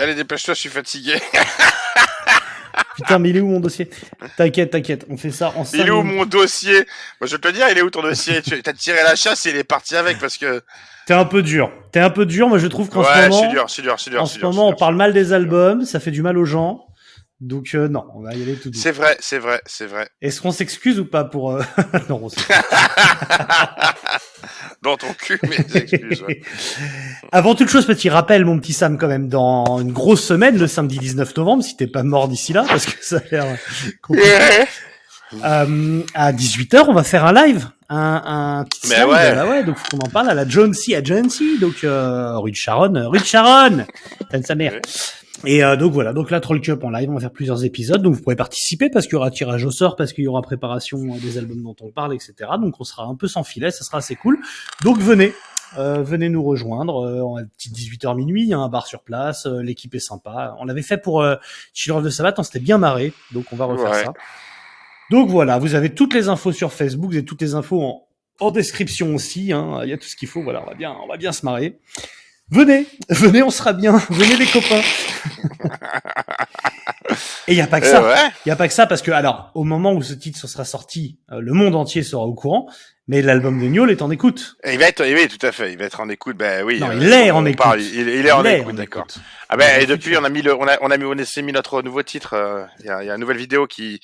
Allez, 0.00 0.14
dépêche-toi, 0.14 0.54
je 0.54 0.60
suis 0.60 0.70
fatigué. 0.70 1.20
Putain, 2.96 3.18
mais 3.18 3.30
il 3.30 3.36
est 3.36 3.40
où 3.40 3.48
mon 3.48 3.60
dossier? 3.60 3.90
T'inquiète, 4.36 4.70
t'inquiète, 4.70 5.04
on 5.10 5.16
fait 5.16 5.30
ça 5.30 5.52
en 5.56 5.64
5 5.64 5.76
Il 5.78 5.86
est 5.86 5.90
où 5.90 6.02
mon 6.02 6.24
dossier? 6.24 6.86
Moi, 7.20 7.26
Je 7.26 7.32
vais 7.32 7.38
te 7.38 7.48
le 7.48 7.52
dire, 7.52 7.66
il 7.70 7.76
est 7.76 7.82
où 7.82 7.90
ton 7.90 8.02
dossier? 8.02 8.40
Tu 8.42 8.60
as 8.64 8.72
tiré 8.72 9.02
la 9.02 9.14
chasse 9.14 9.44
et 9.46 9.50
il 9.50 9.56
est 9.56 9.64
parti 9.64 9.96
avec 9.96 10.18
parce 10.18 10.38
que. 10.38 10.62
T'es 11.06 11.12
un 11.12 11.24
peu 11.26 11.42
dur. 11.42 11.70
T'es 11.92 12.00
un 12.00 12.10
peu 12.10 12.24
dur, 12.24 12.48
moi 12.48 12.58
je 12.58 12.66
trouve 12.66 12.88
qu'en 12.88 13.00
Ouais, 13.00 13.06
ce 13.24 13.28
moment, 13.28 13.50
dur, 13.50 13.66
dur, 13.82 13.94
en 13.94 14.26
ce 14.26 14.38
dur, 14.38 14.48
moment 14.52 14.68
on 14.68 14.74
parle 14.74 14.94
mal 14.94 15.12
des 15.12 15.32
albums, 15.32 15.84
ça 15.84 16.00
fait 16.00 16.10
du 16.10 16.22
mal 16.22 16.38
aux 16.38 16.44
gens. 16.44 16.86
Donc 17.40 17.70
euh, 17.74 17.88
non, 17.88 18.04
on 18.14 18.20
va 18.20 18.34
y 18.34 18.42
aller 18.42 18.54
tout 18.54 18.68
douce. 18.70 18.82
C'est 18.82 18.92
vrai, 18.92 19.16
c'est 19.20 19.38
vrai, 19.38 19.62
c'est 19.64 19.86
vrai. 19.86 20.08
Est-ce 20.20 20.42
qu'on 20.42 20.52
s'excuse 20.52 21.00
ou 21.00 21.06
pas 21.06 21.24
pour... 21.24 21.52
euh, 21.52 21.62
non, 22.10 22.20
on 22.24 22.28
s'excuse. 22.28 22.56
Dans 24.82 24.96
ton 24.96 25.12
cul, 25.14 25.38
ouais. 25.42 26.40
Avant 27.32 27.54
toute 27.54 27.68
chose, 27.68 27.86
petit 27.86 28.08
rappel, 28.08 28.44
mon 28.44 28.58
petit 28.58 28.72
Sam, 28.72 28.96
quand 28.96 29.08
même, 29.08 29.28
dans 29.28 29.78
une 29.78 29.92
grosse 29.92 30.24
semaine, 30.24 30.56
le 30.56 30.66
samedi 30.66 30.98
19 30.98 31.36
novembre, 31.36 31.62
si 31.62 31.76
t'es 31.76 31.86
pas 31.86 32.02
mort 32.02 32.28
d'ici 32.28 32.54
là, 32.54 32.64
parce 32.66 32.86
que 32.86 33.04
ça 33.04 33.18
a 33.18 33.20
l'air 33.30 33.58
compliqué. 34.00 34.28
Euh, 35.44 36.02
à 36.14 36.32
18h, 36.32 36.84
on 36.88 36.92
va 36.92 37.04
faire 37.04 37.24
un 37.24 37.32
live, 37.32 37.68
un, 37.88 38.22
un 38.24 38.64
petit 38.64 38.88
Mais 38.88 39.04
ouais. 39.04 39.34
Bah 39.34 39.46
ouais, 39.46 39.64
donc 39.64 39.76
faut 39.76 39.96
qu'on 39.96 40.06
en 40.06 40.10
parle 40.10 40.30
à 40.30 40.34
la 40.34 40.48
John 40.48 40.74
C. 40.74 40.96
Agency, 40.96 41.58
donc 41.58 41.84
euh, 41.84 42.38
rue 42.38 42.50
de 42.50 42.56
Sharon, 42.56 43.08
rue 43.10 43.20
de 43.20 43.24
Sharon, 43.24 43.84
T'as 44.30 44.42
sa 44.42 44.54
mère. 44.54 44.80
Et 45.46 45.64
euh, 45.64 45.76
donc 45.76 45.92
voilà, 45.92 46.12
donc 46.12 46.30
la 46.30 46.40
Troll 46.40 46.60
Cup 46.60 46.82
en 46.84 46.90
live, 46.90 47.08
on 47.08 47.14
va 47.14 47.20
faire 47.20 47.30
plusieurs 47.32 47.64
épisodes, 47.64 48.02
donc 48.02 48.14
vous 48.14 48.20
pourrez 48.22 48.36
participer 48.36 48.90
parce 48.90 49.06
qu'il 49.06 49.14
y 49.14 49.16
aura 49.16 49.30
tirage 49.30 49.64
au 49.64 49.70
sort, 49.70 49.96
parce 49.96 50.12
qu'il 50.12 50.24
y 50.24 50.28
aura 50.28 50.42
préparation 50.42 50.98
euh, 50.98 51.18
des 51.20 51.38
albums 51.38 51.62
dont 51.62 51.76
on 51.80 51.90
parle, 51.90 52.14
etc. 52.14 52.34
Donc 52.60 52.74
on 52.78 52.84
sera 52.84 53.04
un 53.04 53.14
peu 53.14 53.26
sans 53.28 53.42
filet, 53.42 53.70
ça 53.70 53.84
sera 53.84 53.98
assez 53.98 54.16
cool. 54.16 54.38
Donc 54.84 54.98
venez, 54.98 55.32
euh, 55.78 56.02
venez 56.02 56.28
nous 56.28 56.42
rejoindre, 56.42 57.06
euh, 57.06 57.22
on 57.22 57.36
a 57.36 57.44
petit 57.44 57.70
18h 57.70 58.16
minuit, 58.16 58.42
il 58.42 58.48
y 58.48 58.54
a 58.54 58.58
un 58.58 58.68
bar 58.68 58.86
sur 58.86 59.00
place, 59.02 59.46
euh, 59.46 59.62
l'équipe 59.62 59.94
est 59.94 59.98
sympa. 60.00 60.56
On 60.58 60.64
l'avait 60.66 60.82
fait 60.82 60.98
pour 60.98 61.22
euh, 61.22 61.36
Chiller 61.72 62.02
de 62.02 62.10
Sabbath, 62.10 62.38
on 62.38 62.42
s'était 62.42 62.60
bien 62.60 62.76
marré, 62.76 63.12
donc 63.32 63.46
on 63.52 63.56
va 63.56 63.64
refaire 63.64 63.90
Ouais. 63.92 64.04
ça. 64.04 64.12
Donc 65.10 65.30
voilà, 65.30 65.58
vous 65.58 65.74
avez 65.74 65.94
toutes 65.94 66.12
les 66.12 66.28
infos 66.28 66.52
sur 66.52 66.72
Facebook, 66.72 67.10
vous 67.10 67.16
avez 67.16 67.24
toutes 67.24 67.40
les 67.42 67.54
infos 67.54 67.80
en, 67.82 68.06
en 68.40 68.50
description 68.50 69.14
aussi, 69.14 69.52
hein, 69.52 69.80
il 69.84 69.88
y 69.90 69.92
a 69.92 69.96
tout 69.96 70.08
ce 70.08 70.16
qu'il 70.16 70.28
faut, 70.28 70.42
voilà, 70.42 70.62
on 70.62 70.66
va 70.66 70.74
bien, 70.74 70.94
on 71.02 71.06
va 71.08 71.16
bien 71.16 71.32
se 71.32 71.46
marrer. 71.46 71.78
Venez, 72.50 72.86
venez, 73.08 73.42
on 73.42 73.50
sera 73.50 73.72
bien, 73.72 73.96
venez 74.10 74.36
les 74.36 74.46
copains. 74.46 74.80
Et 77.48 77.52
il 77.52 77.56
y 77.56 77.60
a 77.60 77.66
pas 77.66 77.80
que 77.80 77.86
Eh 77.86 77.90
ça. 77.90 78.02
ouais. 78.02 78.30
Il 78.46 78.48
y 78.48 78.52
a 78.52 78.56
pas 78.56 78.68
que 78.68 78.74
ça 78.74 78.86
parce 78.86 79.02
que 79.02 79.10
alors 79.10 79.50
au 79.54 79.64
moment 79.64 79.92
où 79.92 80.02
ce 80.02 80.14
titre 80.14 80.46
sera 80.46 80.64
sorti, 80.64 81.18
euh, 81.32 81.40
le 81.40 81.52
monde 81.52 81.74
entier 81.74 82.02
sera 82.02 82.22
au 82.24 82.34
courant, 82.34 82.68
mais 83.08 83.22
l'album 83.22 83.60
de 83.60 83.66
Niol 83.66 83.90
est 83.90 84.02
en 84.02 84.10
écoute. 84.10 84.56
Et 84.64 84.74
il 84.74 84.78
va 84.78 84.86
être, 84.86 85.02
oui, 85.04 85.26
tout 85.28 85.44
à 85.44 85.50
fait, 85.52 85.72
il 85.72 85.78
va 85.78 85.84
être 85.86 86.00
en 86.00 86.08
écoute. 86.08 86.36
Ben 86.36 86.64
oui. 86.64 86.78
Non, 86.78 86.90
euh, 86.90 86.94
il 87.00 87.12
est 87.12 87.30
on 87.32 87.36
en 87.38 87.46
écoute. 87.46 87.58
parle, 87.62 87.80
il, 87.80 88.08
il 88.08 88.26
est 88.26 88.30
en 88.30 88.44
Il 88.44 88.46
est 88.48 88.60
écoute, 88.60 88.76
d'accord. 88.76 89.06
Ah 89.48 89.56
ben 89.56 89.80
et 89.82 89.86
depuis 89.86 90.16
on 90.16 90.24
a 90.24 90.28
mis 90.28 90.42
le, 90.42 90.54
on 90.54 90.66
a, 90.68 90.76
on 90.82 90.90
a 90.90 90.96
mis, 90.96 91.04
on 91.04 91.12
a 91.12 91.42
mis 91.42 91.52
notre 91.52 91.82
nouveau 91.82 92.02
titre. 92.04 92.34
euh, 92.34 92.64
Il 92.80 92.86
y, 92.86 92.90
a, 92.90 93.02
il 93.02 93.06
y 93.06 93.10
a 93.10 93.14
une 93.14 93.20
nouvelle 93.20 93.38
vidéo 93.38 93.66
qui, 93.66 94.00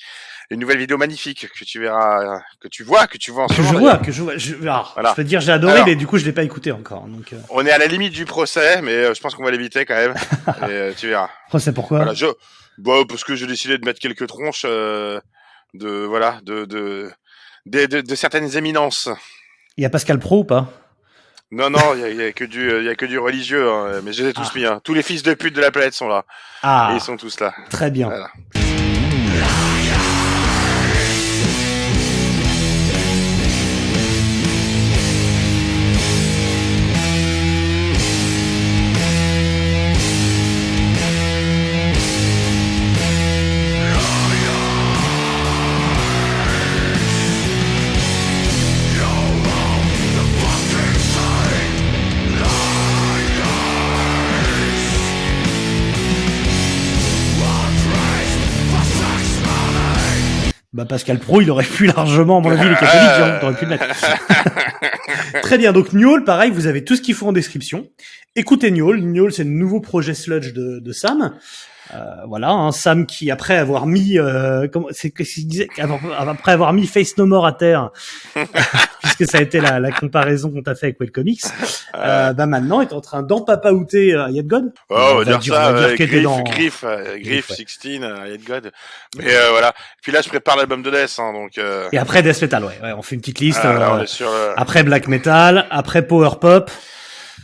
une 0.49 0.59
nouvelle 0.61 0.77
vidéo 0.77 0.97
magnifique 0.97 1.47
que 1.57 1.65
tu 1.65 1.79
verras, 1.81 2.39
que 2.61 2.67
tu 2.67 2.83
vois, 2.83 3.07
que 3.07 3.17
tu 3.17 3.31
vois 3.31 3.43
en 3.45 3.47
ce 3.49 3.55
Que 3.57 3.61
je 3.63 3.67
moment. 3.67 3.79
vois, 3.79 3.89
d'ailleurs. 3.91 4.05
que 4.05 4.11
je 4.11 4.21
vois. 4.23 4.37
Je, 4.37 4.55
alors, 4.61 4.91
Voilà. 4.93 5.09
je 5.11 5.15
peux 5.15 5.23
te 5.23 5.27
dire 5.27 5.41
j'ai 5.41 5.51
adoré, 5.51 5.73
Alors. 5.73 5.85
mais 5.87 5.95
du 5.95 6.07
coup 6.07 6.17
je 6.17 6.25
l'ai 6.25 6.31
pas 6.31 6.43
écouté 6.43 6.71
encore. 6.71 7.03
Donc, 7.07 7.33
euh... 7.33 7.37
On 7.49 7.65
est 7.65 7.71
à 7.71 7.77
la 7.77 7.87
limite 7.87 8.13
du 8.13 8.25
procès, 8.25 8.81
mais 8.81 8.91
euh, 8.93 9.13
je 9.13 9.19
pense 9.21 9.35
qu'on 9.35 9.43
va 9.43 9.51
l'éviter 9.51 9.85
quand 9.85 9.95
même. 9.95 10.13
et 10.47 10.71
euh, 10.71 10.93
tu 10.97 11.07
verras. 11.09 11.29
c'est 11.59 11.73
pourquoi 11.73 11.97
Voilà, 11.97 12.13
je, 12.13 12.27
bon, 12.77 13.05
parce 13.05 13.23
que 13.25 13.35
j'ai 13.35 13.45
décidé 13.47 13.77
de 13.77 13.85
mettre 13.85 13.99
quelques 13.99 14.25
tronches 14.27 14.63
euh, 14.65 15.19
de, 15.73 16.05
voilà, 16.05 16.39
de, 16.43 16.63
de, 16.65 17.11
de, 17.65 17.85
de, 17.85 18.01
de 18.01 18.15
certaines 18.15 18.55
éminences. 18.55 19.09
Il 19.75 19.83
y 19.83 19.85
a 19.85 19.89
Pascal 19.89 20.17
Pro 20.19 20.39
ou 20.39 20.43
pas? 20.45 20.69
Non, 21.51 21.69
non, 21.69 21.93
il 21.95 21.99
y 22.01 22.03
a, 22.03 22.09
il 22.09 22.17
y 22.17 22.23
a 22.23 22.31
que 22.33 22.43
du, 22.45 22.69
il 22.79 22.85
y 22.85 22.89
a 22.89 22.95
que 22.95 23.05
du 23.05 23.19
religieux, 23.19 23.69
hein, 23.69 24.01
mais 24.03 24.11
je 24.13 24.23
les 24.23 24.29
ai 24.29 24.33
tous 24.33 24.47
Ah. 24.53 24.57
mis. 24.57 24.65
Hein. 24.65 24.81
Tous 24.83 24.93
les 24.93 25.03
fils 25.03 25.23
de 25.23 25.33
pute 25.33 25.55
de 25.55 25.61
la 25.61 25.71
planète 25.71 25.93
sont 25.93 26.07
là, 26.07 26.25
Ah, 26.63 26.89
et 26.91 26.95
ils 26.95 27.01
sont 27.01 27.15
tous 27.17 27.39
là. 27.39 27.53
très 27.69 27.89
bien. 27.91 28.07
Voilà. 28.07 28.29
Pascal 60.97 61.19
Pro, 61.19 61.41
il 61.41 61.51
aurait 61.51 61.63
pu 61.63 61.85
largement, 61.85 62.39
à 62.39 62.41
mon 62.41 62.49
avis, 62.49 62.65
il 62.65 62.71
est 62.71 62.79
catholique, 62.79 63.11
hein, 63.19 63.37
t'aurais 63.39 63.53
pu 63.53 63.65
le 63.65 63.69
mettre. 63.69 63.85
Très 65.43 65.59
bien, 65.59 65.71
donc 65.71 65.93
Niol, 65.93 66.23
pareil, 66.23 66.49
vous 66.49 66.65
avez 66.65 66.83
tout 66.83 66.95
ce 66.95 67.03
qu'il 67.03 67.13
faut 67.13 67.27
en 67.27 67.33
description. 67.33 67.87
Écoutez 68.37 68.71
Niol, 68.71 69.01
Niol 69.01 69.33
c'est 69.33 69.43
le 69.43 69.49
nouveau 69.49 69.79
projet 69.81 70.13
sludge 70.13 70.53
de, 70.53 70.79
de 70.79 70.91
Sam. 70.93 71.33
Euh, 71.95 71.97
voilà, 72.27 72.49
un 72.51 72.73
Sam 72.73 73.05
qui 73.05 73.31
après 73.31 73.55
avoir 73.55 73.85
mis, 73.85 74.19
euh, 74.19 74.67
comment, 74.71 74.87
c'est 74.91 75.09
qu'est-ce 75.09 75.35
qu'il 75.35 75.47
disait, 75.47 75.69
après 76.19 76.51
avoir 76.51 76.73
mis 76.73 76.85
Face 76.85 77.17
No 77.17 77.25
More 77.25 77.45
à 77.45 77.53
terre, 77.53 77.91
puisque 79.03 79.25
ça 79.25 79.37
a 79.37 79.41
été 79.41 79.61
la, 79.61 79.79
la 79.79 79.91
comparaison 79.91 80.51
qu'on 80.51 80.61
t'a 80.61 80.75
fait 80.75 80.87
avec 80.87 80.99
Webcomics, 80.99 81.43
euh, 81.95 82.33
bah 82.33 82.45
maintenant 82.45 82.81
est 82.81 82.91
en 82.91 82.99
train 82.99 83.23
d'empapaouter 83.23 84.13
euh, 84.13 84.27
Yet 84.29 84.43
God. 84.43 84.73
Oh, 84.89 84.95
on 85.13 85.15
va 85.19 85.23
dire, 85.37 85.41
ça, 85.55 85.69
on 85.69 85.73
va 85.73 85.79
dire 85.79 85.87
euh, 85.89 85.95
qu'il 85.95 86.05
était 86.05 86.15
Griff, 86.17 86.23
dans- 86.23 86.43
Griff, 86.43 86.83
euh, 86.83 87.03
Griff, 87.19 87.47
Griff, 87.47 87.49
ouais. 87.51 87.65
16, 87.81 88.01
euh, 88.03 88.33
Hate 88.35 88.43
God. 88.45 88.71
Mais 89.17 89.33
euh, 89.33 89.49
voilà. 89.51 89.73
Puis 90.01 90.11
là, 90.11 90.21
je 90.21 90.27
prépare 90.27 90.57
l'album 90.57 90.83
de 90.83 90.91
Death, 90.91 91.15
hein, 91.19 91.31
donc. 91.31 91.57
Euh, 91.57 91.87
Et 91.93 91.97
après 91.97 92.21
Death 92.21 92.41
Metal, 92.41 92.65
ouais, 92.65 92.77
ouais, 92.83 92.93
on 92.97 93.01
fait 93.01 93.15
une 93.15 93.21
petite 93.21 93.39
liste. 93.39 93.61
ah, 93.63 93.73
là, 93.73 93.93
euh, 93.93 93.97
on 93.99 94.03
est 94.03 94.07
sur. 94.07 94.27
euh, 94.29 94.53
après 94.57 94.83
Black 94.83 95.07
Metal, 95.07 95.65
après 95.71 96.05
Power 96.05 96.31
Pop. 96.41 96.69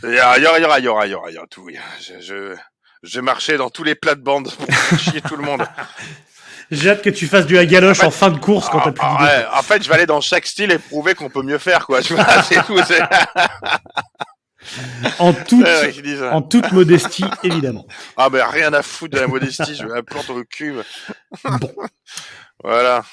Il 0.06 0.14
y 0.14 0.20
aura, 0.20 0.38
il 0.38 0.42
y 0.42 0.46
aura, 0.46 0.58
il 0.58 0.62
y 0.62 0.88
aura, 0.88 1.06
il 1.06 1.10
y 1.10 1.14
aura, 1.14 1.30
il 1.30 1.34
y 1.34 1.38
aura, 1.38 1.46
tout. 1.46 1.68
Je, 2.00 2.20
je, 2.20 2.56
je 3.02 3.20
marchais 3.20 3.56
dans 3.56 3.70
tous 3.70 3.84
les 3.84 3.94
plates-bandes 3.94 4.50
pour 4.52 4.98
chier 4.98 5.20
tout 5.20 5.36
le 5.36 5.42
monde. 5.44 5.66
J'ai 6.70 6.90
hâte 6.90 7.02
que 7.02 7.10
tu 7.10 7.26
fasses 7.26 7.46
du 7.46 7.58
hagaloche 7.58 8.02
en 8.02 8.10
fin 8.10 8.30
de 8.30 8.38
course 8.38 8.68
quand 8.68 8.80
t'as 8.80 8.92
plus 8.92 9.02
Ah, 9.02 9.16
d'idées. 9.18 9.30
ouais, 9.30 9.46
en 9.58 9.62
fait, 9.62 9.82
je 9.82 9.88
vais 9.88 9.94
aller 9.94 10.06
dans 10.06 10.20
chaque 10.20 10.46
style 10.46 10.70
et 10.72 10.78
prouver 10.78 11.14
qu'on 11.14 11.28
peut 11.28 11.42
mieux 11.42 11.58
faire, 11.58 11.86
quoi. 11.86 12.02
Tu 12.02 12.14
vois, 12.14 12.42
c'est 12.42 12.62
tout. 12.64 12.78
En 15.18 15.34
toute, 15.34 15.66
en 16.32 16.40
toute 16.40 16.72
modestie, 16.72 17.24
évidemment. 17.42 17.86
Ah, 18.16 18.30
ben 18.30 18.46
rien 18.46 18.72
à 18.72 18.82
foutre 18.82 19.14
de 19.14 19.20
la 19.20 19.26
modestie, 19.26 19.74
je 19.76 19.86
vais 19.86 19.94
la 19.94 20.02
plante 20.02 20.30
au 20.30 20.42
cul. 20.44 20.74
Bon. 21.44 21.70
Voilà. 22.62 23.04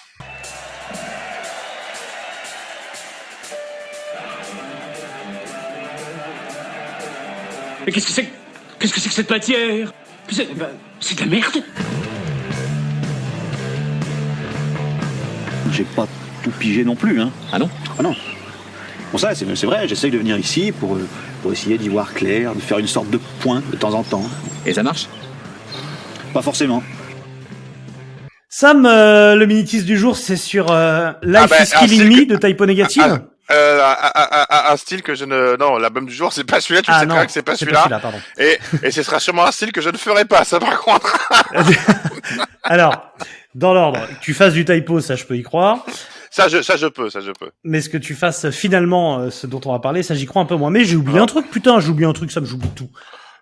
Mais 7.86 7.92
qu'est-ce 7.92 8.08
que 8.08 8.12
c'est 8.14 8.24
que- 8.24 8.30
Qu'est-ce 8.80 8.94
que 8.94 9.00
c'est 9.00 9.10
que 9.10 9.16
cette 9.16 9.30
matière? 9.30 9.92
C'est 10.30 10.54
bah, 10.58 10.70
c'est 11.00 11.16
de 11.16 11.22
la 11.22 11.28
merde 11.28 11.64
J'ai 15.72 15.84
pas 15.84 16.08
tout 16.44 16.52
pigé 16.52 16.84
non 16.84 16.96
plus, 16.96 17.22
hein. 17.22 17.32
Ah 17.52 17.60
non? 17.60 17.70
Ah 17.98 18.04
non. 18.04 18.16
Bon 19.12 19.18
ça, 19.18 19.36
c'est 19.36 19.46
c'est 19.56 19.66
vrai, 19.68 19.88
j'essaye 19.88 20.12
de 20.12 20.18
venir 20.18 20.38
ici 20.38 20.72
pour, 20.72 20.98
pour 21.42 21.52
essayer 21.52 21.78
d'y 21.78 21.90
voir 21.90 22.14
clair, 22.14 22.56
de 22.56 22.60
faire 22.62 22.80
une 22.80 22.88
sorte 22.88 23.10
de 23.10 23.20
point 23.40 23.62
de 23.72 23.78
temps 23.78 23.94
en 23.94 24.04
temps. 24.04 24.24
Et 24.66 24.74
ça 24.74 24.84
marche? 24.84 25.08
Pas 26.34 26.42
forcément. 26.42 26.82
Sam, 28.50 28.86
euh, 28.86 29.36
le 29.36 29.46
minitis 29.46 29.84
du 29.84 29.98
jour, 29.98 30.18
c'est 30.18 30.36
sur 30.38 30.72
euh, 30.72 31.12
Life 31.24 31.42
Ah 31.44 31.48
ben, 31.48 31.64
is 31.64 31.72
Killing 31.88 32.10
Me 32.10 32.26
de 32.26 32.36
Typo 32.38 32.66
Negative. 32.66 33.04
Ah, 33.06 33.20
Euh, 33.52 33.82
un, 33.84 34.46
un- 34.50 34.72
un- 34.74 34.78
style 34.78 35.02
que 35.02 35.14
je 35.16 35.26
ne... 35.26 35.58
Non, 35.58 35.78
l'album 35.78 36.06
du 36.06 36.14
jour, 36.14 36.32
c'est 36.32 36.44
pas 36.44 36.62
celui-là, 36.62 36.82
tu 36.82 36.92
sais 36.92 36.98
très 36.98 37.06
bien 37.06 37.26
que 37.26 37.32
c'est 37.32 37.42
pas 37.42 37.56
celui-là. 37.56 37.88
Et, 38.38 38.58
et 38.84 38.92
ce 38.92 39.04
sera 39.04 39.20
sûrement 39.20 39.46
un 39.46 39.52
style 39.52 39.72
que 39.72 39.82
je 39.82 39.90
ne 39.90 39.98
ferai 39.98 40.26
pas, 40.26 40.44
ça 40.44 40.60
par 40.60 40.80
contre. 40.80 41.18
Alors, 42.64 43.12
dans 43.56 43.74
l'ordre, 43.74 44.00
tu 44.22 44.34
fasses 44.34 44.54
du 44.54 44.66
typo, 44.66 45.02
ça 45.02 45.16
je 45.16 45.26
peux 45.26 45.38
y 45.38 45.44
croire. 45.44 45.86
Ça, 46.30 46.48
je, 46.48 46.62
ça, 46.62 46.78
je 46.78 46.88
peux, 46.88 47.10
ça, 47.10 47.20
je 47.20 47.32
peux. 47.32 47.50
Mais 47.66 47.82
ce 47.82 47.90
que 47.90 47.98
tu 47.98 48.16
fasses 48.16 48.50
finalement, 48.52 49.20
euh, 49.20 49.30
ce 49.32 49.48
dont 49.48 49.60
on 49.66 49.74
va 49.74 49.80
parler, 49.80 50.02
ça 50.02 50.16
j'y 50.16 50.26
crois 50.26 50.42
un 50.42 50.46
peu 50.46 50.56
moins. 50.56 50.70
Mais 50.70 50.86
j'ai 50.86 50.96
oublié 50.96 51.20
Ah. 51.20 51.24
un 51.24 51.26
truc, 51.26 51.50
putain, 51.52 51.80
j'ai 51.82 51.90
oublié 51.90 52.08
un 52.08 52.14
truc, 52.14 52.32
ça 52.32 52.40
me 52.40 52.46
j'oublie 52.46 52.70
tout. 52.70 52.90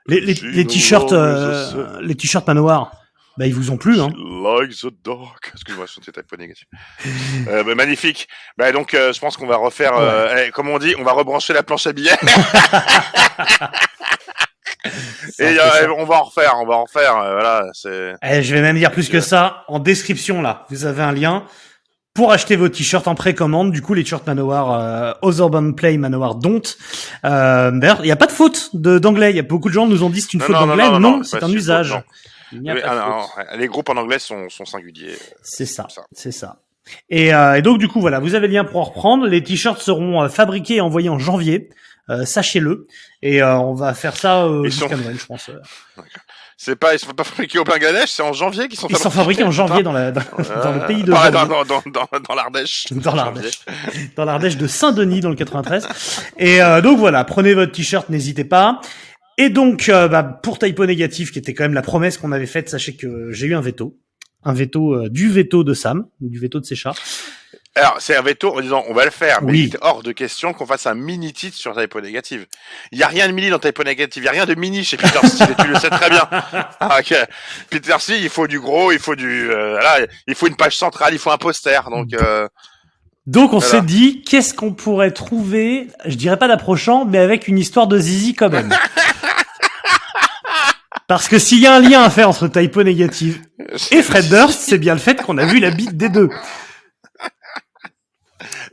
Les, 0.08 0.20
les, 0.22 0.66
t-shirts, 0.66 1.14
euh, 1.14 2.00
les 2.02 2.16
t-shirts 2.16 2.48
manoir, 2.48 2.92
bah 3.40 3.48
ils 3.48 3.56
vous 3.56 3.72
ont 3.72 3.78
plu, 3.78 4.00
hein. 4.02 4.10
Like 4.44 4.72
the 4.78 4.88
dark. 5.04 5.52
Excuse-moi, 5.54 5.86
je 5.88 5.94
suis 5.94 6.02
typo 6.02 6.36
négatif. 6.38 6.66
euh, 7.48 7.64
bah, 7.64 7.74
magnifique. 7.74 8.28
Bah, 8.58 8.72
donc, 8.74 8.94
euh, 8.94 9.14
je 9.14 9.20
pense 9.20 9.38
qu'on 9.38 9.48
va 9.48 9.56
refaire, 9.56 9.94
euh, 9.98 10.36
eh, 10.48 10.52
comme 10.52 10.68
on 10.68 10.78
dit, 10.78 10.94
on 11.00 11.04
va 11.04 11.14
rebrancher 11.14 11.54
la 11.54 11.64
planche 11.64 11.88
à 11.88 11.94
billets. 11.94 12.12
Un 12.22 12.28
Et 15.40 15.56
peu 15.56 15.62
euh, 15.62 15.94
on 15.98 16.06
va 16.06 16.16
en 16.16 16.24
refaire, 16.24 16.54
on 16.62 16.66
va 16.66 16.76
en 16.76 16.84
refaire. 16.84 17.16
euh, 17.18 17.34
voilà, 17.34 17.64
c'est. 17.74 18.14
Eh, 18.24 18.44
je 18.44 18.54
vais 18.54 18.62
même 18.62 18.78
dire 18.78 18.92
plus 18.92 19.08
que 19.10 19.20
ça. 19.22 19.64
En 19.70 19.80
description, 19.80 20.42
là, 20.42 20.66
vous 20.70 20.86
avez 20.86 21.02
un 21.02 21.12
lien 21.14 21.46
pour 22.14 22.32
acheter 22.34 22.56
vos 22.58 22.68
t-shirts 22.68 23.08
en 23.08 23.16
précommande. 23.16 23.72
Du 23.72 23.82
coup, 23.82 23.94
les 23.94 24.04
t-shirts 24.04 24.26
Manowar, 24.28 24.72
euh, 24.74 25.14
Otherbound 25.22 25.76
Play, 25.78 25.98
Manowar 25.98 26.36
Don't. 26.36 26.62
Euh, 27.26 27.72
D'ailleurs, 27.72 28.00
il 28.02 28.06
n'y 28.06 28.12
a 28.12 28.16
pas 28.18 28.28
de 28.28 28.32
faute 28.34 28.70
d'anglais. 28.74 29.30
Il 29.32 29.36
y 29.38 29.40
a 29.40 29.44
beaucoup 29.44 29.70
de 29.70 29.74
gens 29.74 29.88
nous 29.88 30.04
ont 30.04 30.10
dit 30.10 30.20
c'est 30.22 30.34
une 30.34 30.40
Non, 30.40 30.46
faute 30.46 30.56
d'anglais. 30.56 30.84
non, 30.86 30.92
Non, 30.92 31.00
non, 31.00 31.18
non, 31.18 31.24
c'est 31.24 31.38
un 31.38 31.48
faute, 31.48 31.56
usage. 31.56 31.96
Il 32.52 32.62
n'y 32.62 32.70
a 32.70 32.74
Mais, 32.74 32.82
pas 32.82 32.96
de 32.96 33.00
ah, 33.02 33.18
faute. 33.36 33.46
non, 33.52 33.58
les 33.60 33.68
groupes 33.68 33.90
en 33.90 33.98
anglais 33.98 34.20
sont, 34.20 34.50
sont 34.50 34.66
singuliers. 34.66 35.18
C'est 35.44 35.66
ça, 35.66 35.88
c'est 36.14 36.32
ça. 36.32 36.62
Et, 37.10 37.34
euh, 37.34 37.56
et 37.56 37.62
donc 37.62 37.78
du 37.78 37.88
coup 37.88 38.02
voilà, 38.02 38.20
vous 38.20 38.34
avez 38.36 38.48
le 38.48 38.54
lien 38.54 38.64
pour 38.64 38.80
en 38.82 38.86
reprendre. 38.86 39.28
Les 39.28 39.44
t-shirts 39.44 39.80
seront 39.82 40.24
euh, 40.24 40.30
fabriqués 40.30 40.78
et 40.78 40.82
envoyés 40.82 41.10
en 41.10 41.20
janvier, 41.20 41.70
euh, 42.10 42.26
sachez-le. 42.26 42.88
Et 43.22 43.44
euh, 43.44 43.58
on 43.60 43.74
va 43.76 43.94
faire 43.94 44.16
ça 44.16 44.46
euh, 44.46 44.64
jusqu'à 44.66 44.90
sont- 44.90 44.98
Noël, 44.98 45.18
je 45.20 45.26
pense. 45.26 45.52
C'est 46.62 46.76
pas, 46.76 46.94
ils 46.94 47.00
sont 47.00 47.12
pas 47.14 47.24
fabriqués 47.24 47.58
au 47.60 47.64
Bangladesh, 47.64 48.10
c'est 48.10 48.22
en 48.24 48.34
janvier 48.34 48.68
qu'ils 48.68 48.78
sont 48.78 48.88
Ils 48.90 48.98
sont 48.98 49.10
fabriqués 49.12 49.44
en 49.46 49.52
janvier 49.52 49.82
dans, 49.82 49.94
la, 49.94 50.12
dans, 50.12 50.22
dans 50.64 50.74
le 50.74 50.86
pays 50.88 51.04
de 51.04 51.14
janvier. 51.14 51.32
dans, 51.32 51.46
dans, 51.46 51.64
dans, 52.28 52.36
l'Ardèche. 52.36 52.88
Dans 52.92 53.16
l'Ardèche. 53.16 53.62
dans 54.18 54.26
l'Ardèche 54.26 54.58
de 54.58 54.68
Saint-Denis 54.68 55.22
dans 55.22 55.30
le 55.30 55.36
93. 55.36 55.88
Et 56.38 56.62
euh, 56.62 56.82
donc 56.82 56.98
voilà, 57.00 57.24
prenez 57.24 57.54
votre 57.54 57.72
t-shirt, 57.72 58.10
n'hésitez 58.10 58.44
pas. 58.44 58.82
Et 59.40 59.50
donc 59.50 59.90
euh, 59.90 60.08
bah, 60.08 60.22
pour 60.22 60.60
Typo 60.60 60.86
négatif, 60.86 61.32
qui 61.32 61.40
était 61.40 61.54
quand 61.54 61.64
même 61.64 61.74
la 61.74 61.82
promesse 61.82 62.18
qu'on 62.18 62.32
avait 62.32 62.46
faite, 62.46 62.70
sachez 62.70 62.96
que 62.96 63.32
j'ai 63.32 63.48
eu 63.48 63.56
un 63.56 63.62
veto, 63.62 63.98
un 64.44 64.54
veto 64.54 64.94
euh, 64.94 65.10
du 65.10 65.30
veto 65.30 65.64
de 65.64 65.74
Sam, 65.74 66.06
du 66.20 66.38
veto 66.40 66.60
de 66.60 66.66
ses 66.66 66.76
chats. 66.76 66.94
Alors, 67.76 67.98
c'est 68.00 68.16
un 68.18 68.22
veto 68.22 68.54
en 68.58 68.60
disant 68.62 68.84
on 68.90 68.94
va 68.94 69.06
le 69.06 69.12
faire, 69.12 69.42
mais 69.42 69.52
Oui. 69.52 69.60
il 69.60 69.66
était 69.68 69.78
hors 69.82 70.04
de 70.04 70.12
question 70.12 70.52
qu'on 70.54 70.66
fasse 70.66 70.88
un 70.88 70.96
mini 70.96 71.32
titre 71.32 71.56
sur 71.56 71.74
Typo 71.80 72.02
Négative. 72.02 72.48
Il 72.92 72.98
y 73.00 73.04
a 73.04 73.08
rien 73.08 73.28
de 73.30 73.32
mini 73.34 73.50
dans 73.50 73.60
Typo 73.60 73.84
Négative, 73.84 74.24
il 74.24 74.26
y 74.26 74.30
a 74.30 74.32
rien 74.32 74.46
de 74.46 74.56
mini 74.56 74.84
chez 74.84 74.98
Peter 74.98 75.26
Steele, 75.26 75.52
et 75.58 75.62
tu 75.62 75.68
le 75.70 75.76
sais 75.76 75.90
très 75.90 76.10
bien. 76.10 76.28
Ah, 76.82 76.98
ok. 77.00 77.16
Peter 77.70 77.94
Steele, 78.00 78.22
il 78.24 78.30
faut 78.30 78.48
du 78.48 78.60
gros, 78.60 78.92
il 78.92 79.00
faut 79.00 79.16
du, 79.16 79.50
euh, 79.52 79.72
voilà, 79.80 80.06
il 80.28 80.36
faut 80.36 80.48
une 80.48 80.56
page 80.58 80.78
centrale, 80.78 81.14
il 81.14 81.20
faut 81.20 81.32
un 81.32 81.38
poster, 81.38 81.90
donc. 81.90 82.14
Euh, 82.14 82.48
Donc 83.28 83.54
on 83.54 83.60
Voilà. 83.60 83.80
s'est 83.80 83.86
dit, 83.86 84.22
qu'est-ce 84.24 84.54
qu'on 84.54 84.74
pourrait 84.74 85.12
trouver, 85.12 85.88
je 86.06 86.16
dirais 86.16 86.38
pas 86.38 86.48
d'approchant, 86.50 87.06
mais 87.06 87.20
avec 87.20 87.48
une 87.48 87.60
histoire 87.60 87.88
de 87.88 87.98
zizi 88.00 88.34
quand 88.34 88.50
même. 88.50 88.74
Parce 91.10 91.28
que 91.28 91.40
s'il 91.40 91.60
y 91.60 91.66
a 91.66 91.74
un 91.74 91.80
lien 91.80 92.04
à 92.04 92.12
faire 92.12 92.30
entre 92.30 92.48
Typo 92.48 92.84
négative 92.84 93.42
et 93.90 94.04
Fred 94.04 94.30
Durst, 94.30 94.60
c'est 94.62 94.78
bien 94.78 94.94
le 94.94 95.00
fait 95.00 95.20
qu'on 95.20 95.40
a 95.40 95.46
vu 95.46 95.60
la 95.60 95.72
bite 95.72 95.98
des 95.98 96.08
deux. 96.08 96.30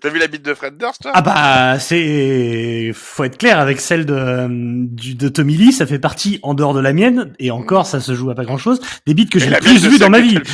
T'as 0.01 0.09
vu 0.09 0.19
la 0.19 0.27
bite 0.27 0.45
de 0.45 0.55
Fred 0.55 0.77
Durst, 0.77 1.03
toi? 1.03 1.13
Ah 1.15 1.23
bah 1.23 1.79
c'est 1.79 2.91
faut 2.95 3.25
être 3.25 3.39
clair 3.39 3.59
avec 3.59 3.81
celle 3.81 4.05
de 4.05 4.47
du, 4.49 5.15
de 5.15 5.29
Tommy 5.29 5.57
Lee, 5.57 5.73
ça 5.73 5.87
fait 5.87 5.99
partie 5.99 6.39
en 6.43 6.55
dehors 6.55 6.75
de 6.75 6.81
la 6.81 6.93
mienne 6.93 7.33
et 7.39 7.51
encore 7.51 7.87
ça 7.87 8.01
se 8.01 8.15
joue 8.15 8.31
à 8.31 8.35
pas 8.35 8.45
grand 8.45 8.59
chose 8.59 8.81
des 9.07 9.15
beats 9.15 9.27
que 9.31 9.39
j'ai 9.39 9.47
le 9.47 9.53
la 9.53 9.59
plus 9.59 9.75
bite 9.75 9.85
de 9.85 9.89
vu 9.89 9.99
dans 9.99 10.11
ma 10.11 10.21
vie. 10.21 10.39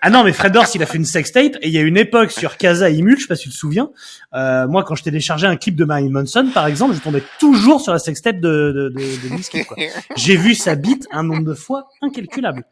Ah 0.00 0.10
non 0.10 0.24
mais 0.24 0.32
Fred 0.32 0.52
Durst 0.52 0.74
il 0.74 0.82
a 0.82 0.86
fait 0.86 0.98
une 0.98 1.04
sextape 1.04 1.56
et 1.60 1.68
il 1.68 1.70
y 1.72 1.78
a 1.78 1.82
une 1.82 1.96
époque 1.96 2.30
sur 2.30 2.56
Casa 2.56 2.90
et 2.90 2.94
Imul, 2.94 3.16
je 3.16 3.22
sais 3.22 3.28
pas 3.28 3.36
si 3.36 3.44
tu 3.44 3.50
te 3.50 3.54
souviens. 3.54 3.90
Euh, 4.34 4.66
moi 4.68 4.84
quand 4.84 4.94
je 4.94 5.02
téléchargeais 5.02 5.46
un 5.46 5.56
clip 5.56 5.74
de 5.74 5.84
Marilyn 5.84 6.10
Manson 6.10 6.50
par 6.52 6.66
exemple, 6.66 6.94
je 6.94 7.00
tombais 7.00 7.22
toujours 7.38 7.80
sur 7.80 7.92
la 7.92 7.98
sextape 7.98 8.40
de 8.40 8.72
de 8.72 8.88
de, 8.88 9.28
de. 9.28 9.88
J'ai 10.16 10.36
vu 10.36 10.54
sa 10.54 10.74
bite 10.74 11.06
un 11.10 11.22
nombre 11.22 11.44
de 11.44 11.54
fois 11.54 11.88
incalculable. 12.02 12.64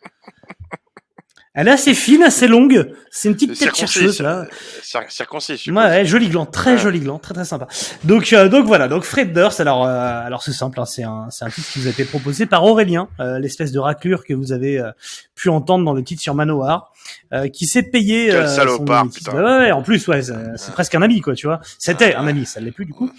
Elle 1.58 1.68
est 1.68 1.72
assez 1.72 1.94
fine, 1.94 2.22
assez 2.22 2.46
longue. 2.46 2.92
C'est 3.10 3.28
une 3.28 3.34
petite 3.34 3.58
tête 3.58 3.74
chercheuse 3.74 4.20
là. 4.20 4.46
cir- 4.82 5.10
circoncis, 5.10 5.70
Ouais, 5.72 6.04
joli 6.04 6.28
gland, 6.28 6.44
très 6.46 6.72
Ouais. 6.72 6.78
joli 6.78 7.00
gland, 7.00 7.18
très 7.18 7.32
très 7.34 7.46
sympa. 7.46 7.66
Donc 8.04 8.32
euh, 8.34 8.48
donc 8.48 8.66
voilà, 8.66 8.88
donc 8.88 9.04
Fred 9.04 9.32
Durst. 9.32 9.58
Alors 9.58 9.86
euh, 9.86 9.90
alors 9.90 10.42
c'est 10.42 10.52
simple, 10.52 10.78
hein, 10.78 10.84
c'est 10.84 11.02
un 11.02 11.28
c'est 11.30 11.44
un 11.46 11.50
titre 11.50 11.66
qui 11.72 11.78
vous 11.80 11.86
a 11.86 11.90
été 11.90 12.04
proposé 12.04 12.44
par 12.46 12.62
Aurélien, 12.64 13.08
euh, 13.20 13.38
l'espèce 13.38 13.72
de 13.72 13.78
raclure 13.78 14.24
que 14.24 14.34
vous 14.34 14.52
avez 14.52 14.78
euh, 14.78 14.90
pu 15.34 15.48
entendre 15.48 15.84
dans 15.84 15.94
le 15.94 16.04
titre 16.04 16.20
sur 16.20 16.34
Manoir, 16.34 16.92
euh, 17.32 17.48
qui 17.48 17.66
s'est 17.66 17.82
payé. 17.84 18.26
Quel 18.26 18.36
euh, 18.36 18.46
salopard, 18.46 19.04
son- 19.04 19.08
putain. 19.10 19.32
Ouais, 19.34 19.58
ouais, 19.66 19.72
en 19.72 19.82
plus 19.82 20.06
ouais, 20.08 20.20
c'est 20.22 20.72
presque 20.72 20.94
un 20.94 21.00
ami 21.02 21.22
quoi, 21.22 21.34
tu 21.34 21.46
vois. 21.46 21.60
C'était 21.78 22.14
un 22.14 22.26
ami, 22.26 22.44
ça 22.44 22.60
l'est 22.60 22.70
plus 22.70 22.84
du 22.84 22.92
coup. 22.92 23.10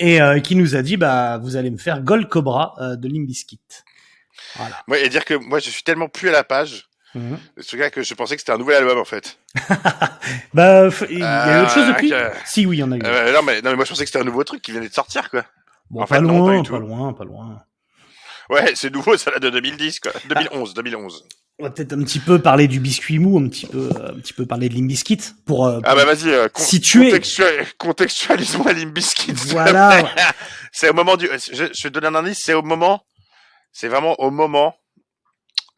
Et 0.00 0.20
euh, 0.22 0.38
qui 0.40 0.54
nous 0.56 0.76
a 0.76 0.82
dit 0.82 0.96
bah 0.96 1.38
vous 1.38 1.56
allez 1.56 1.70
me 1.70 1.78
faire 1.78 2.00
Gold 2.00 2.28
Cobra 2.28 2.74
euh, 2.80 2.96
de 2.96 3.08
Limbiskit. 3.08 3.60
Voilà. 4.56 4.76
Ouais, 4.88 5.04
et 5.04 5.08
dire 5.08 5.24
que 5.24 5.34
moi, 5.34 5.58
je 5.58 5.68
suis 5.70 5.82
tellement 5.82 6.08
plus 6.08 6.28
à 6.28 6.32
la 6.32 6.44
page. 6.44 6.86
Mhm. 7.14 7.38
de 7.56 7.62
Ce 7.62 7.76
gars 7.76 7.90
que 7.90 8.02
je 8.02 8.14
pensais 8.14 8.34
que 8.36 8.40
c'était 8.40 8.52
un 8.52 8.58
nouvel 8.58 8.76
album 8.76 8.98
en 8.98 9.04
fait. 9.04 9.38
Bah 10.54 10.88
il 11.10 11.18
y 11.18 11.22
a 11.22 11.58
eu 11.60 11.62
autre 11.62 11.72
chose 11.72 11.84
Euh, 11.88 11.92
depuis. 11.92 12.12
ok. 12.12 12.20
Si 12.44 12.66
oui, 12.66 12.76
il 12.76 12.80
y 12.80 12.82
en 12.82 12.92
a 12.92 12.96
eu. 12.96 13.00
Euh, 13.04 13.32
non, 13.32 13.42
mais, 13.42 13.60
non 13.62 13.70
mais 13.70 13.76
moi 13.76 13.84
je 13.84 13.90
pensais 13.90 14.04
que 14.04 14.10
c'était 14.10 14.20
un 14.20 14.24
nouveau 14.24 14.44
truc 14.44 14.62
qui 14.62 14.72
venait 14.72 14.88
de 14.88 14.94
sortir 14.94 15.30
quoi. 15.30 15.44
bon, 15.90 16.02
en 16.02 16.06
pas 16.06 16.16
fait, 16.16 16.20
non, 16.22 16.38
loin, 16.38 16.56
pas 16.56 16.62
du 16.62 16.70
pas 16.70 16.76
tout. 16.78 16.82
loin, 16.82 17.12
pas 17.12 17.24
loin. 17.24 17.62
Ouais, 18.50 18.72
c'est 18.74 18.92
nouveau, 18.92 19.16
ça 19.16 19.30
date 19.30 19.42
de 19.42 19.50
2010 19.50 20.00
quoi. 20.00 20.12
Ah. 20.14 20.18
2011, 20.28 20.74
2011. 20.74 21.24
On 21.60 21.64
va 21.64 21.70
peut-être 21.70 21.92
un 21.92 22.02
petit 22.02 22.18
peu 22.18 22.40
parler 22.40 22.66
du 22.66 22.80
biscuit 22.80 23.20
mou, 23.20 23.38
un 23.38 23.48
petit 23.48 23.66
peu, 23.66 23.88
euh, 23.94 24.08
un 24.10 24.14
petit 24.20 24.32
peu 24.32 24.44
parler 24.44 24.68
de 24.68 24.74
Limbiskit 24.74 25.20
pour. 25.46 25.66
euh, 25.66 25.78
Ah 25.84 25.94
bah 25.94 26.04
vas-y, 26.04 26.28
euh, 26.30 26.48
con- 26.48 26.62
Situé. 26.62 27.10
contextua- 27.12 27.64
contextualise-moi 27.78 28.72
Limbiskit. 28.72 29.34
voilà. 29.50 30.04
c'est 30.72 30.88
au 30.90 30.94
moment 30.94 31.16
du. 31.16 31.26
Je, 31.26 31.52
je 31.52 31.60
vais 31.62 31.70
te 31.72 31.88
donner 31.88 32.08
un 32.08 32.14
indice, 32.16 32.40
c'est 32.44 32.54
au 32.54 32.62
moment. 32.62 33.04
C'est 33.72 33.86
vraiment 33.88 34.14
au 34.20 34.30
moment 34.32 34.74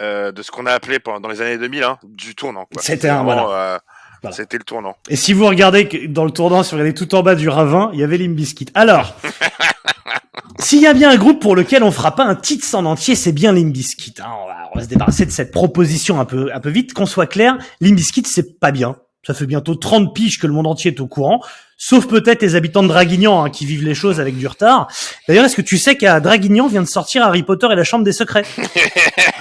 euh, 0.02 0.32
de 0.32 0.42
ce 0.42 0.50
qu'on 0.50 0.66
a 0.66 0.72
appelé 0.72 0.98
pendant 0.98 1.20
dans 1.20 1.28
les 1.28 1.40
années 1.40 1.58
2000 1.58 1.82
hein, 1.82 1.98
du 2.04 2.34
tournant. 2.34 2.66
C'était 2.78 3.08
un, 3.08 3.22
vraiment, 3.24 3.46
voilà. 3.46 3.74
euh, 3.74 3.78
Voilà. 4.22 4.36
C'était 4.36 4.58
le 4.58 4.64
tournant. 4.64 4.96
Et 5.08 5.16
si 5.16 5.32
vous 5.32 5.46
regardez 5.46 5.88
que- 5.88 6.06
dans 6.06 6.24
le 6.24 6.30
tournant, 6.30 6.62
si 6.62 6.70
vous 6.72 6.78
regardez 6.80 6.94
tout 6.94 7.14
en 7.14 7.22
bas 7.22 7.34
du 7.34 7.48
ravin, 7.48 7.90
il 7.92 8.00
y 8.00 8.04
avait 8.04 8.18
Limbiskit. 8.18 8.66
Alors, 8.74 9.14
s'il 10.58 10.80
y 10.80 10.86
a 10.86 10.94
bien 10.94 11.10
un 11.10 11.16
groupe 11.16 11.40
pour 11.40 11.54
lequel 11.56 11.82
on 11.82 11.90
fera 11.90 12.14
pas 12.14 12.24
un 12.24 12.34
titre 12.34 12.66
en 12.74 12.84
entier, 12.84 13.14
c'est 13.14 13.32
bien 13.32 13.52
Limbiskit. 13.52 14.14
Hein. 14.20 14.30
On, 14.42 14.46
va, 14.46 14.56
on 14.74 14.78
va 14.78 14.84
se 14.84 14.88
débarrasser 14.88 15.26
de 15.26 15.30
cette 15.30 15.52
proposition 15.52 16.20
un 16.20 16.24
peu, 16.24 16.50
un 16.52 16.60
peu 16.60 16.70
vite. 16.70 16.92
Qu'on 16.92 17.06
soit 17.06 17.26
clair, 17.26 17.56
Limbiskit, 17.80 18.24
c'est 18.26 18.58
pas 18.58 18.72
bien. 18.72 18.96
Ça 19.26 19.34
fait 19.34 19.46
bientôt 19.46 19.74
30 19.74 20.14
piges 20.14 20.38
que 20.38 20.46
le 20.46 20.52
monde 20.52 20.66
entier 20.68 20.92
est 20.92 21.00
au 21.00 21.08
courant. 21.08 21.40
Sauf 21.78 22.06
peut-être 22.08 22.40
les 22.42 22.54
habitants 22.54 22.82
de 22.82 22.88
Draguignan 22.88 23.44
hein, 23.44 23.50
qui 23.50 23.66
vivent 23.66 23.84
les 23.84 23.94
choses 23.94 24.18
avec 24.18 24.36
du 24.38 24.46
retard. 24.46 24.88
D'ailleurs, 25.28 25.44
est-ce 25.44 25.56
que 25.56 25.62
tu 25.62 25.76
sais 25.76 25.96
qu'à 25.96 26.20
Draguignan 26.20 26.68
vient 26.68 26.80
de 26.80 26.86
sortir 26.86 27.22
Harry 27.24 27.42
Potter 27.42 27.68
et 27.70 27.74
la 27.74 27.84
Chambre 27.84 28.04
des 28.04 28.12
Secrets 28.12 28.44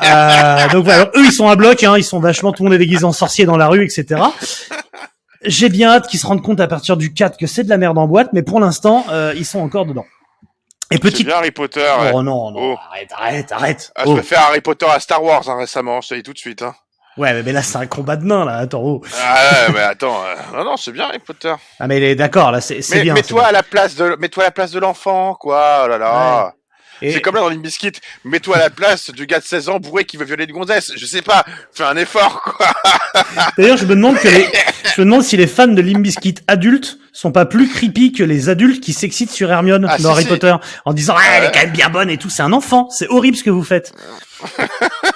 Euh, 0.04 0.68
Donc 0.70 0.84
voilà, 0.84 1.06
eux 1.16 1.24
ils 1.26 1.32
sont 1.32 1.48
à 1.48 1.56
bloc, 1.56 1.82
hein, 1.84 1.96
ils 1.98 2.04
sont 2.04 2.20
vachement 2.20 2.52
tout 2.52 2.64
le 2.64 2.70
monde 2.70 2.76
est 2.76 2.80
déguisé 2.80 3.06
en 3.06 3.14
sorcier 3.14 3.46
dans 3.46 3.56
la 3.58 3.68
rue, 3.70 3.84
etc. 3.84 4.22
J'ai 5.44 5.70
bien 5.70 5.90
hâte 5.90 6.08
qu'ils 6.08 6.20
se 6.20 6.28
rendent 6.28 6.44
compte 6.44 6.60
à 6.60 6.68
partir 6.68 6.98
du 6.98 7.14
4 7.14 7.38
que 7.38 7.48
c'est 7.48 7.64
de 7.64 7.70
la 7.70 7.78
merde 7.78 7.98
en 7.98 8.06
boîte, 8.08 8.30
mais 8.34 8.44
pour 8.44 8.60
l'instant, 8.60 9.06
euh, 9.10 9.34
ils 9.36 9.46
sont 9.46 9.60
encore 9.60 9.86
dedans. 9.86 10.06
Et 10.92 11.00
petite... 11.00 11.28
Harry 11.30 11.52
Potter. 11.52 11.80
ouais. 12.02 12.12
Oh 12.14 12.22
non, 12.22 12.52
non, 12.52 12.60
Oh. 12.74 12.76
arrête, 12.92 13.10
arrête, 13.18 13.52
arrête. 13.52 13.92
Ah, 13.96 14.04
Oh. 14.06 14.10
Je 14.12 14.14
préfère 14.20 14.42
Harry 14.42 14.62
Potter 14.62 14.86
à 14.88 15.00
Star 15.00 15.24
Wars 15.24 15.48
hein, 15.50 15.58
récemment, 15.58 16.02
je 16.02 16.10
te 16.10 16.16
dis 16.16 16.24
tout 16.24 16.34
de 16.34 16.38
suite. 16.38 16.62
Hein. 16.62 16.76
Ouais, 17.17 17.41
mais, 17.44 17.51
là 17.53 17.62
c'est 17.62 17.77
un 17.77 17.85
combat 17.88 18.15
de 18.17 18.25
nains, 18.25 18.44
là, 18.45 18.57
attends. 18.57 18.81
oh. 18.83 19.01
Ah 19.21 19.67
ouais, 19.67 19.73
mais 19.73 19.79
attends. 19.81 20.21
euh, 20.25 20.35
Non, 20.57 20.65
non, 20.65 20.77
c'est 20.77 20.91
bien 20.91 21.06
Harry 21.06 21.19
Potter. 21.19 21.53
Ah 21.79 21.88
mais 21.88 21.97
il 21.97 22.03
est 22.03 22.15
d'accord, 22.15 22.51
là, 22.51 22.59
c'est 22.62 22.81
bien. 23.01 23.13
mets-toi 23.13 23.45
à 23.45 23.51
la 23.51 23.63
place 23.63 23.95
de, 23.95 24.15
mets-toi 24.19 24.44
à 24.44 24.47
la 24.47 24.51
place 24.51 24.71
de 24.71 24.79
l'enfant, 24.79 25.35
quoi. 25.39 25.83
Oh 25.85 25.88
là 25.88 25.97
là. 25.97 26.53
Et- 27.01 27.12
C'est 27.12 27.19
comme 27.21 27.35
là 27.35 27.41
dans 27.41 27.50
les 27.50 27.57
biscuits. 27.57 27.91
Mets-toi 28.23 28.56
à 28.56 28.59
la 28.59 28.69
place 28.69 29.12
du 29.12 29.25
gars 29.25 29.39
de 29.39 29.44
16 29.44 29.67
ans 29.67 29.79
bourré 29.79 30.06
qui 30.06 30.15
veut 30.15 30.23
violer 30.23 30.45
une 30.45 30.53
gonzesse. 30.53 30.94
Je 30.95 31.06
sais 31.06 31.21
pas. 31.21 31.43
Fais 31.74 31.84
un 31.84 31.98
effort, 31.98 32.41
quoi. 32.41 32.67
D'ailleurs, 33.57 33.75
je 33.75 33.84
me 33.86 33.95
demande 33.95 34.17
que 34.17 34.29
les... 34.29 34.48
je 34.95 35.01
me 35.01 35.05
demande 35.05 35.22
si 35.24 35.36
les 35.36 35.48
fans 35.48 35.67
de 35.67 35.81
Limbiskit 35.81 36.36
adultes 36.48 36.98
sont 37.12 37.34
pas 37.34 37.45
plus 37.45 37.67
creepy 37.69 38.13
que 38.13 38.24
les 38.24 38.48
adultes 38.48 38.81
qui 38.81 38.93
s'excitent 38.93 39.31
sur 39.31 39.51
Hermione 39.51 39.86
Ah, 39.89 39.98
dans 39.98 40.03
si, 40.03 40.07
Harry 40.07 40.24
si. 40.24 40.29
Potter 40.29 40.55
en 40.86 40.93
disant 40.93 41.15
ah, 41.17 41.22
elle 41.38 41.43
est 41.45 41.51
quand 41.51 41.60
même 41.60 41.72
bien 41.72 41.89
bonne 41.89 42.10
et 42.10 42.17
tout. 42.17 42.29
C'est 42.29 42.43
un 42.43 42.53
enfant, 42.53 42.88
c'est 42.89 43.10
horrible 43.10 43.36
ce 43.36 43.43
que 43.43 43.50
vous 43.50 43.63
faites. 43.63 43.93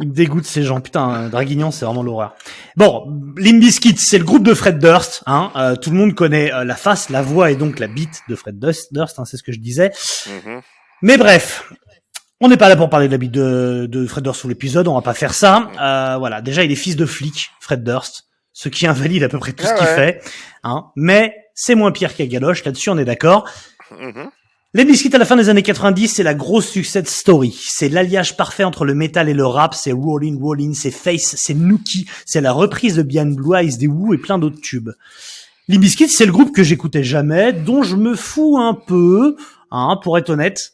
Il 0.00 0.08
me 0.08 0.12
dégoûte 0.14 0.44
ces 0.44 0.62
gens. 0.64 0.80
Putain, 0.80 1.28
Draguignan, 1.28 1.70
c'est 1.70 1.84
vraiment 1.84 2.02
l'horreur. 2.02 2.34
Bon, 2.76 3.06
Limbiskit, 3.36 3.96
c'est 3.96 4.18
le 4.18 4.24
groupe 4.24 4.42
de 4.42 4.52
Fred 4.54 4.78
Durst. 4.78 5.22
Hein. 5.26 5.52
Euh, 5.56 5.76
tout 5.76 5.90
le 5.90 5.96
monde 5.96 6.14
connaît 6.14 6.52
euh, 6.52 6.64
la 6.64 6.74
face, 6.74 7.10
la 7.10 7.22
voix 7.22 7.50
et 7.50 7.56
donc 7.56 7.78
la 7.78 7.86
bite 7.86 8.22
de 8.28 8.34
Fred 8.34 8.58
Durst. 8.58 8.92
Durst 8.92 9.18
hein, 9.18 9.24
c'est 9.24 9.36
ce 9.36 9.42
que 9.42 9.52
je 9.52 9.60
disais. 9.60 9.92
Mhm. 10.26 10.60
Mais 11.02 11.16
bref, 11.16 11.72
on 12.40 12.48
n'est 12.48 12.56
pas 12.56 12.68
là 12.68 12.76
pour 12.76 12.90
parler 12.90 13.06
de 13.06 13.12
la 13.12 13.18
bite 13.18 13.30
de, 13.30 13.86
de 13.88 14.06
Fred 14.06 14.24
Durst 14.24 14.40
sous 14.40 14.48
l'épisode, 14.48 14.88
on 14.88 14.94
va 14.94 15.02
pas 15.02 15.14
faire 15.14 15.32
ça. 15.34 15.70
Euh, 15.80 16.16
voilà, 16.18 16.42
déjà 16.42 16.64
il 16.64 16.72
est 16.72 16.76
fils 16.76 16.96
de 16.96 17.06
flic, 17.06 17.50
Fred 17.60 17.84
Durst, 17.84 18.24
ce 18.52 18.68
qui 18.68 18.86
invalide 18.88 19.22
à 19.22 19.28
peu 19.28 19.38
près 19.38 19.52
tout 19.52 19.64
ce 19.64 19.70
Ah 19.70 19.74
qu'il 19.78 19.86
ouais. 19.86 19.94
fait. 19.94 20.20
Hein. 20.64 20.86
Mais 20.96 21.34
c'est 21.54 21.74
moins 21.76 21.92
pire 21.92 22.14
qu'à 22.16 22.26
Galoche, 22.26 22.64
là-dessus 22.64 22.90
on 22.90 22.98
est 22.98 23.04
d'accord. 23.04 23.48
Mhm. 23.92 24.30
Les 24.76 24.84
Biscuits 24.84 25.14
à 25.14 25.18
la 25.18 25.24
fin 25.24 25.36
des 25.36 25.48
années 25.48 25.62
90, 25.62 26.08
c'est 26.08 26.24
la 26.24 26.34
grosse 26.34 26.68
success 26.68 27.06
story. 27.06 27.56
C'est 27.64 27.88
l'alliage 27.88 28.36
parfait 28.36 28.64
entre 28.64 28.84
le 28.84 28.94
métal 28.94 29.28
et 29.28 29.34
le 29.34 29.46
rap. 29.46 29.72
C'est 29.72 29.92
Rollin' 29.92 30.36
Rollin', 30.40 30.74
c'est 30.74 30.90
Face, 30.90 31.36
c'est 31.38 31.54
Nookie, 31.54 32.08
c'est 32.26 32.40
la 32.40 32.50
reprise 32.52 32.96
de 32.96 33.02
Beyond 33.02 33.34
Blue 33.36 33.56
Eyes 33.56 33.76
des 33.78 33.86
Who 33.86 34.14
et 34.14 34.18
plein 34.18 34.36
d'autres 34.36 34.60
tubes. 34.60 34.90
Les 35.68 35.78
Biscuits, 35.78 36.08
c'est 36.08 36.26
le 36.26 36.32
groupe 36.32 36.52
que 36.54 36.64
j'écoutais 36.64 37.04
jamais, 37.04 37.52
dont 37.52 37.84
je 37.84 37.94
me 37.94 38.16
fous 38.16 38.58
un 38.58 38.74
peu, 38.74 39.36
hein, 39.70 39.96
pour 40.02 40.18
être 40.18 40.30
honnête. 40.30 40.72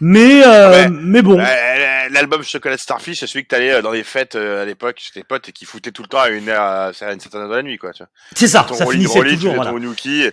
Mais, 0.00 0.42
euh, 0.46 0.70
Ouais. 0.70 0.88
mais 0.88 1.22
bon. 1.22 1.38
Euh, 1.40 2.08
L'album 2.10 2.42
Chocolat 2.44 2.78
Starfish, 2.78 3.18
c'est 3.20 3.26
celui 3.26 3.42
que 3.44 3.48
t'allais 3.48 3.72
euh, 3.72 3.82
dans 3.82 3.90
les 3.90 4.04
fêtes 4.04 4.36
euh, 4.36 4.62
à 4.62 4.64
l'époque 4.64 4.96
chez 4.98 5.10
tes 5.12 5.24
potes 5.24 5.48
et 5.48 5.52
qui 5.52 5.64
foutait 5.64 5.90
tout 5.90 6.02
le 6.02 6.08
temps 6.08 6.20
à 6.20 6.28
une 6.28 6.48
heure, 6.48 6.62
à 6.62 6.88
une 7.12 7.18
certaine 7.20 7.40
heure 7.40 7.48
de 7.48 7.54
la 7.56 7.62
nuit, 7.62 7.78
quoi. 7.78 7.92
Tu 7.92 7.98
vois. 8.02 8.08
C'est 8.36 8.46
ça, 8.48 8.64
Ton 8.68 8.74
ça 8.74 8.84
rolling 8.84 9.00
finissait 9.00 9.18
rolling, 9.18 9.34
toujours. 9.34 9.54
Voilà. 9.54 9.70
ton 9.72 9.78
Nuki, 9.80 10.24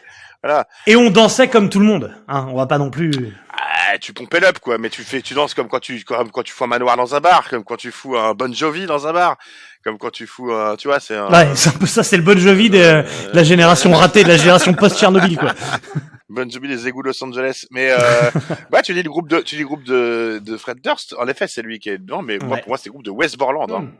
Voilà. 0.43 0.67
Et 0.88 0.95
on 0.95 1.10
dansait 1.10 1.50
comme 1.50 1.69
tout 1.69 1.79
le 1.79 1.86
monde. 1.86 2.15
Hein, 2.27 2.48
on 2.50 2.55
va 2.55 2.65
pas 2.65 2.79
non 2.79 2.89
plus. 2.89 3.12
Ah, 3.51 3.91
bah 3.91 3.98
tu 4.00 4.13
pompes 4.13 4.33
up 4.36 4.60
quoi, 4.60 4.77
mais 4.77 4.89
tu 4.89 5.03
fais, 5.03 5.21
tu 5.21 5.33
danses 5.33 5.53
comme 5.53 5.67
quand 5.67 5.79
tu, 5.79 6.03
comme 6.03 6.31
quand 6.31 6.43
tu 6.43 6.51
fous 6.51 6.63
un 6.63 6.67
manoir 6.67 6.98
dans 6.98 7.13
un 7.13 7.19
bar, 7.19 7.48
comme 7.50 7.63
quand 7.63 7.75
tu 7.75 7.91
fous 7.91 8.17
un 8.17 8.33
Bon 8.33 8.51
Jovi 8.53 8.86
dans 8.88 9.07
un 9.07 9.13
bar, 9.13 9.38
comme 9.83 9.98
quand 9.98 10.10
tu 10.10 10.25
fous 10.25 10.51
un, 10.51 10.75
tu 10.77 10.88
vois, 10.88 11.00
c'est 11.00 11.15
un 11.15 11.29
Ouais, 11.29 11.50
c'est 11.55 11.69
un 11.69 11.77
peu 11.77 11.86
ça, 11.86 12.01
c'est 12.03 12.17
le 12.17 12.24
Bon 12.24 12.38
Jovi 12.38 12.69
de, 12.69 12.77
de 12.77 13.36
la 13.36 13.43
génération 13.43 13.91
ratée, 13.91 14.24
de 14.24 14.29
la 14.29 14.38
génération 14.38 14.74
post-Tchernobyl, 14.74 15.38
quoi. 15.38 15.53
Bon 16.29 16.50
Jovi 16.50 16.69
des 16.69 16.88
égouts 16.88 17.03
de 17.03 17.07
Los 17.07 17.24
Angeles. 17.24 17.65
Mais 17.71 17.91
euh, 17.91 18.31
ouais, 18.71 18.81
tu 18.83 18.93
dis 18.93 19.03
le 19.03 19.10
groupe 19.10 19.27
de, 19.27 19.41
tu 19.41 19.55
dis 19.55 19.62
le 19.62 19.67
groupe 19.67 19.83
de, 19.83 20.41
de 20.41 20.55
Fred 20.55 20.79
Durst. 20.81 21.13
En 21.19 21.27
effet, 21.27 21.45
c'est 21.50 21.62
lui 21.62 21.77
qui 21.79 21.89
est 21.89 21.98
dedans, 21.98 22.21
mais 22.21 22.39
moi 22.39 22.57
pour 22.57 22.69
moi 22.69 22.77
c'est 22.77 22.88
le 22.88 22.93
groupe 22.93 23.03
de 23.03 23.12
Wes 23.12 23.36
Borland. 23.36 23.69
Hein. 23.69 23.81
Hmm. 23.81 23.91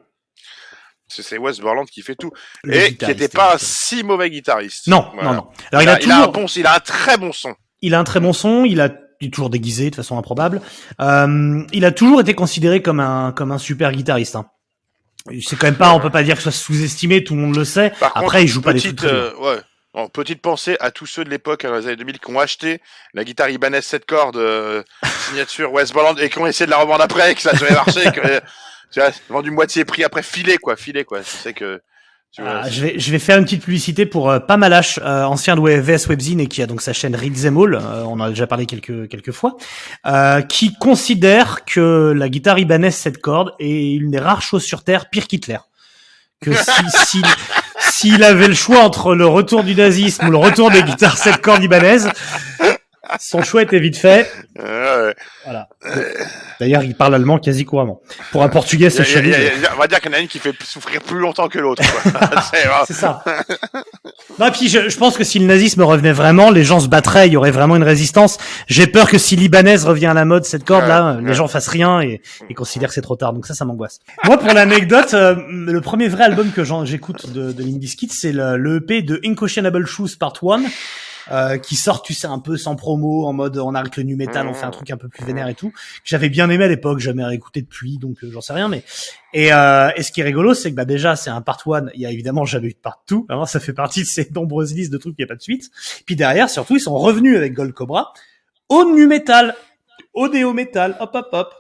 C'est 1.12 1.38
Wes 1.38 1.60
Borland 1.60 1.86
qui 1.86 2.02
fait 2.02 2.16
tout 2.16 2.32
Le 2.64 2.74
et 2.76 2.84
qui 2.86 2.92
guitariste, 2.92 3.22
était 3.22 3.38
pas 3.38 3.56
un 3.56 3.58
si 3.58 4.04
mauvais 4.04 4.30
guitariste. 4.30 4.88
Non, 4.88 5.10
Voilà. 5.14 5.30
non, 5.30 5.36
non. 5.36 5.48
Alors 5.72 5.82
Il, 5.82 5.86
il 5.86 5.90
a, 5.90 5.94
a, 5.94 6.00
il 6.02 6.12
a 6.12 6.16
un 6.16 6.20
toujours, 6.28 6.32
bon, 6.34 6.46
il 6.56 6.66
a 6.68 6.76
un 6.76 6.80
très 6.80 7.18
bon 7.18 7.32
son. 7.34 7.56
il 7.82 7.94
a 7.96 8.00
un 8.00 8.04
très 8.04 8.20
bon 8.20 8.34
son, 8.34 8.66
il 8.66 8.80
a 8.82 8.90
il 9.24 9.28
est 9.28 9.32
toujours 9.32 9.52
déguisé 9.52 9.92
de 9.92 9.96
façon 9.96 10.18
improbable. 10.18 10.62
Euh, 11.00 11.64
il 11.74 11.86
a 11.86 11.92
toujours 11.92 12.22
été 12.22 12.34
considéré 12.34 12.82
comme 12.82 13.00
un 13.00 13.32
comme 13.34 13.52
un 13.52 13.60
super 13.60 13.92
guitariste. 13.92 14.36
Hein. 14.36 14.48
C'est 15.46 15.56
quand 15.58 15.68
même 15.68 15.76
pas, 15.78 15.94
on 15.94 16.00
peut 16.00 16.10
pas 16.10 16.24
dire 16.24 16.36
que 16.36 16.42
ce 16.42 16.50
soit 16.50 16.60
sous-estimé, 16.60 17.24
tout 17.24 17.36
le 17.36 17.42
monde 17.42 17.56
le 17.56 17.64
sait. 17.64 17.92
Par 18.00 18.10
Après, 18.18 18.22
contre, 18.24 18.40
il 18.40 18.48
joue 18.48 18.62
pas 18.64 18.74
des 18.74 18.80
petite, 18.80 18.98
très 18.98 19.08
bien. 19.12 19.18
euh, 19.18 19.34
ouais. 19.38 20.08
Petite 20.14 20.42
pensée 20.42 20.78
à 20.80 20.90
tous 20.90 21.06
ceux 21.06 21.24
de 21.24 21.30
l'époque, 21.30 21.64
dans 21.64 21.76
les 21.76 21.86
années 21.86 21.98
2000, 21.98 22.18
qui 22.20 22.32
ont 22.32 22.40
acheté 22.40 22.82
la 23.14 23.24
guitare 23.24 23.50
Ibanez 23.50 23.82
7 23.82 24.06
cordes, 24.06 24.38
euh, 24.38 24.82
signature 25.28 25.72
West 25.72 25.94
Borland, 25.94 26.18
et 26.18 26.30
qui 26.30 26.40
ont 26.40 26.48
essayé 26.48 26.66
de 26.66 26.72
la 26.72 26.78
revendre 26.78 27.04
après, 27.04 27.34
et 27.34 27.36
que 27.36 27.42
ça 27.42 27.52
marché, 27.72 28.10
que, 28.12 28.22
tu 28.92 29.00
vois, 29.00 29.12
vendu 29.30 29.52
moitié 29.52 29.86
prix 29.86 30.04
après, 30.04 30.24
filé, 30.24 30.58
quoi, 30.58 30.76
filé, 30.76 31.04
quoi. 31.06 31.22
Tu 31.22 31.30
sais 31.32 31.54
que, 31.54 31.82
tu 32.32 32.42
vois, 32.42 32.62
Ah, 32.64 32.70
je 32.70 32.82
vais 32.82 33.00
je 33.00 33.12
vais 33.12 33.20
faire 33.20 33.38
une 33.38 33.44
petite 33.44 33.64
publicité 33.64 34.06
pour 34.06 34.30
euh, 34.30 34.40
Pamalash, 34.40 35.00
euh, 35.02 35.24
ancien 35.24 35.56
de 35.56 35.62
VS 35.62 36.08
Webzine 36.08 36.40
et 36.40 36.48
qui 36.48 36.62
a 36.62 36.68
donc 36.68 36.82
sa 36.82 36.94
chaîne 36.94 37.16
Read 37.16 37.34
Them 37.42 37.58
All, 37.58 37.76
euh, 37.76 38.04
on 38.06 38.14
en 38.14 38.22
a 38.22 38.30
déjà 38.30 38.48
parlé 38.48 38.66
quelques 38.66 39.10
quelques 39.10 39.32
fois, 39.32 39.58
euh, 40.06 40.42
qui 40.42 40.74
considère 40.76 41.66
que 41.66 42.14
la 42.16 42.30
guitare 42.30 42.60
Ibanez 42.60 42.92
7 42.92 43.18
cordes 43.20 43.54
est 43.60 43.94
une 43.94 44.12
des 44.12 44.20
rares 44.20 44.42
choses 44.42 44.64
sur 44.64 44.84
terre 44.84 45.10
pire 45.10 45.28
qu'Hitler. 45.28 45.58
Que 46.42 46.54
si 46.54 46.72
si 47.06 47.22
s'il 47.80 48.24
avait 48.24 48.48
le 48.48 48.54
choix 48.54 48.80
entre 48.80 49.14
le 49.14 49.26
retour 49.28 49.64
du 49.64 49.76
nazisme 49.76 50.28
ou 50.28 50.32
le 50.32 50.38
retour 50.38 50.72
des 50.72 50.84
guitares 50.84 51.18
7 51.18 51.38
cordes 51.42 51.64
ibanaises, 51.64 52.10
son 53.20 53.42
choix 53.44 53.62
était 53.64 53.80
vite 53.80 53.98
fait. 53.98 54.32
euh, 54.60 55.08
ouais. 55.08 55.16
Voilà. 55.44 55.68
D'ailleurs, 56.60 56.84
il 56.84 56.96
parle 56.96 57.16
allemand 57.16 57.40
quasi 57.40 57.66
couramment. 57.66 58.02
pour 58.32 58.44
un 58.44 58.50
portugais, 58.50 58.90
c'est 58.90 59.04
chelou. 59.04 59.32
on 59.76 59.80
va 59.80 59.88
dire 59.88 60.00
qu'il 60.00 60.12
y 60.12 60.14
en 60.14 60.18
a 60.18 60.22
une 60.22 60.28
qui 60.28 60.40
fait 60.40 60.54
souffrir 60.64 61.02
plus 61.02 61.20
longtemps 61.20 61.48
que 61.50 61.58
l'autre. 61.60 61.82
C'est 62.88 62.94
ça. 62.94 63.24
Non, 64.40 64.48
et 64.48 64.52
puis 64.52 64.70
je, 64.70 64.90
je 64.90 64.98
pense 64.98 65.18
que 65.18 65.24
si 65.24 65.40
le 65.40 65.46
nazisme 65.46 65.82
revenait 65.82 66.12
vraiment, 66.12 66.52
les 66.52 66.64
gens 66.64 66.80
se 66.80 66.88
battraient, 66.88 67.28
il 67.28 67.34
y 67.34 67.38
aurait 67.38 67.52
vraiment 67.52 67.76
une 67.76 67.84
résistance. 67.84 68.38
J'ai 68.68 68.88
peur 68.88 69.10
que 69.10 69.18
si 69.18 69.36
libanaise 69.36 69.86
revient 69.86 70.08
à 70.08 70.14
la 70.14 70.26
mode, 70.26 70.46
cette 70.46 70.64
corde 70.64 70.88
là, 70.88 71.14
Ouais, 71.16 71.22
les 71.22 71.28
ouais. 71.30 71.34
gens 71.34 71.48
fassent 71.48 71.68
rien 71.68 72.02
et, 72.02 72.22
et 72.50 72.54
considèrent 72.54 72.90
que 72.90 72.96
c'est 72.96 73.02
trop 73.02 73.16
tard. 73.16 73.34
Donc 73.34 73.46
ça, 73.48 73.54
ça 73.56 73.66
m'angoisse. 73.66 74.00
Moi, 74.26 74.38
pour 74.38 74.54
l'anecdote, 74.54 75.14
euh, 75.14 75.36
le 75.50 75.82
premier 75.82 76.08
vrai 76.08 76.26
album 76.26 76.52
que 76.52 76.64
j'écoute 76.86 77.32
de, 77.32 77.52
de 77.52 77.64
Limp 77.64 77.82
c'est 78.12 78.32
le, 78.32 78.58
le 78.58 78.78
EP 78.78 79.02
de 79.02 79.20
Inquestionable 79.26 79.86
Shoes 79.86 80.16
Part 80.20 80.34
1. 80.42 80.62
Euh, 81.30 81.58
qui 81.58 81.76
sort, 81.76 82.02
tu 82.02 82.14
sais, 82.14 82.26
un 82.28 82.40
peu 82.40 82.58
sans 82.58 82.76
promo, 82.76 83.26
en 83.28 83.34
mode 83.34 83.58
on 83.58 83.76
arrête 83.76 83.96
le 83.98 84.04
nu 84.04 84.16
metal, 84.16 84.48
on 84.48 84.54
fait 84.54 84.66
un 84.66 84.72
truc 84.72 84.90
un 84.90 84.98
peu 84.98 85.08
plus 85.08 85.24
vénère 85.24 85.48
et 85.48 85.54
tout. 85.54 85.72
J'avais 86.04 86.30
bien 86.30 86.50
aimé 86.50 86.64
à 86.64 86.68
l'époque, 86.68 87.00
jamais 87.00 87.24
réécouté 87.24 87.62
depuis, 87.62 87.98
donc 88.00 88.24
euh, 88.24 88.32
j'en 88.32 88.42
sais 88.42 88.54
rien. 88.54 88.68
Mais 88.70 88.84
et, 89.34 89.54
euh, 89.54 89.92
et 89.96 90.04
ce 90.04 90.12
qui 90.12 90.22
est 90.22 90.24
rigolo, 90.24 90.54
c'est 90.54 90.72
que 90.72 90.76
bah 90.76 90.86
déjà 90.86 91.16
c'est 91.16 91.30
un 91.30 91.42
part 91.42 91.62
one. 91.66 91.92
Il 91.94 92.02
y 92.02 92.06
a 92.06 92.12
évidemment 92.12 92.44
jamais 92.46 92.70
eu 92.70 92.74
de 92.74 92.80
part 92.80 93.04
two. 93.06 93.26
Alors 93.30 93.48
ça 93.48 93.60
fait 93.60 93.74
partie 93.74 94.02
de 94.02 94.08
ces 94.08 94.30
nombreuses 94.36 94.74
listes 94.74 94.92
de 94.92 94.98
trucs 94.98 95.16
qui 95.16 95.22
n'y 95.22 95.26
a 95.26 95.28
pas 95.28 95.36
de 95.36 95.42
suite. 95.42 95.70
Puis 96.06 96.16
derrière, 96.16 96.50
surtout, 96.50 96.76
ils 96.78 96.82
sont 96.82 96.98
revenus 96.98 97.38
avec 97.38 97.54
Gold 97.54 97.74
Cobra 97.74 98.14
au 98.70 98.86
nu 98.86 99.06
metal, 99.06 99.56
au 100.14 100.28
néo 100.28 100.54
metal. 100.54 100.98
Hop 101.00 101.12
hop 101.14 101.28
hop. 101.34 101.54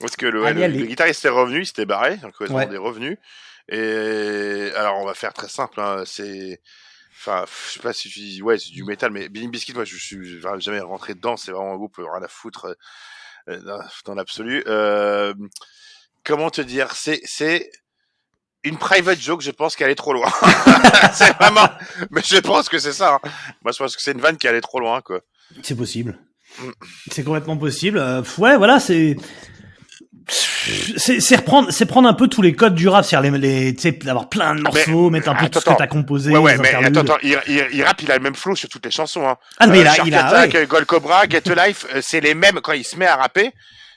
Parce 0.00 0.16
que 0.16 0.26
le, 0.26 0.44
Allez, 0.44 0.66
le- 0.66 0.78
le 0.80 0.86
guitariste 0.86 1.24
est 1.24 1.28
revenu, 1.28 1.60
il 1.60 1.66
s'était 1.66 1.86
barré, 1.86 2.16
donc. 2.16 2.34
Ouais. 2.50 2.64
est 2.64 2.76
revenu. 2.76 3.18
Et 3.68 4.70
alors 4.76 4.98
on 5.00 5.04
va 5.06 5.14
faire 5.14 5.32
très 5.32 5.48
simple, 5.48 5.80
hein, 5.80 6.02
c'est, 6.04 6.60
enfin, 7.14 7.44
je 7.46 7.72
sais 7.74 7.80
pas 7.80 7.92
si 7.92 8.08
je 8.10 8.20
dis, 8.20 8.42
ouais, 8.42 8.58
c'est 8.58 8.70
du 8.70 8.84
métal, 8.84 9.10
mais 9.10 9.28
Billy 9.28 9.48
Biscuit, 9.48 9.74
moi 9.74 9.84
je 9.84 9.96
suis 9.96 10.40
jamais 10.58 10.80
rentré 10.80 11.14
dedans, 11.14 11.36
c'est 11.36 11.52
vraiment 11.52 11.72
un 11.72 11.76
groupe 11.76 11.98
euh, 11.98 12.06
rien 12.12 12.22
à 12.22 12.28
foutre 12.28 12.66
euh, 12.66 12.74
euh, 13.48 13.60
dans, 13.62 13.78
dans 14.06 14.14
l'absolu. 14.14 14.62
Euh, 14.66 15.34
comment 16.24 16.50
te 16.50 16.60
dire, 16.60 16.92
c'est, 16.92 17.20
c'est 17.24 17.70
une 18.64 18.78
private 18.78 19.20
joke, 19.20 19.40
je 19.42 19.50
pense 19.50 19.74
qu'elle 19.76 19.90
est 19.90 19.96
trop 19.96 20.12
loin. 20.12 20.30
c'est 21.12 21.32
vraiment, 21.36 21.68
mais 22.10 22.22
je 22.24 22.38
pense 22.38 22.68
que 22.68 22.78
c'est 22.78 22.92
ça. 22.92 23.14
hein. 23.14 23.28
Moi 23.62 23.72
je 23.72 23.78
pense 23.78 23.96
que 23.96 24.02
c'est 24.02 24.12
une 24.12 24.20
vanne 24.20 24.36
qui 24.36 24.46
allait 24.48 24.60
trop 24.60 24.80
loin, 24.80 25.00
quoi. 25.00 25.20
C'est 25.62 25.76
possible. 25.76 26.18
Mm. 26.58 26.70
C'est 27.10 27.24
complètement 27.24 27.56
possible. 27.56 27.98
Euh, 27.98 28.22
ouais, 28.38 28.56
voilà, 28.56 28.78
c'est 28.78 29.16
c'est 30.96 31.20
c'est 31.20 31.36
reprendre 31.36 31.70
c'est 31.70 31.86
prendre 31.86 32.08
un 32.08 32.14
peu 32.14 32.28
tous 32.28 32.42
les 32.42 32.54
codes 32.54 32.74
du 32.74 32.88
rap, 32.88 33.04
c'est-à-dire 33.04 33.32
les, 33.32 33.38
les 33.66 33.74
tu 33.74 33.82
sais 33.82 33.92
d'avoir 33.92 34.28
plein 34.28 34.54
de 34.54 34.60
morceaux, 34.62 35.10
mettre 35.10 35.28
un 35.28 35.34
peu 35.34 35.48
tout 35.48 35.58
ce 35.60 35.64
que 35.64 35.70
attends. 35.70 35.78
t'as 35.78 35.86
composé, 35.86 36.32
Ouais, 36.32 36.38
ouais, 36.38 36.52
les 36.56 36.58
mais 36.58 36.74
attends, 36.74 37.00
attends, 37.00 37.18
il, 37.22 37.38
il, 37.48 37.66
il 37.72 37.82
rappe, 37.82 38.02
il 38.02 38.10
a 38.12 38.16
le 38.16 38.22
même 38.22 38.34
flow 38.34 38.54
sur 38.54 38.68
toutes 38.68 38.84
les 38.84 38.90
chansons, 38.90 39.26
hein. 39.28 39.36
Ah 39.58 39.66
mais 39.66 39.80
il 39.80 39.86
a 39.86 39.94
Shark 39.94 40.08
il 40.08 40.14
a 40.14 40.26
Attack, 40.26 40.54
ouais. 40.54 40.60
euh, 40.60 40.66
Gold 40.66 40.86
Cobra, 40.86 41.28
Get 41.28 41.50
a 41.50 41.66
Life, 41.66 41.86
euh, 41.94 42.00
c'est 42.02 42.20
les 42.20 42.34
mêmes 42.34 42.60
quand 42.62 42.72
il 42.72 42.84
se 42.84 42.96
met 42.96 43.06
à 43.06 43.16
rapper. 43.16 43.50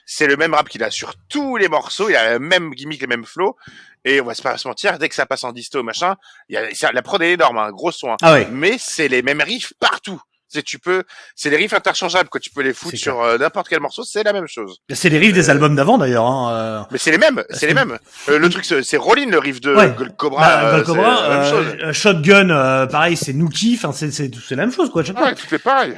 C'est 0.08 0.28
le 0.28 0.36
même 0.36 0.54
rap 0.54 0.68
qu'il 0.68 0.84
a 0.84 0.90
sur 0.92 1.14
tous 1.28 1.56
les 1.56 1.66
morceaux. 1.68 2.08
Il 2.08 2.14
a 2.14 2.34
le 2.34 2.38
même 2.38 2.70
gimmick, 2.74 3.00
le 3.02 3.08
même 3.08 3.24
flow. 3.24 3.56
Et 4.04 4.20
on 4.20 4.24
va 4.24 4.34
se 4.34 4.42
pas 4.42 4.56
se 4.56 4.68
mentir, 4.68 5.00
dès 5.00 5.08
que 5.08 5.16
ça 5.16 5.26
passe 5.26 5.42
en 5.42 5.50
disto, 5.50 5.82
machin, 5.82 6.14
il 6.48 6.54
y 6.54 6.56
a, 6.58 6.72
ça- 6.74 6.92
la 6.92 7.02
prod 7.02 7.20
est 7.22 7.32
énorme, 7.32 7.58
un 7.58 7.72
gros 7.72 7.90
son. 7.90 8.12
hein. 8.12 8.16
Ah 8.22 8.34
ouais. 8.34 8.46
Mais 8.52 8.76
c'est 8.78 9.08
les 9.08 9.22
mêmes 9.22 9.40
riffs 9.40 9.72
partout. 9.80 10.20
C'est 10.48 10.62
tu 10.62 10.78
peux, 10.78 11.02
c'est 11.34 11.50
les 11.50 11.56
riffs 11.56 11.72
interchangeables 11.72 12.28
que 12.28 12.38
tu 12.38 12.50
peux 12.50 12.62
les 12.62 12.72
foutre 12.72 12.96
sur 12.96 13.20
euh, 13.20 13.36
n'importe 13.36 13.68
quel 13.68 13.80
morceau, 13.80 14.04
c'est 14.04 14.22
la 14.22 14.32
même 14.32 14.46
chose. 14.46 14.78
C'est 14.92 15.08
les 15.08 15.18
riffs 15.18 15.32
des 15.32 15.50
albums 15.50 15.74
d'avant 15.74 15.98
d'ailleurs. 15.98 16.24
Hein. 16.26 16.52
euh. 16.52 16.82
Mais 16.92 16.98
c'est 16.98 17.10
les 17.10 17.18
mêmes, 17.18 17.42
c'est 17.50 17.66
les 17.66 17.74
mêmes. 17.74 17.98
Euh, 18.28 18.38
le 18.38 18.48
truc, 18.48 18.64
c'est 18.64 18.96
Rollin, 18.96 19.26
le 19.28 19.38
riff 19.40 19.60
de 19.60 19.74
Ouais. 19.74 19.90
Gold 19.98 20.16
Cobra. 20.16 20.40
Bah, 20.40 20.60
euh, 20.64 20.70
Gold 20.72 20.86
c'est 20.86 20.92
Cobra, 20.92 21.22
la 21.22 21.28
même 21.28 21.38
euh, 21.40 21.50
chose. 21.50 21.76
euh, 21.82 21.92
Shotgun, 21.92 22.50
euh, 22.50 22.86
pareil, 22.86 23.16
c'est 23.16 23.32
Nookie, 23.32 23.74
enfin 23.76 23.92
c'est 23.92 24.12
c'est 24.12 24.30
c'est 24.36 24.54
la 24.54 24.62
même 24.62 24.72
chose 24.72 24.90
quoi. 24.90 25.02
Ouais, 25.02 25.34
tout 25.34 25.46
fait 25.48 25.58
pareil. 25.58 25.94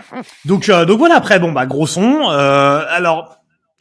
Donc 0.46 0.68
euh, 0.70 0.84
donc 0.86 0.98
voilà 0.98 1.16
après 1.16 1.38
bon 1.38 1.52
bah 1.52 1.66
gros 1.66 1.86
son. 1.86 2.30
Euh, 2.30 2.84
alors 2.88 3.36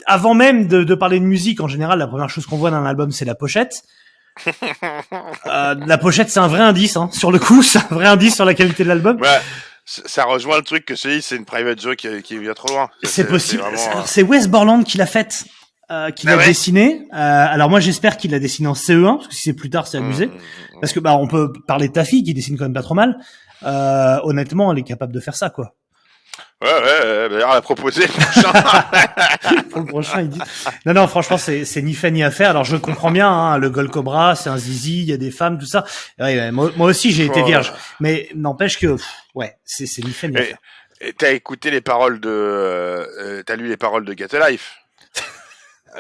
avant 0.06 0.34
même 0.34 0.68
de, 0.68 0.84
de 0.84 0.96
parler 0.96 1.20
de 1.20 1.26
musique 1.26 1.62
en 1.62 1.68
général, 1.70 1.98
la 2.00 2.08
première 2.08 2.30
chose 2.30 2.46
qu'on 2.46 2.58
voit 2.58 2.72
dans 2.72 2.78
un 2.78 2.86
album 2.86 3.12
c'est 3.12 3.26
la 3.26 3.36
pochette. 3.36 3.84
Euh, 5.48 5.76
la 5.86 5.98
pochette 5.98 6.30
c'est 6.30 6.40
un 6.40 6.48
vrai 6.48 6.60
indice 6.62 6.98
hein. 6.98 7.10
sur 7.12 7.32
le 7.32 7.40
coup, 7.40 7.64
c'est 7.64 7.80
un 7.80 7.88
vrai 7.96 8.06
indice 8.06 8.36
sur 8.36 8.46
la 8.46 8.54
qualité 8.54 8.84
de 8.84 8.90
l'album. 8.90 9.20
Ouais, 9.22 9.40
ça 10.06 10.26
rejoint 10.26 10.58
le 10.58 10.64
truc 10.64 10.86
que 10.86 10.96
c'est 10.96 11.22
c'est 11.22 11.36
une 11.38 11.46
private 11.46 11.80
joke 11.82 11.96
qui, 11.96 12.22
qui 12.22 12.38
vient 12.38 12.54
trop 12.54 12.68
loin. 12.74 12.90
C'est 13.04 13.28
possible. 13.28 13.64
C'est- 14.06 14.22
Wes 14.24 14.48
Borland 14.48 14.84
qui 14.84 14.98
l'a 14.98 15.06
faite, 15.06 15.46
euh, 15.92 16.12
qui 16.12 16.28
Ah 16.28 16.36
ouais 16.38 16.46
dessinée. 16.46 17.08
Euh, 17.14 17.16
alors 17.18 17.70
moi 17.70 17.80
j'espère 17.80 18.18
qu'il 18.18 18.32
l'a 18.32 18.40
dessinée 18.40 18.68
en 18.68 18.74
CE1 18.76 19.16
parce 19.16 19.28
que 19.30 19.34
si 19.36 19.42
c'est 19.44 19.54
plus 19.54 19.70
tard 19.70 19.88
c'est 19.88 19.98
abusé. 19.98 20.28
mm, 20.28 20.32
Parce 20.82 20.92
que 20.94 21.00
bah 21.00 21.16
on 21.16 21.28
peut 21.28 21.54
parler 21.68 21.88
de 21.88 21.94
ta 21.94 22.04
fille 22.04 22.24
qui 22.24 22.34
dessine 22.34 22.58
quand 22.58 22.66
même 22.66 22.74
pas 22.74 22.84
trop 22.84 22.96
mal. 22.96 23.18
Euh, 23.64 24.20
honnêtement, 24.24 24.72
elle 24.72 24.80
est 24.80 24.84
capable 24.84 25.14
de 25.14 25.20
faire 25.20 25.36
ça 25.36 25.50
quoi. 25.50 25.74
Ouais, 26.60 26.68
ouais, 26.70 26.82
ouais, 26.82 27.30
d'ailleurs, 27.30 27.52
elle 27.52 27.58
a 27.58 27.62
proposé 27.62 28.02
le 28.02 28.08
prochain. 28.08 28.52
Pour 29.70 29.82
le 29.82 29.86
prochain, 29.86 30.22
il 30.22 30.30
dit. 30.30 30.40
Non, 30.88 30.94
non, 30.94 31.08
franchement, 31.08 31.38
c'est 31.38 31.66
c'est 31.66 31.84
ni 31.84 31.94
fait 31.94 32.10
ni 32.10 32.24
à 32.24 32.32
faire. 32.32 32.50
Alors 32.50 32.64
je 32.64 32.78
comprends 32.78 33.12
bien, 33.12 33.30
hein, 33.30 33.58
le 33.60 33.70
Gold 33.70 33.92
Cobra, 33.92 34.36
c'est 34.36 34.50
un 34.50 34.58
zizi, 34.58 35.02
il 35.02 35.06
y 35.06 35.14
a 35.14 35.18
des 35.18 35.30
femmes, 35.30 35.60
tout 35.60 35.68
ça. 35.68 35.86
Ouais, 36.20 36.52
moi, 36.52 36.72
moi 36.76 36.88
aussi 36.88 37.12
j'ai 37.12 37.26
été 37.26 37.44
vierge, 37.44 37.72
mais 38.00 38.30
n'empêche 38.34 38.80
que, 38.80 38.88
pff, 38.96 39.06
ouais, 39.36 39.56
c'est 39.66 39.86
c'est 39.86 40.04
ni 40.04 40.12
fait 40.12 40.30
ni 40.30 40.38
à 40.38 40.42
faire. 40.42 40.58
et 41.00 41.14
t'as 41.14 41.32
écouté 41.32 41.70
les 41.70 41.82
paroles 41.82 42.20
de, 42.20 42.30
euh, 42.30 43.06
euh, 43.20 43.44
t'as 43.46 43.56
lu 43.56 43.68
les 43.68 43.78
paroles 43.78 44.04
de 44.06 44.18
Get 44.18 44.36
a 44.36 44.50
Life? 44.50 44.78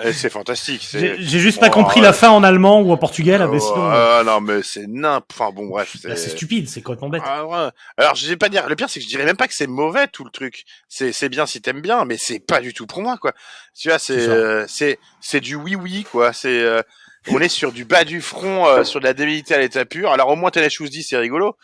Euh, 0.05 0.13
c'est 0.13 0.29
fantastique. 0.29 0.87
J'ai 0.91 1.39
juste 1.39 1.59
pas 1.59 1.67
Oh, 1.69 1.73
compris 1.73 1.99
ouais. 1.99 2.05
la 2.05 2.13
fin 2.13 2.29
en 2.29 2.43
allemand 2.43 2.81
ou 2.81 2.91
en 2.91 2.97
portugais, 2.97 3.37
là, 3.37 3.47
mais 3.47 3.57
Oh, 3.59 3.65
sinon, 3.73 3.91
euh, 3.91 4.19
ah, 4.19 4.23
non, 4.23 4.41
mais 4.41 4.61
c'est 4.63 4.85
nimp. 4.87 5.25
Enfin 5.31 5.51
bon, 5.51 5.67
bref. 5.67 5.95
bah, 6.03 6.15
c'est 6.15 6.29
stupide, 6.29 6.69
c'est 6.69 6.81
complètement 6.81 7.09
bête. 7.09 7.23
Ah, 7.25 7.45
ouais. 7.45 7.69
Alors, 7.97 8.15
je 8.15 8.27
vais 8.27 8.37
pas 8.37 8.49
dire. 8.49 8.67
Le 8.69 8.75
pire, 8.75 8.89
c'est 8.89 8.99
que 8.99 9.03
je 9.05 9.09
dirais 9.09 9.25
même 9.25 9.37
pas 9.37 9.47
que 9.47 9.53
c'est 9.55 9.67
mauvais 9.67 10.07
tout 10.07 10.23
le 10.23 10.31
truc. 10.31 10.65
C'est 10.87 11.11
c'est 11.11 11.29
bien 11.29 11.45
si 11.45 11.61
t'aimes 11.61 11.81
bien, 11.81 12.05
mais 12.05 12.17
c'est 12.19 12.39
pas 12.39 12.61
du 12.61 12.73
tout 12.73 12.85
pour 12.87 13.01
moi, 13.01 13.17
quoi. 13.17 13.33
Tu 13.75 13.89
vois, 13.89 13.99
c'est 13.99 14.17
euh, 14.19 14.65
c'est 14.67 14.99
c'est 15.21 15.39
du 15.41 15.55
oui 15.55 15.75
oui, 15.75 16.05
quoi. 16.11 16.33
C'est 16.33 16.61
euh, 16.61 16.81
on 17.29 17.39
est 17.39 17.49
sur 17.49 17.71
du 17.71 17.83
bas 17.85 18.03
du 18.03 18.21
front, 18.21 18.67
euh, 18.67 18.83
sur 18.83 18.99
de 18.99 19.05
la 19.05 19.13
débilité 19.13 19.53
à 19.55 19.59
l'état 19.59 19.85
pur. 19.85 20.11
Alors 20.11 20.29
au 20.29 20.35
moins 20.35 20.49
t'as 20.51 20.67
choses 20.69 20.89
dit, 20.89 21.03
c'est 21.03 21.17
rigolo. 21.17 21.55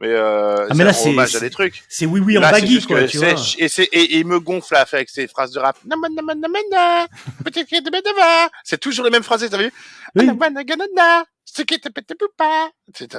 Mais 0.00 0.08
euh, 0.08 0.66
Ah, 0.70 0.74
mais 0.74 0.84
là, 0.84 0.92
c'est 0.92 1.08
hommage 1.10 1.36
à 1.36 1.40
des 1.40 1.50
trucs. 1.50 1.84
C'est 1.88 2.06
oui, 2.06 2.20
oui 2.20 2.38
en 2.38 2.40
baggy, 2.60 2.74
quoi, 2.86 3.00
tu 3.10 3.18
vois. 3.18 3.28
Et, 3.58 3.68
c'est- 3.68 3.88
et, 3.92 4.16
il 4.18 4.26
me 4.26 4.40
gonfle 4.40 4.74
là, 4.74 4.86
avec 4.90 5.10
ses 5.10 5.28
phrases 5.28 5.52
de 5.52 5.60
rap. 5.60 5.76
C'est 8.64 8.78
toujours 8.80 9.04
les 9.04 9.10
mêmes 9.10 9.22
phrases, 9.22 9.48
t'as 9.48 9.56
vu? 9.58 9.72
Oui. 10.22 10.26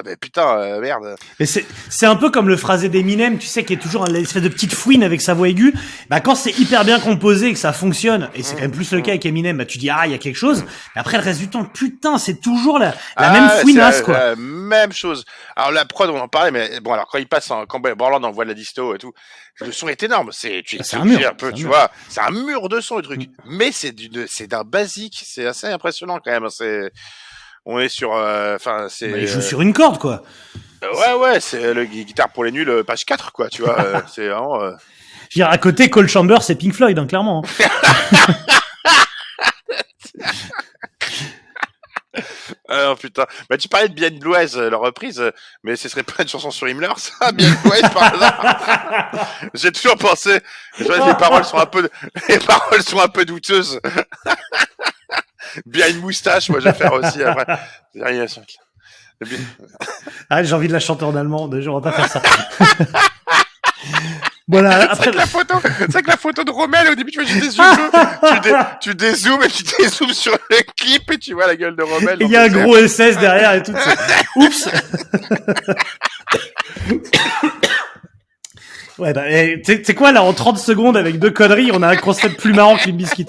Mais 0.06 0.16
putain, 0.16 0.58
euh, 0.58 0.80
merde. 0.80 1.16
Mais 1.40 1.46
c'est, 1.46 2.06
un 2.06 2.16
peu 2.16 2.32
comme 2.32 2.48
le 2.48 2.58
phrasé 2.58 2.90
d'Eminem, 2.90 3.38
tu 3.38 3.48
sais, 3.48 3.64
qui 3.64 3.74
est 3.74 3.78
toujours 3.82 4.08
une 4.08 4.16
espèce 4.16 4.42
de 4.42 4.50
petite 4.50 4.74
fouine 4.74 5.04
avec 5.04 5.22
sa 5.22 5.34
voix 5.34 5.50
aiguë. 5.50 5.74
Bah, 6.10 6.20
quand 6.20 6.34
c'est 6.34 6.58
hyper 6.58 6.84
bien 6.86 7.00
composé 7.00 7.48
et 7.50 7.54
que 7.54 7.60
ça 7.60 7.74
fonctionne, 7.74 8.30
et 8.34 8.42
c'est 8.42 8.56
quand 8.56 8.62
même 8.62 8.72
plus 8.72 8.92
le 8.92 9.02
cas 9.02 9.12
avec 9.12 9.26
Eminem, 9.26 9.58
bah, 9.58 9.66
tu 9.66 9.78
dis, 9.78 9.90
ah, 9.90 10.08
il 10.08 10.12
y 10.14 10.16
a 10.16 10.18
quelque 10.18 10.36
chose. 10.38 10.64
Mais 10.96 11.02
après, 11.02 11.18
le 11.18 11.24
reste 11.24 11.40
du 11.40 11.50
temps, 11.50 11.66
putain, 11.66 12.18
c'est 12.18 12.40
toujours 12.42 12.80
la, 12.80 12.88
la 12.88 12.96
Ah, 13.18 13.34
même 13.34 13.50
fouinasse, 13.62 13.98
la- 14.00 14.04
quoi. 14.04 14.14
la 14.18 14.36
même 14.36 14.94
chose. 14.94 15.26
Alors 15.56 15.72
la 15.72 15.86
prod, 15.86 16.10
on 16.10 16.20
en 16.20 16.28
parlait, 16.28 16.52
mais 16.52 16.80
bon, 16.80 16.94
alors 16.94 17.08
quand 17.08 17.20
il 17.20 17.28
passe, 17.28 17.52
en, 17.52 17.66
quand 17.66 17.80
Borland 17.80 18.24
envoie 18.24 18.46
la 18.46 18.54
disto 18.54 18.96
et 18.96 18.98
tout, 18.98 19.14
le 19.60 19.72
son 19.72 19.88
est 19.90 20.02
énorme. 20.02 20.30
C'est, 20.32 20.64
tu, 20.66 20.80
Ah, 20.80 20.98
un 20.98 21.06
mur, 21.06 21.20
un 21.30 21.34
peu, 21.34 21.48
un 21.48 21.52
tu 21.52 21.66
vois, 21.66 21.92
c'est 22.10 22.22
un 22.22 22.32
mur 22.32 22.68
de 22.70 22.82
son 22.82 22.98
le 22.98 23.04
truc. 23.04 23.30
Mais 23.46 23.72
c'est 23.72 23.92
d'une, 23.92 24.26
c'est 24.28 24.48
d'un 24.48 24.64
basique. 24.64 25.22
C'est 25.26 25.46
assez 25.46 25.68
impressionnant 25.68 26.20
quand 26.24 26.32
même. 26.32 26.50
C'est, 26.50 26.90
on 27.66 27.80
est 27.80 27.90
sur, 27.90 28.14
euh, 28.16 28.56
enfin, 28.56 28.88
c'est. 28.90 29.10
Bah, 29.10 29.18
il 29.18 29.28
joue 29.28 29.40
euh, 29.40 29.42
sur 29.42 29.62
une 29.62 29.74
corde, 29.74 29.98
quoi. 30.00 30.24
Ouais, 30.82 31.14
ouais, 31.14 31.40
c'est 31.40 31.74
le 31.74 31.86
gui- 31.86 32.04
guitare 32.06 32.30
pour 32.30 32.44
les 32.44 32.52
nuls, 32.52 32.70
euh, 32.70 32.84
page 32.84 33.06
4, 33.06 33.32
quoi, 33.32 33.50
tu 33.50 33.62
vois. 33.62 33.80
euh, 33.80 34.02
c'est 34.14 34.28
vraiment. 34.28 34.62
euh, 34.62 34.72
Je 35.30 35.40
veux 35.40 35.46
dire, 35.46 35.50
à 35.50 35.58
côté, 35.58 35.90
Cole 35.90 36.08
Chamber, 36.10 36.38
c'est 36.42 36.56
Pink 36.56 36.74
Floyd, 36.74 36.98
hein, 37.00 37.08
clairement. 37.08 37.44
hein. 37.60 37.66
Ah 42.70 42.86
non, 42.86 42.96
putain. 42.96 43.26
Bah, 43.50 43.58
tu 43.58 43.68
parlais 43.68 43.90
de 43.90 43.94
Bien 43.94 44.12
Blue 44.12 44.36
Eyes, 44.36 44.56
euh, 44.56 44.70
leur 44.70 44.82
reprise, 44.82 45.20
euh, 45.20 45.32
mais 45.64 45.76
ce 45.76 45.90
serait 45.90 46.04
pas 46.04 46.22
une 46.22 46.28
chanson 46.30 46.52
sur 46.52 46.68
Himmler, 46.68 46.90
ça, 46.98 47.32
Bien 47.34 47.52
Blue 47.64 47.72
Eyes, 47.74 47.82
par 47.94 48.14
hasard. 48.14 49.28
J'ai 49.56 49.72
toujours 49.72 49.98
pensé, 49.98 50.40
je 50.78 50.84
vois, 50.84 50.98
les 51.08 51.14
paroles 51.16 51.44
sont 51.44 51.58
un 51.58 51.66
peu, 51.66 51.90
les 52.30 52.38
paroles 52.40 52.84
sont 52.84 53.00
un 53.00 53.08
peu 53.08 53.26
douteuses. 53.26 53.80
Bien 55.66 55.90
une 55.90 56.00
moustache, 56.00 56.50
moi, 56.50 56.60
je 56.60 56.66
vais 56.66 56.74
faire 56.74 56.94
aussi 56.94 57.24
après. 57.24 57.46
C'est 57.94 58.04
rien, 58.04 58.28
ça. 58.28 58.42
Ah, 60.30 60.44
j'ai 60.44 60.54
envie 60.54 60.68
de 60.68 60.74
la 60.74 60.80
chanter 60.80 61.06
en 61.06 61.16
allemand, 61.16 61.48
déjà, 61.48 61.72
on 61.72 61.80
va 61.80 61.92
pas 61.92 61.98
faire 61.98 62.10
ça. 62.10 62.22
voilà, 64.48 64.72
C'est 64.82 64.90
après, 64.92 65.12
que 65.12 65.16
la 65.18 65.26
photo, 65.28 65.56
c'est 65.90 66.02
que 66.02 66.08
la 66.10 66.18
photo 66.18 66.44
de 66.44 66.52
Rommel, 66.52 66.90
au 66.90 66.96
début, 66.96 67.12
tu 67.12 67.22
vois 67.22 67.30
yeux 67.32 67.40
bleus. 67.40 67.52
tu, 68.28 68.40
dé, 68.42 68.54
tu 68.82 68.96
dézoomes 68.96 69.44
et 69.44 69.48
tu 69.50 69.64
dézoomes 69.80 70.14
sur 70.14 70.34
le 70.50 70.58
clip 70.76 71.10
et 71.12 71.18
tu 71.18 71.34
vois 71.34 71.48
la 71.48 71.56
gueule 71.56 71.76
de 71.76 71.84
Rommel. 71.84 72.18
il 72.22 72.28
y 72.30 72.36
a 72.36 72.42
un 72.44 72.50
gros 72.50 72.76
SS 72.78 73.18
derrière 73.20 73.54
et 73.54 73.64
tout. 73.64 73.74
c'est- 73.78 74.26
Oups! 74.36 74.70
ouais, 79.00 79.14
bah, 79.14 79.24
eh, 79.30 79.62
tu 79.62 79.72
sais- 79.72 79.80
tu 79.80 79.86
sais 79.86 79.96
quoi, 79.96 80.12
là, 80.12 80.24
en 80.24 80.34
30 80.34 80.58
secondes, 80.58 80.98
avec 80.98 81.20
deux 81.20 81.32
conneries, 81.32 81.72
on 81.74 81.82
a 81.82 81.88
un 81.88 81.98
concept 81.98 82.40
plus 82.40 82.54
marrant 82.54 82.78
que 82.78 82.90
Biscuit. 82.92 83.28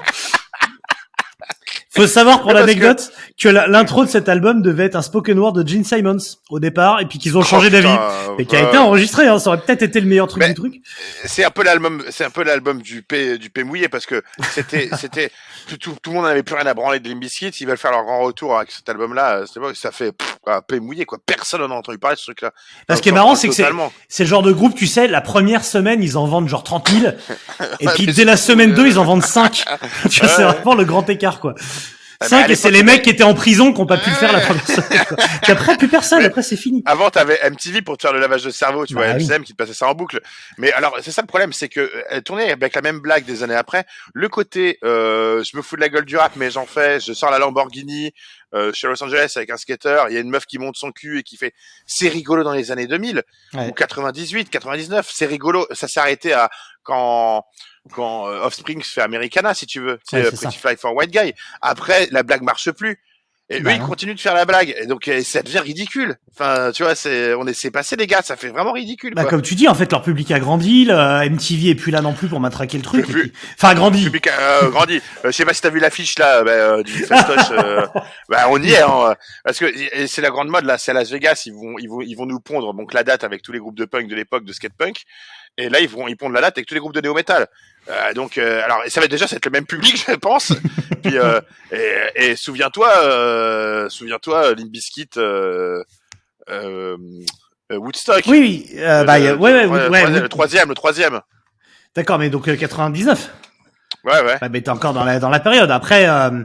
Faut 1.94 2.06
savoir 2.06 2.42
pour 2.42 2.52
l'anecdote 2.52 3.12
que, 3.40 3.48
l'intro 3.48 4.04
de 4.04 4.10
cet 4.10 4.28
album 4.28 4.62
devait 4.62 4.84
être 4.86 4.96
un 4.96 5.02
spoken 5.02 5.38
word 5.38 5.52
de 5.52 5.66
Gene 5.68 5.84
Simons 5.84 6.16
au 6.50 6.58
départ, 6.60 7.00
et 7.00 7.06
puis 7.06 7.18
qu'ils 7.18 7.36
ont 7.38 7.42
changé 7.42 7.68
Oh, 7.68 7.70
d'avis. 7.70 7.88
putain, 7.88 8.34
Et 8.38 8.46
qui 8.46 8.56
a 8.56 8.68
été 8.68 8.78
enregistré, 8.78 9.26
hein, 9.28 9.38
ça 9.38 9.50
aurait 9.50 9.60
peut-être 9.60 9.82
été 9.82 10.00
le 10.00 10.06
meilleur 10.06 10.26
truc 10.26 10.40
Mais- 10.42 10.48
du 10.48 10.54
truc. 10.54 10.74
c'est 11.24 11.44
un 11.44 11.50
peu 11.50 11.62
l'album 11.62 12.02
c'est 12.10 12.24
un 12.24 12.30
peu 12.30 12.42
l'album 12.42 12.82
du 12.82 13.02
P 13.02 13.38
du 13.38 13.50
P 13.50 13.62
mouillé 13.64 13.88
parce 13.88 14.06
que 14.06 14.22
c'était 14.52 14.88
c'était 15.00 15.30
tout, 15.66 15.76
tout, 15.76 15.96
tout 16.02 16.10
le 16.10 16.16
monde 16.16 16.24
n'avait 16.26 16.42
plus 16.42 16.54
rien 16.54 16.66
à 16.66 16.74
branler 16.74 17.00
de 17.00 17.08
Limbiskit 17.08 17.48
ils 17.60 17.66
veulent 17.66 17.78
faire 17.78 17.90
leur 17.92 18.04
grand 18.04 18.20
retour 18.22 18.56
avec 18.56 18.70
cet 18.70 18.88
album 18.88 19.14
là 19.14 19.42
ça 19.74 19.90
fait 19.92 20.12
pff, 20.12 20.38
quoi, 20.42 20.62
P 20.62 20.80
mouillé 20.80 21.04
quoi. 21.04 21.18
Personne 21.24 21.60
n'en 21.62 21.70
a 21.70 21.78
entendu 21.78 21.98
parler 21.98 22.14
de 22.16 22.20
ce 22.20 22.26
truc 22.26 22.42
là 22.42 22.52
Parce 22.86 23.00
qui 23.00 23.08
est 23.08 23.12
marrant, 23.12 23.34
c'est 23.34 23.48
que 23.48 23.54
c'est, 23.54 23.66
c'est 24.08 24.24
le 24.24 24.28
genre 24.28 24.42
de 24.42 24.52
groupe, 24.52 24.74
tu 24.74 24.86
sais, 24.86 25.08
la 25.08 25.20
première 25.20 25.64
semaine, 25.64 26.02
ils 26.02 26.16
en 26.16 26.26
vendent 26.26 26.48
genre 26.48 26.62
30 26.62 26.88
000. 26.90 27.12
Et 27.80 27.86
puis 27.88 28.06
dès 28.06 28.24
la 28.24 28.36
c'est- 28.36 28.52
semaine 28.52 28.74
2, 28.74 28.86
ils 28.86 28.98
en 28.98 29.04
vendent 29.04 29.22
5. 29.24 29.64
tu 30.10 30.20
vois, 30.20 30.28
c'est 30.28 30.42
vraiment 30.44 30.74
le 30.74 30.84
grand 30.84 31.08
écart, 31.08 31.40
quoi. 31.40 31.54
5 32.22 32.44
à 32.44 32.48
et 32.50 32.54
c'est 32.54 32.70
les 32.70 32.82
mecs 32.82 33.02
qui 33.02 33.10
étaient 33.10 33.22
en 33.24 33.34
prison 33.34 33.72
qui 33.72 33.80
ont 33.80 33.86
pas 33.86 33.96
pu 33.98 34.10
le 34.10 34.16
faire 34.16 34.32
la 34.32 34.40
première 34.40 34.66
semaine. 34.66 35.04
Puis 35.42 35.52
après, 35.52 35.76
plus 35.76 35.88
personne, 35.88 36.24
après 36.24 36.42
c'est 36.42 36.56
fini. 36.56 36.82
Avant, 36.86 37.10
t'avais 37.10 37.38
MTV 37.50 37.82
pour 37.82 37.96
te 37.96 38.02
faire 38.02 38.12
le 38.12 38.20
lavage 38.20 38.42
de 38.44 38.50
cerveau, 38.50 38.86
tu 38.86 38.94
Bah 38.94 39.04
vois. 39.06 39.14
MCM 39.14 39.42
qui 39.44 39.52
te 39.52 39.56
passait 39.56 39.74
ça 39.74 39.88
en 39.88 39.94
boucle. 39.94 40.20
Mais 40.58 40.72
alors, 40.72 40.96
c'est 41.02 41.10
ça 41.10 41.22
le 41.22 41.26
problème, 41.26 41.52
c'est 41.52 41.68
que 41.68 41.80
euh, 41.80 42.02
elle 42.10 42.22
tournait 42.22 42.50
avec 42.52 42.74
la 42.74 42.82
même 42.82 43.00
blague 43.00 43.24
des 43.24 43.42
années 43.42 43.54
après. 43.54 43.84
Le 44.12 44.28
côté, 44.28 44.78
euh, 44.84 45.42
je 45.44 45.56
me 45.56 45.62
fous 45.62 45.76
de 45.76 45.80
la 45.80 45.88
gueule 45.88 46.04
du 46.04 46.16
rap, 46.16 46.32
mais 46.36 46.50
j'en 46.50 46.66
fais. 46.66 47.00
Je 47.00 47.12
sors 47.12 47.30
la 47.30 47.38
Lamborghini 47.38 48.12
euh, 48.54 48.72
chez 48.72 48.86
Los 48.86 49.02
Angeles 49.02 49.32
avec 49.36 49.50
un 49.50 49.56
skater. 49.56 50.04
Il 50.08 50.14
y 50.14 50.16
a 50.16 50.20
une 50.20 50.30
meuf 50.30 50.46
qui 50.46 50.58
monte 50.58 50.76
son 50.76 50.92
cul 50.92 51.18
et 51.18 51.22
qui 51.22 51.36
fait. 51.36 51.52
C'est 51.86 52.08
rigolo 52.08 52.44
dans 52.44 52.52
les 52.52 52.70
années 52.70 52.86
2000 52.86 53.22
Ouais. 53.54 53.68
ou 53.68 53.72
98, 53.72 54.50
99. 54.50 55.08
C'est 55.12 55.26
rigolo. 55.26 55.66
Ça 55.72 55.88
s'est 55.88 56.00
arrêté 56.00 56.32
à 56.32 56.50
quand 56.82 57.44
quand 57.92 58.28
euh, 58.28 58.40
Offspring 58.44 58.82
se 58.82 58.92
fait 58.92 59.02
Americana, 59.02 59.54
si 59.54 59.66
tu 59.66 59.80
veux. 59.80 59.98
C'est 60.08 60.16
Ouais, 60.20 60.26
euh, 60.26 60.30
ça. 60.30 60.48
Pretty 60.48 60.58
Fly 60.58 60.76
for 60.76 60.94
White 60.94 61.10
Guy. 61.10 61.32
Après, 61.60 62.08
la 62.10 62.22
blague 62.22 62.42
marche 62.42 62.70
plus. 62.70 62.98
Et 63.50 63.60
Bah 63.60 63.72
eux, 63.72 63.74
ils 63.74 63.80
non. 63.80 63.86
continuent 63.88 64.14
de 64.14 64.20
faire 64.20 64.32
la 64.32 64.46
blague. 64.46 64.74
Et 64.80 64.86
donc, 64.86 65.10
ça 65.22 65.42
devient 65.42 65.58
ridicule. 65.58 66.16
Enfin, 66.32 66.70
tu 66.72 66.82
vois, 66.82 66.94
c'est, 66.94 67.34
on 67.34 67.46
est, 67.46 67.52
c'est 67.52 67.70
passé, 67.70 67.94
les 67.94 68.06
gars. 68.06 68.22
Ça 68.22 68.36
fait 68.36 68.48
vraiment 68.48 68.72
ridicule, 68.72 69.12
Bah, 69.14 69.20
quoi. 69.20 69.30
comme 69.32 69.42
tu 69.42 69.54
dis, 69.54 69.68
en 69.68 69.74
fait, 69.74 69.92
leur 69.92 70.00
public 70.02 70.30
a 70.30 70.40
grandi, 70.40 70.86
le 70.86 71.28
MTV 71.28 71.68
est 71.68 71.74
plus 71.74 71.92
là 71.92 72.00
non 72.00 72.14
plus 72.14 72.26
pour 72.28 72.40
matraquer 72.40 72.78
le 72.78 72.82
truc. 72.82 73.04
Plus- 73.06 73.28
puis- 73.28 73.32
Enfin, 73.58 73.68
a 73.68 73.74
grandi. 73.74 73.98
Le 73.98 74.04
public 74.06 74.28
a 74.28 74.64
euh, 74.64 74.70
grandi. 74.70 74.94
Euh, 75.26 75.30
je 75.30 75.30
sais 75.32 75.44
pas 75.44 75.52
si 75.52 75.60
t'as 75.60 75.68
vu 75.68 75.78
l'affiche 75.78 76.18
là, 76.18 76.42
bah, 76.42 76.50
euh, 76.52 76.82
du 76.82 76.92
festoche. 76.92 77.50
euh, 77.50 77.86
bah, 78.30 78.46
on 78.48 78.62
y 78.62 78.72
est, 78.72 78.80
hein, 78.80 79.14
parce 79.44 79.58
que 79.58 79.66
et 79.66 80.06
c'est 80.06 80.22
la 80.22 80.30
grande 80.30 80.48
mode 80.48 80.64
là. 80.64 80.78
C'est 80.78 80.92
à 80.92 80.94
Las 80.94 81.10
Vegas. 81.10 81.42
Ils 81.44 81.52
vont, 81.52 81.74
ils 81.78 81.86
vont, 81.88 82.00
ils 82.00 82.14
vont 82.14 82.24
nous 82.26 82.40
pondre 82.40 82.72
donc 82.72 82.94
la 82.94 83.04
date 83.04 83.24
avec 83.24 83.42
tous 83.42 83.52
les 83.52 83.58
groupes 83.58 83.76
de 83.76 83.84
punk 83.84 84.08
de 84.08 84.14
l'époque 84.14 84.46
de 84.46 84.52
skate 84.54 84.72
punk. 84.72 85.02
Et 85.56 85.68
là, 85.68 85.80
ils 85.80 85.88
vont, 85.88 86.08
ils 86.08 86.16
pondent 86.16 86.32
la 86.32 86.40
date 86.40 86.58
avec 86.58 86.66
tous 86.66 86.74
les 86.74 86.80
groupes 86.80 86.94
de 86.94 87.00
néo 87.00 87.14
metal. 87.14 87.46
Euh, 87.88 88.12
donc, 88.14 88.38
euh, 88.38 88.62
alors, 88.64 88.80
ça 88.88 89.00
va 89.00 89.06
déjà, 89.06 89.26
c'est 89.28 89.44
le 89.44 89.50
même 89.50 89.66
public, 89.66 90.02
je 90.08 90.14
pense. 90.16 90.52
Puis, 91.02 91.16
euh, 91.18 91.40
et, 91.70 92.30
et 92.30 92.36
souviens-toi, 92.36 92.90
euh, 93.04 93.88
souviens-toi, 93.88 94.54
Limp 94.54 94.70
Bizkit, 94.70 95.10
euh, 95.16 95.82
euh, 96.50 96.96
Woodstock. 97.70 98.24
Oui, 98.26 98.38
oui. 98.72 98.78
Euh, 98.80 99.04
bah, 99.04 99.18
Le- 99.18 99.34
ouais, 99.36 99.52
ouais, 99.52 99.62
le- 99.64 99.68
ouais, 99.68 99.78
le 99.78 99.88
troisième- 99.88 100.14
oui. 100.14 100.20
le 100.20 100.28
troisième, 100.28 100.68
le 100.68 100.74
troisième. 100.74 101.20
D'accord, 101.94 102.18
mais 102.18 102.30
donc 102.30 102.48
euh, 102.48 102.56
99. 102.56 103.30
Ouais, 104.04 104.12
ouais. 104.22 104.38
Ouais, 104.42 104.48
mais 104.50 104.60
t'es 104.60 104.70
encore 104.70 104.92
dans 104.92 105.04
la 105.04 105.18
dans 105.20 105.30
la 105.30 105.40
période. 105.40 105.70
Après, 105.70 106.08
euh, 106.08 106.42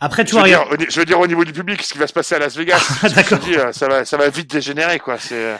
après, 0.00 0.24
tu 0.24 0.30
Je 0.30 0.34
vois, 0.34 0.42
veux, 0.42 0.48
dire, 0.76 0.90
je 0.90 0.98
veux 1.00 1.06
dire 1.06 1.20
au 1.20 1.26
niveau 1.26 1.44
du 1.44 1.52
public, 1.52 1.82
ce 1.82 1.92
qui 1.92 1.98
va 1.98 2.06
se 2.06 2.12
passer 2.12 2.34
à 2.34 2.38
Las 2.40 2.56
Vegas, 2.56 2.82
Ah, 3.02 3.08
d'accord. 3.14 3.38
ça 3.72 3.86
va, 3.88 4.04
ça 4.04 4.16
va 4.16 4.28
vite 4.28 4.50
dégénérer, 4.50 4.98
quoi. 4.98 5.16
C'est, 5.18 5.56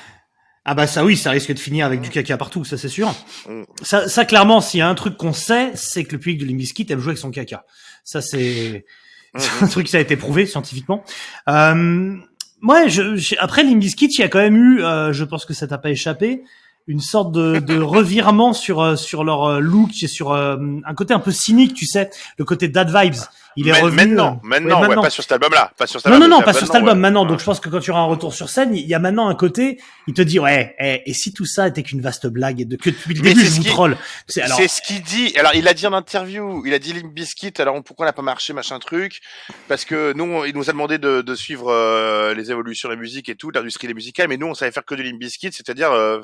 Ah 0.65 0.75
bah 0.75 0.87
ça 0.87 1.05
oui, 1.05 1.17
ça 1.17 1.31
risque 1.31 1.53
de 1.53 1.59
finir 1.59 1.87
avec 1.87 2.01
du 2.01 2.11
caca 2.11 2.37
partout, 2.37 2.65
ça 2.65 2.77
c'est 2.77 2.89
sûr. 2.89 3.15
Mm. 3.49 3.63
Ça, 3.83 4.09
ça 4.09 4.25
clairement, 4.25 4.61
s'il 4.61 4.79
y 4.79 4.83
a 4.83 4.89
un 4.89 4.95
truc 4.95 5.17
qu'on 5.17 5.33
sait, 5.33 5.71
c'est 5.75 6.05
que 6.05 6.13
le 6.13 6.19
public 6.19 6.39
de 6.39 6.45
Limbiskit 6.45 6.87
aime 6.91 7.01
jouer 7.01 7.11
avec 7.11 7.19
son 7.19 7.31
caca. 7.31 7.65
Ça 8.05 8.21
c'est 8.21 8.85
c'est 9.37 9.65
un 9.65 9.69
truc 9.69 9.87
qui 9.87 9.97
a 9.97 10.01
été 10.01 10.17
prouvé 10.17 10.47
scientifiquement. 10.47 11.05
Euh, 11.49 12.17
moi, 12.61 12.89
je, 12.89 13.35
après 13.39 13.63
Limbiskit, 13.63 14.07
il 14.07 14.21
y 14.21 14.25
a 14.25 14.29
quand 14.29 14.41
même 14.41 14.57
eu, 14.57 14.83
euh, 14.83 15.13
je 15.13 15.25
pense 15.25 15.47
que 15.47 15.55
ça 15.55 15.67
t'a 15.67 15.79
pas 15.79 15.91
échappé, 15.91 16.43
une 16.91 17.01
sorte 17.01 17.31
de, 17.31 17.61
de 17.61 17.79
revirement 17.81 18.53
sur 18.53 18.81
euh, 18.81 18.97
sur 18.97 19.23
leur 19.23 19.45
euh, 19.45 19.61
look 19.61 19.91
et 20.03 20.09
sur 20.09 20.33
euh, 20.33 20.57
un 20.85 20.95
côté 20.95 21.15
un 21.15 21.21
peu 21.21 21.31
cynique, 21.31 21.73
tu 21.73 21.87
sais, 21.87 22.11
le 22.37 22.45
côté 22.45 22.67
dad 22.67 22.89
vibes. 22.93 23.15
Il 23.57 23.69
est 23.69 23.73
revenu. 23.73 23.97
maintenant, 24.15 24.41
maintenant, 24.45 24.81
ouais, 24.81 24.89
ouais, 24.89 24.95
pas 24.95 25.11
sur 25.11 25.25
cet 25.25 25.33
album-là, 25.33 25.73
pas 25.77 25.87
sur 25.89 26.01
cet 26.01 26.07
non, 26.07 26.15
album. 26.17 26.31
non, 26.31 26.39
non, 26.39 26.43
pas 26.45 26.53
sur 26.53 26.67
cet 26.67 26.77
album, 26.77 26.95
ouais. 26.95 27.01
maintenant. 27.01 27.25
Donc, 27.27 27.41
je 27.41 27.45
pense 27.45 27.59
que 27.59 27.69
quand 27.69 27.81
tu 27.81 27.91
auras 27.91 28.01
un 28.01 28.05
retour 28.05 28.33
sur 28.33 28.49
scène, 28.49 28.77
il 28.77 28.87
y 28.87 28.95
a 28.95 29.01
maintenant 29.01 29.29
un 29.29 29.35
côté, 29.35 29.81
il 30.07 30.15
te 30.15 30.23
dit, 30.23 30.39
ouais, 30.39 30.77
eh, 30.79 31.03
et 31.05 31.13
si 31.15 31.33
tout 31.33 31.47
ça 31.47 31.67
était 31.67 31.83
qu'une 31.83 32.01
vaste 32.01 32.29
blague 32.29 32.61
et 32.61 32.65
de 32.65 32.77
que 32.77 32.91
depuis 32.91 33.15
le 33.15 33.23
début, 33.23 33.41
c'est 33.41 33.47
je 33.47 33.51
ce 33.51 33.57
vous 33.57 33.65
troll. 33.65 33.97
C'est 34.29 34.43
alors, 34.43 34.57
C'est 34.57 34.69
ce 34.69 34.81
qu'il 34.81 35.03
dit. 35.03 35.35
Alors, 35.37 35.53
il 35.57 35.67
a 35.67 35.75
dit 35.75 35.85
en 35.87 35.93
interview, 35.93 36.65
il 36.65 36.73
a 36.73 36.79
dit 36.79 36.93
Limp. 36.93 37.13
Alors, 37.59 37.83
pourquoi 37.83 38.07
on 38.07 38.09
n'a 38.09 38.13
pas 38.13 38.23
marché, 38.23 38.53
machin 38.53 38.79
truc? 38.79 39.21
Parce 39.67 39.85
que 39.85 40.13
nous, 40.15 40.25
on- 40.25 40.45
il 40.45 40.55
nous 40.55 40.71
a 40.71 40.73
demandé 40.73 40.99
de, 40.99 41.21
de 41.21 41.35
suivre 41.35 41.73
euh, 41.73 42.35
les 42.35 42.53
évolutions 42.53 42.89
de 42.89 42.95
la 42.95 43.01
musique 43.01 43.29
et 43.29 43.35
tout, 43.35 43.51
l'industrie 43.51 43.89
des 43.89 43.95
musicales, 43.95 44.29
mais 44.29 44.37
nous, 44.37 44.47
on 44.47 44.55
savait 44.55 44.71
faire 44.73 44.85
que 44.85 44.95
du 44.95 45.03
Limp 45.03 45.21
c'est-à-dire 45.29 45.91
euh, 45.91 46.21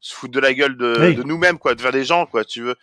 se 0.00 0.14
foutre 0.14 0.32
de 0.32 0.40
la 0.40 0.54
gueule 0.54 0.76
de, 0.76 0.96
Oui. 1.00 1.14
de 1.14 1.22
nous-mêmes, 1.22 1.58
quoi, 1.58 1.74
de 1.74 1.80
faire 1.80 1.92
des 1.92 2.04
gens, 2.04 2.26
quoi, 2.26 2.44
tu 2.44 2.62
veux. 2.62 2.74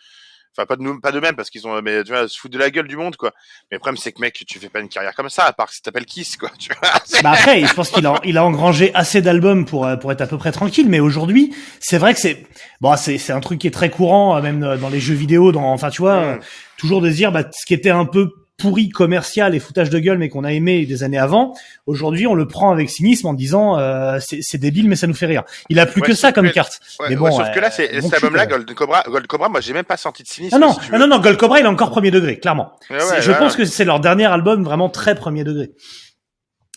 Enfin, 0.55 0.65
pas 0.65 0.75
de 0.75 0.81
nous, 0.81 0.99
pas 0.99 1.11
d'eux-mêmes, 1.11 1.35
parce 1.35 1.51
qu'ils 1.51 1.67
ont, 1.67 1.79
mais 1.83 2.03
tu 2.03 2.11
vois, 2.11 2.27
se 2.27 2.35
foutre 2.39 2.53
de 2.55 2.57
la 2.59 2.71
gueule 2.71 2.87
du 2.87 2.97
monde, 2.97 3.15
quoi. 3.15 3.31
Mais 3.69 3.75
le 3.75 3.79
problème, 3.79 3.97
c'est 3.97 4.11
que, 4.11 4.19
mec, 4.19 4.43
tu 4.47 4.57
fais 4.57 4.69
pas 4.69 4.79
une 4.79 4.89
carrière 4.89 5.13
comme 5.13 5.29
ça, 5.29 5.43
à 5.43 5.53
part 5.53 5.69
si 5.71 5.83
t'appelles 5.83 6.05
Kiss, 6.07 6.35
quoi, 6.35 6.49
tu 6.57 6.69
vois. 6.73 6.91
Bah 7.21 7.31
après, 7.33 7.63
je 7.63 7.73
pense 7.75 7.91
qu'il 7.91 8.05
a, 8.07 8.19
il 8.23 8.37
a 8.39 8.43
engrangé 8.43 8.89
assez 8.95 9.21
d'albums 9.21 9.65
pour 9.65 9.85
euh, 9.85 9.97
pour 9.97 10.11
être 10.11 10.21
à 10.21 10.25
peu 10.27 10.37
près 10.39 10.51
tranquille. 10.51 10.89
Mais 10.89 10.99
aujourd'hui, 10.99 11.53
c'est 11.79 11.99
vrai 11.99 12.15
que 12.15 12.19
c'est 12.19 12.43
bon, 12.81 12.95
c'est 12.97 13.19
c'est 13.19 13.33
un 13.33 13.39
truc 13.39 13.59
qui 13.59 13.67
est 13.67 13.71
très 13.71 13.91
courant, 13.91 14.35
euh, 14.37 14.41
même 14.41 14.63
euh, 14.63 14.77
dans 14.77 14.89
les 14.89 14.99
jeux 14.99 15.13
vidéo, 15.13 15.51
dans 15.51 15.63
enfin, 15.71 15.91
tu 15.91 16.01
vois, 16.01 16.19
Mm. 16.19 16.23
euh, 16.23 16.37
toujours 16.77 17.01
de 17.01 17.11
se 17.11 17.15
dire, 17.15 17.31
bah, 17.31 17.43
ce 17.51 17.63
qui 17.65 17.75
était 17.75 17.91
un 17.91 18.05
peu 18.05 18.31
pourri 18.57 18.89
commercial 18.89 19.53
et 19.53 19.59
foutage 19.59 19.89
de 19.91 19.99
gueule 19.99 20.17
mais 20.17 20.29
qu'on 20.29 20.43
a 20.43 20.51
aimé 20.51 20.85
des 20.85 21.03
années 21.03 21.19
avant 21.19 21.53
aujourd'hui 21.85 22.25
on 22.25 22.33
le 22.33 22.47
prend 22.47 22.71
avec 22.71 22.89
cynisme 22.89 23.27
en 23.27 23.33
disant 23.33 23.77
euh, 23.77 24.17
c'est 24.19 24.57
débile 24.57 24.89
mais 24.89 24.95
ça 24.95 25.05
nous 25.05 25.13
fait 25.13 25.27
rire 25.27 25.43
il 25.69 25.79
a 25.79 25.85
plus 25.85 26.01
Ouais, 26.01 26.07
que 26.07 26.13
ça 26.15 26.31
comme 26.31 26.47
que- 26.47 26.53
carte 26.53 26.79
Ouais, 26.99 27.07
mais 27.09 27.15
ouais, 27.17 27.29
bon, 27.29 27.37
sauf 27.37 27.51
que 27.53 27.59
là, 27.59 27.67
euh, 27.67 27.71
c'est, 27.71 28.01
bon 28.01 28.09
cet 28.09 28.15
album-là, 28.15 28.45
cul, 28.45 28.49
quoi. 28.49 28.57
Gold 28.57 28.73
Cobra, 28.73 29.03
Gold 29.07 29.27
Cobra, 29.27 29.49
moi, 29.49 29.61
j'ai 29.61 29.73
même 29.73 29.85
pas 29.85 29.97
senti 29.97 30.23
de 30.23 30.27
cynisme. 30.27 30.55
Ah 30.55 30.59
non, 30.59 30.73
si 30.73 30.89
veux. 30.89 30.97
non, 30.97 31.05
non, 31.07 31.19
Gold 31.19 31.37
Cobra, 31.37 31.59
il 31.59 31.65
est 31.65 31.67
encore 31.67 31.91
premier 31.91 32.09
degré, 32.11 32.39
clairement. 32.39 32.71
Je 32.89 33.31
pense 33.37 33.55
que 33.55 33.65
c'est 33.65 33.85
leur 33.85 33.99
dernier 33.99 34.25
album 34.25 34.63
vraiment 34.63 34.89
très 34.89 35.13
premier 35.15 35.43
degré. 35.43 35.71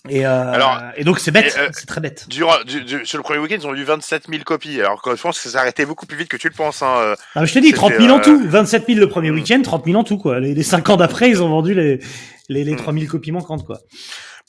Et, 0.08 0.26
euh, 0.26 0.52
Alors, 0.52 0.80
et 0.96 1.04
donc 1.04 1.20
c'est 1.20 1.30
bête, 1.30 1.54
euh, 1.58 1.68
c'est 1.72 1.86
très 1.86 2.00
bête. 2.00 2.26
Durant, 2.28 2.54
du, 2.66 2.82
du- 2.84 3.04
sur 3.04 3.18
le 3.18 3.22
premier 3.22 3.38
week-end, 3.38 3.56
ils 3.60 3.66
ont 3.66 3.74
eu 3.74 3.84
27 3.84 4.28
000 4.30 4.42
copies. 4.44 4.80
Alors 4.80 5.02
que 5.02 5.14
je 5.14 5.20
pense 5.20 5.38
que 5.40 5.48
ça 5.48 5.60
arrêté 5.60 5.84
beaucoup 5.84 6.06
plus 6.06 6.16
vite 6.16 6.28
que 6.28 6.36
tu 6.38 6.48
le 6.48 6.54
penses. 6.54 6.82
Hein. 6.82 6.94
euh. 7.00 7.14
Ah, 7.34 7.40
mais 7.42 7.46
je 7.46 7.52
te 7.54 7.58
dis, 7.58 7.66
c'était, 7.66 7.76
30 7.78 7.92
000 7.98 8.08
en 8.14 8.18
euh, 8.18 8.22
tout, 8.22 8.40
27 8.48 8.86
000 8.86 8.98
le 8.98 9.08
premier 9.08 9.30
mm. 9.30 9.34
week-end, 9.34 9.60
30 9.62 9.84
000 9.84 9.98
en 9.98 10.04
tout, 10.04 10.16
quoi. 10.16 10.40
Les, 10.40 10.54
les 10.54 10.62
5 10.62 10.88
ans 10.90 10.96
d'après, 10.96 11.28
ils 11.28 11.42
ont 11.42 11.48
vendu 11.50 11.74
les, 11.74 12.00
les, 12.48 12.64
les 12.64 12.72
Mm. 12.72 12.76
3 12.76 12.92
000 12.94 13.06
copies 13.06 13.32
manquantes, 13.32 13.66
quoi. 13.66 13.80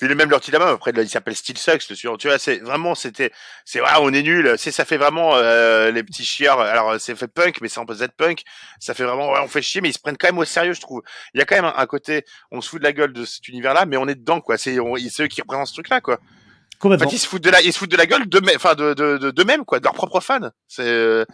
Puis 0.01 0.09
le 0.09 0.15
même 0.15 0.31
leur 0.31 0.39
petit 0.39 0.51
album, 0.55 0.69
après, 0.69 0.91
là, 0.93 1.03
il 1.03 1.09
s'appelle 1.09 1.35
Still 1.35 1.59
Sucks, 1.59 1.87
le 1.87 1.95
suivant. 1.95 2.17
Tu 2.17 2.27
vois, 2.27 2.39
c'est 2.39 2.57
vraiment, 2.57 2.95
c'était, 2.95 3.31
c'est, 3.65 3.81
ouais, 3.81 3.87
on 3.99 4.11
est 4.11 4.23
nul. 4.23 4.55
C'est, 4.57 4.71
ça 4.71 4.83
fait 4.83 4.97
vraiment, 4.97 5.35
euh, 5.35 5.91
les 5.91 6.01
petits 6.01 6.25
chieurs. 6.25 6.59
Alors, 6.59 6.99
c'est 6.99 7.15
fait 7.15 7.27
punk, 7.27 7.61
mais 7.61 7.67
c'est 7.67 7.79
un 7.79 7.85
peu 7.85 7.93
Z-punk. 7.93 8.41
Ça 8.79 8.95
fait 8.95 9.03
vraiment, 9.03 9.31
ouais, 9.31 9.39
on 9.43 9.47
fait 9.47 9.61
chier, 9.61 9.79
mais 9.79 9.89
ils 9.89 9.93
se 9.93 9.99
prennent 9.99 10.17
quand 10.17 10.29
même 10.29 10.39
au 10.39 10.43
sérieux, 10.43 10.73
je 10.73 10.81
trouve. 10.81 11.03
Il 11.35 11.39
y 11.39 11.43
a 11.43 11.45
quand 11.45 11.53
même 11.53 11.65
un, 11.65 11.75
un 11.77 11.85
côté, 11.85 12.25
on 12.49 12.61
se 12.61 12.69
fout 12.69 12.79
de 12.79 12.83
la 12.83 12.93
gueule 12.93 13.13
de 13.13 13.25
cet 13.25 13.47
univers-là, 13.47 13.85
mais 13.85 13.95
on 13.95 14.07
est 14.07 14.15
dedans, 14.15 14.41
quoi. 14.41 14.57
C'est, 14.57 14.75
c'est 15.11 15.23
eux 15.23 15.27
qui 15.27 15.41
représentent 15.41 15.67
ce 15.67 15.73
truc-là, 15.73 16.01
quoi. 16.01 16.17
En 16.83 16.97
fait, 16.97 17.15
ils 17.15 17.19
se 17.19 17.27
foutent 17.27 17.43
de 17.43 17.51
la, 17.51 17.61
ils 17.61 17.71
se 17.71 17.77
foutent 17.77 17.91
de 17.91 17.97
la 17.97 18.07
gueule 18.07 18.27
de, 18.27 18.41
enfin, 18.55 18.73
de, 18.73 18.95
de, 18.95 19.19
de, 19.19 19.29
d'eux-mêmes, 19.29 19.65
quoi, 19.65 19.77
de 19.79 19.83
leurs 19.83 19.93
propres 19.93 20.19
fans. 20.19 20.49
C'est, 20.67 20.81
euh, 20.81 21.25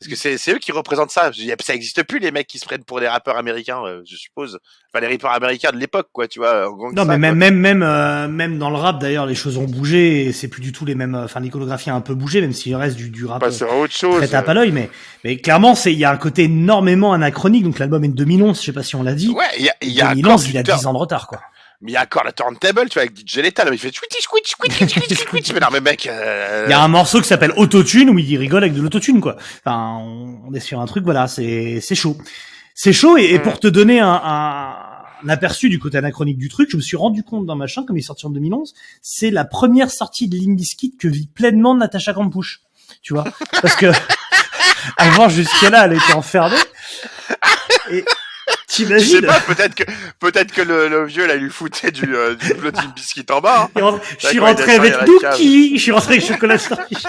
parce 0.00 0.10
que 0.10 0.16
c'est, 0.16 0.38
c'est 0.38 0.52
eux 0.52 0.58
qui 0.58 0.70
représentent 0.70 1.10
ça. 1.10 1.32
Je 1.32 1.40
dis, 1.42 1.52
Ça 1.64 1.74
existe 1.74 2.02
plus, 2.04 2.18
les 2.20 2.30
mecs 2.30 2.46
qui 2.46 2.58
se 2.58 2.64
prennent 2.64 2.84
pour 2.84 3.00
des 3.00 3.08
rappeurs 3.08 3.36
américains, 3.36 3.80
euh, 3.84 4.02
je 4.08 4.16
suppose. 4.16 4.58
Enfin, 4.94 5.04
les 5.04 5.12
rappeurs 5.12 5.32
américains 5.32 5.70
de 5.72 5.76
l'époque, 5.76 6.08
quoi, 6.12 6.28
tu 6.28 6.38
vois. 6.38 6.68
en 6.68 6.72
gros 6.72 6.90
que 6.90 6.94
Non, 6.94 7.02
ça, 7.02 7.08
mais 7.08 7.18
même, 7.18 7.34
même, 7.36 7.56
même, 7.58 7.82
euh, 7.82 8.28
même 8.28 8.58
dans 8.58 8.70
le 8.70 8.76
rap, 8.76 9.00
d'ailleurs, 9.00 9.26
les 9.26 9.34
choses 9.34 9.56
ont 9.58 9.64
bougé 9.64 10.26
et 10.26 10.32
c'est 10.32 10.48
plus 10.48 10.62
du 10.62 10.70
tout 10.72 10.84
les 10.84 10.94
mêmes. 10.94 11.14
euh, 11.16 11.24
Enfin, 11.24 11.40
l'iconographie 11.40 11.90
a 11.90 11.94
un 11.94 12.00
peu 12.00 12.14
bougé, 12.14 12.40
même 12.40 12.52
s'il 12.52 12.76
reste 12.76 12.96
du, 12.96 13.10
du 13.10 13.26
rap 13.26 13.40
Bah, 13.40 13.50
c'est 13.50 13.64
autre 13.64 13.92
chose. 13.92 14.18
très 14.18 14.28
tape 14.28 14.48
à 14.48 14.54
l'œil, 14.54 14.70
mais, 14.72 14.88
mais 15.24 15.36
clairement, 15.38 15.74
c'est, 15.74 15.92
il 15.92 15.98
y 15.98 16.04
a 16.04 16.10
un 16.12 16.16
côté 16.16 16.44
énormément 16.44 17.12
anachronique. 17.12 17.64
Donc, 17.64 17.78
l'album 17.78 18.04
est 18.04 18.08
de 18.08 18.14
2011, 18.14 18.58
je 18.60 18.66
sais 18.66 18.72
pas 18.72 18.82
si 18.84 18.94
on 18.96 19.02
l'a 19.02 19.14
dit. 19.14 19.28
Ouais, 19.30 19.44
il 19.58 19.64
y 19.64 19.68
a, 19.68 19.74
il 19.82 19.90
y 19.90 20.00
a 20.00 20.10
2011, 20.14 20.32
encore 20.42 20.50
il 20.50 20.58
a 20.58 20.62
du 20.62 20.70
turn- 20.70 20.78
10 20.78 20.86
ans 20.86 20.92
de 20.92 20.98
retard, 20.98 21.26
quoi. 21.26 21.40
Mais 21.80 21.92
il 21.92 21.94
y 21.94 21.96
a 21.96 22.02
encore 22.02 22.24
la 22.24 22.32
turntable, 22.32 22.88
tu 22.88 22.94
vois, 22.94 23.02
avec 23.02 23.16
DJ 23.16 23.36
Lethal, 23.36 23.68
il 23.72 23.78
fait 23.78 23.92
twitty 23.92 24.20
squitch 24.20 24.50
squitch 24.50 24.72
squitch 24.74 24.90
squitch 24.94 25.20
squitch. 25.20 25.52
Mais 25.52 25.60
non, 25.60 25.68
mais 25.72 25.80
mec, 25.80 26.06
euh... 26.08 26.64
Il 26.66 26.70
y 26.70 26.74
a 26.74 26.80
un 26.82 26.88
morceau 26.88 27.20
qui 27.20 27.28
s'appelle 27.28 27.52
Autotune 27.56 28.10
où 28.10 28.18
il 28.18 28.36
rigole 28.36 28.64
avec 28.64 28.74
de 28.74 28.82
l'autotune, 28.82 29.20
quoi. 29.20 29.36
Enfin, 29.64 29.98
on, 30.00 30.52
est 30.54 30.60
sur 30.60 30.80
un 30.80 30.86
truc, 30.86 31.04
voilà, 31.04 31.28
c'est, 31.28 31.80
c'est 31.80 31.94
chaud. 31.94 32.16
C'est 32.74 32.92
chaud 32.92 33.16
et, 33.16 33.26
et 33.26 33.38
Mm. 33.38 33.42
pour 33.42 33.60
te 33.60 33.68
donner 33.68 34.00
un, 34.00 34.08
un, 34.08 34.74
un 35.24 35.28
aperçu 35.28 35.68
du 35.68 35.78
côté 35.78 35.98
anachronique 35.98 36.38
du 36.38 36.48
truc, 36.48 36.68
je 36.70 36.76
me 36.76 36.82
suis 36.82 36.96
rendu 36.96 37.22
compte 37.22 37.46
dans 37.46 37.56
machin, 37.56 37.84
comme 37.84 37.96
il 37.96 38.00
est 38.00 38.02
sorti 38.02 38.26
en 38.26 38.30
2011, 38.30 38.74
c'est 39.02 39.30
la 39.30 39.44
première 39.44 39.90
sortie 39.90 40.28
de 40.28 40.36
Limp 40.36 40.56
Bizkit 40.56 40.96
que 40.98 41.08
vit 41.08 41.28
pleinement 41.28 41.74
Natacha 41.76 42.12
Campouche. 42.12 42.60
Tu 43.02 43.14
vois? 43.14 43.24
Parce 43.62 43.76
que, 43.76 43.86
avant, 44.96 45.28
jusque-là, 45.28 45.86
elle 45.86 45.94
était 45.94 46.14
enfermée. 46.14 46.56
Et, 47.92 48.04
Je 48.78 48.98
sais 48.98 49.22
pas, 49.22 49.40
peut-être 49.40 49.74
que, 49.74 49.82
peut-être 50.20 50.52
que 50.52 50.62
le, 50.62 50.88
le 50.88 51.04
vieux, 51.06 51.26
là, 51.26 51.34
lui 51.36 51.50
foutait 51.50 51.90
du, 51.90 52.14
euh, 52.14 52.34
du 52.36 52.46
floating 52.46 52.92
biscuit 52.94 53.26
en 53.30 53.40
bas, 53.40 53.68
hein. 53.76 53.80
En- 53.82 53.98
Je 54.18 54.26
suis 54.28 54.38
rentré 54.38 54.74
avec 54.76 54.94
Dookie, 55.04 55.76
je 55.76 55.82
suis 55.82 55.92
rentré 55.92 56.14
avec 56.14 56.26
Chocolat 56.26 56.58
Starfish. 56.58 57.02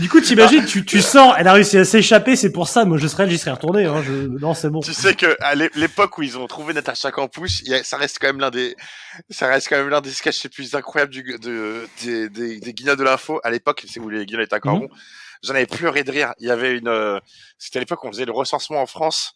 Du 0.00 0.08
coup, 0.10 0.20
t'imagines, 0.20 0.64
tu, 0.66 0.84
tu 0.84 1.00
sors, 1.00 1.36
elle 1.38 1.46
a 1.48 1.52
réussi 1.52 1.78
à 1.78 1.84
s'échapper, 1.84 2.36
c'est 2.36 2.50
pour 2.52 2.68
ça, 2.68 2.84
moi 2.84 2.98
je 2.98 3.06
serais, 3.06 3.28
j'y 3.30 3.38
serais 3.38 3.52
retourné, 3.52 3.84
hein, 3.86 4.02
je, 4.04 4.12
non, 4.12 4.52
c'est 4.52 4.68
bon. 4.68 4.80
Tu 4.80 4.92
sais 4.92 5.14
que 5.14 5.36
à 5.40 5.54
l'é- 5.54 5.70
l'époque 5.74 6.18
où 6.18 6.22
ils 6.22 6.36
ont 6.36 6.46
trouvé 6.46 6.74
Natacha 6.74 7.10
Campouche, 7.12 7.60
il 7.62 7.68
y 7.68 7.74
a- 7.74 7.82
ça 7.84 7.96
reste 7.96 8.18
quand 8.20 8.26
même 8.26 8.40
l'un 8.40 8.50
des, 8.50 8.74
ça 9.30 9.46
reste 9.46 9.68
quand 9.68 9.76
même 9.76 9.88
l'un 9.88 10.00
des 10.02 10.10
sketchs 10.10 10.42
les 10.42 10.50
plus 10.50 10.74
incroyables 10.74 11.12
du, 11.12 11.22
de, 11.40 11.86
des, 12.02 12.28
des, 12.28 12.58
des 12.60 12.74
Guignols 12.74 12.96
de 12.96 13.04
l'info. 13.04 13.40
À 13.44 13.50
l'époque, 13.50 13.84
c'est 13.88 14.00
où 14.00 14.10
les 14.10 14.26
Guignols 14.26 14.42
étaient 14.42 14.56
encore 14.56 14.74
Mhm. 14.74 14.80
bons. 14.88 14.88
J'en 15.44 15.54
avais 15.54 15.66
pleuré 15.66 16.02
de 16.02 16.10
rire. 16.10 16.34
Il 16.40 16.48
y 16.48 16.50
avait 16.50 16.76
une, 16.76 16.88
euh, 16.88 17.18
c'était 17.58 17.78
à 17.78 17.80
l'époque 17.80 18.02
où 18.04 18.08
on 18.08 18.12
faisait 18.12 18.24
le 18.24 18.32
recensement 18.32 18.82
en 18.82 18.86
France. 18.86 19.35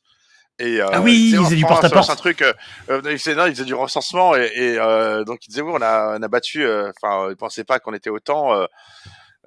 Et, 0.61 0.81
euh, 0.81 0.89
Ah 0.93 1.01
oui, 1.01 1.31
ils 1.33 1.39
en 1.39 1.45
faisaient 1.45 1.57
du 1.57 1.63
France, 1.63 1.81
porte-à-porte. 1.81 2.11
Un 2.11 2.17
truc, 2.17 2.43
euh, 2.43 2.53
euh, 2.91 3.01
ils 3.11 3.19
faisaient, 3.19 3.35
non, 3.35 3.47
ils 3.47 3.53
faisaient 3.55 3.65
du 3.65 3.75
recensement 3.75 4.37
et, 4.37 4.51
et 4.55 4.79
euh, 4.79 5.25
donc 5.25 5.45
ils 5.47 5.49
disaient 5.49 5.63
oui, 5.63 5.73
on 5.75 5.83
a, 5.83 6.19
on 6.19 6.23
a 6.23 6.29
battu. 6.29 6.65
euh, 6.65 6.93
Enfin, 7.03 7.29
ils 7.31 7.37
pensaient 7.37 7.65
pas 7.65 7.79
qu'on 7.81 7.95
était 7.95 8.11
autant. 8.11 8.67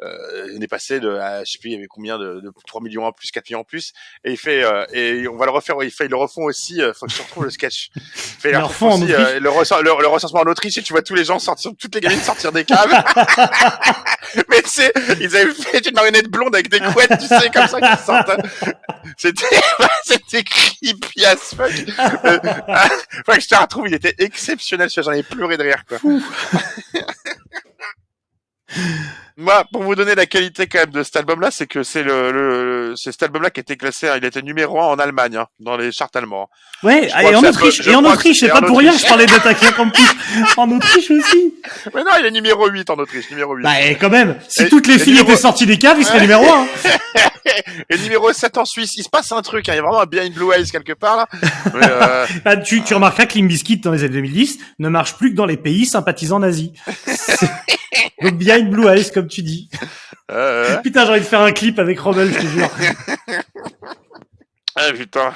Euh, 0.02 0.06
euh, 0.08 0.56
on 0.58 0.62
est 0.62 0.68
passé 0.68 1.00
de, 1.00 1.10
à, 1.10 1.44
je 1.44 1.52
sais 1.52 1.60
plus, 1.60 1.70
il 1.70 1.74
y 1.74 1.78
avait 1.78 1.86
combien 1.88 2.18
de, 2.18 2.40
de 2.42 2.52
3 2.66 2.82
millions 2.82 3.06
en 3.06 3.12
plus, 3.12 3.30
4 3.32 3.48
millions 3.50 3.60
en 3.60 3.64
plus. 3.64 3.94
Et 4.24 4.32
il 4.32 4.38
fait, 4.38 4.64
euh, 4.64 4.86
et 4.92 5.28
on 5.28 5.38
va 5.38 5.46
le 5.46 5.52
refaire. 5.52 5.76
Il 5.84 5.92
fait, 5.92 6.06
ils 6.06 6.10
le 6.10 6.16
refont 6.18 6.44
aussi. 6.44 6.82
euh, 6.82 6.94
faut 6.94 7.06
que 7.06 7.12
je 7.12 7.22
retrouve 7.22 7.44
le 7.46 7.50
sketch. 7.52 7.90
Il 7.96 8.02
fait, 8.02 8.52
le 8.52 8.58
refont 8.60 8.94
aussi, 9.02 9.14
euh, 9.14 9.40
le, 9.40 9.50
le, 9.50 10.02
le 10.02 10.08
recensement 10.08 10.40
en 10.42 10.46
Autriche 10.46 10.78
et 10.78 10.82
tu 10.82 10.94
vois 10.94 11.04
tous 11.04 11.16
les 11.16 11.26
gens 11.26 11.38
sortir, 11.38 11.72
toutes 11.80 11.94
les 11.96 12.02
gamines 12.02 12.20
sortir 12.22 12.52
des 12.52 12.66
caves. 12.66 12.90
Mais 14.50 14.62
tu 14.64 14.70
sais, 14.70 14.92
ils 15.20 15.36
avaient 15.36 15.54
fait 15.54 15.86
une 15.88 15.94
marionnette 15.94 16.28
blonde 16.28 16.56
avec 16.56 16.70
des 16.70 16.80
couettes, 16.80 17.20
tu 17.20 17.28
sais, 17.28 17.50
comme 17.54 17.68
ça 17.68 17.80
qui 17.80 18.04
sortent. 18.04 18.32
C'était, 19.18 19.46
c'était 20.04 20.44
creepy 20.44 21.26
as 21.26 21.36
fuck. 21.38 21.72
Euh, 22.26 22.40
Enfin, 23.26 23.36
que 23.38 23.42
je 23.42 23.48
te 23.48 23.56
retrouve, 23.56 23.88
il 23.88 23.94
était 23.94 24.16
exceptionnel. 24.18 24.90
J'en 24.90 25.12
ai 25.12 25.24
pleuré 25.24 25.56
de 25.58 25.64
rire, 25.64 25.84
quoi. 25.88 26.00
Moi, 29.36 29.66
pour 29.72 29.82
vous 29.82 29.96
donner 29.96 30.14
la 30.14 30.28
qualité 30.28 30.68
quand 30.68 30.78
même 30.78 30.92
de 30.92 31.02
cet 31.02 31.16
album-là, 31.16 31.50
c'est 31.50 31.66
que 31.66 31.82
c'est 31.82 32.04
le, 32.04 32.32
le 32.32 32.94
c'est 32.96 33.12
cet 33.12 33.24
album-là 33.24 33.50
qui 33.50 33.62
a 33.62 33.62
été 33.62 33.78
classé, 33.78 34.08
hein, 34.08 34.14
il 34.18 34.26
était 34.26 34.44
numéro 34.44 34.80
un 34.80 34.86
en 34.86 35.00
Allemagne, 35.00 35.38
hein, 35.38 35.48
dans 35.60 35.76
les 35.76 35.92
charts 35.92 36.12
allemands. 36.14 36.50
Ouais, 36.84 37.08
crois 37.08 37.32
et 37.32 37.36
en 37.36 37.44
Autriche, 37.44 37.88
et 37.88 37.96
en 37.96 38.06
Autriche, 38.06 38.38
c'est 38.42 38.50
pas 38.50 38.62
pour 38.62 38.78
rien 38.78 38.96
je 38.96 39.08
parlais 39.08 39.26
d'Attaquer 39.26 39.66
Campus. 39.76 40.06
En 40.56 40.70
Autriche 40.70 41.10
aussi. 41.10 41.56
Mais 41.96 42.04
non, 42.04 42.12
il 42.20 42.28
est 42.28 42.32
numéro 42.32 42.68
8 42.68 42.92
en 42.92 42.96
Autriche, 42.96 43.32
numéro 43.32 43.56
8. 43.56 43.64
Bah, 43.64 43.82
et 43.82 43.96
quand 43.96 44.12
même, 44.12 44.36
si 44.48 44.64
Et- 44.64 44.70
toutes 44.70 44.86
les 44.86 45.00
filles 45.00 45.14
numéro- 45.14 45.32
étaient 45.32 45.42
sorties 45.42 45.66
des 45.66 45.80
caves, 45.80 45.98
il 45.98 46.06
serait 46.06 46.22
numéro 46.22 46.46
un. 46.46 46.68
Et 47.90 47.98
numéro 47.98 48.32
7 48.32 48.58
en 48.58 48.66
Suisse. 48.66 48.92
Il 48.98 49.04
se 49.04 49.10
passe 49.10 49.32
un 49.32 49.42
truc, 49.42 49.68
hein, 49.68 49.74
il 49.74 49.76
y 49.76 49.80
a 49.80 49.82
vraiment 49.82 50.00
un 50.02 50.06
Behind 50.06 50.34
Blue 50.34 50.54
Eyes 50.54 50.66
quelque 50.72 50.94
part, 50.94 51.18
là. 51.18 51.28
Mais, 51.74 51.82
euh, 51.90 52.26
Bah, 52.46 52.56
tu, 52.58 52.82
tu 52.84 52.94
remarqueras 52.94 53.26
que 53.26 53.38
Limp 53.38 53.48
Bizkit 53.50 53.78
dans 53.78 53.92
les 53.92 54.00
années 54.04 54.14
2010 54.14 54.60
ne 54.80 54.90
marche 54.90 55.16
plus 55.16 55.32
que 55.32 55.36
dans 55.36 55.46
les 55.46 55.58
pays 55.58 55.86
sympathisants 55.86 56.40
nazis. 56.40 56.70
Donc 58.24 58.38
Behind 58.38 58.70
Blue 58.70 58.88
Eyes, 58.88 59.12
comme 59.14 59.28
tu 59.28 59.42
dis. 59.44 59.70
euh, 60.32 60.78
Putain, 60.78 61.06
j'ai 61.06 61.12
envie 61.12 61.20
de 61.20 61.26
faire 61.26 61.42
un 61.42 61.52
clip 61.52 61.80
avec 61.80 62.00
Rommel, 62.00 62.32
je 62.34 62.40
te 62.40 62.46
jure. 62.48 62.70
ah, 64.76 64.92
putain. 64.94 65.34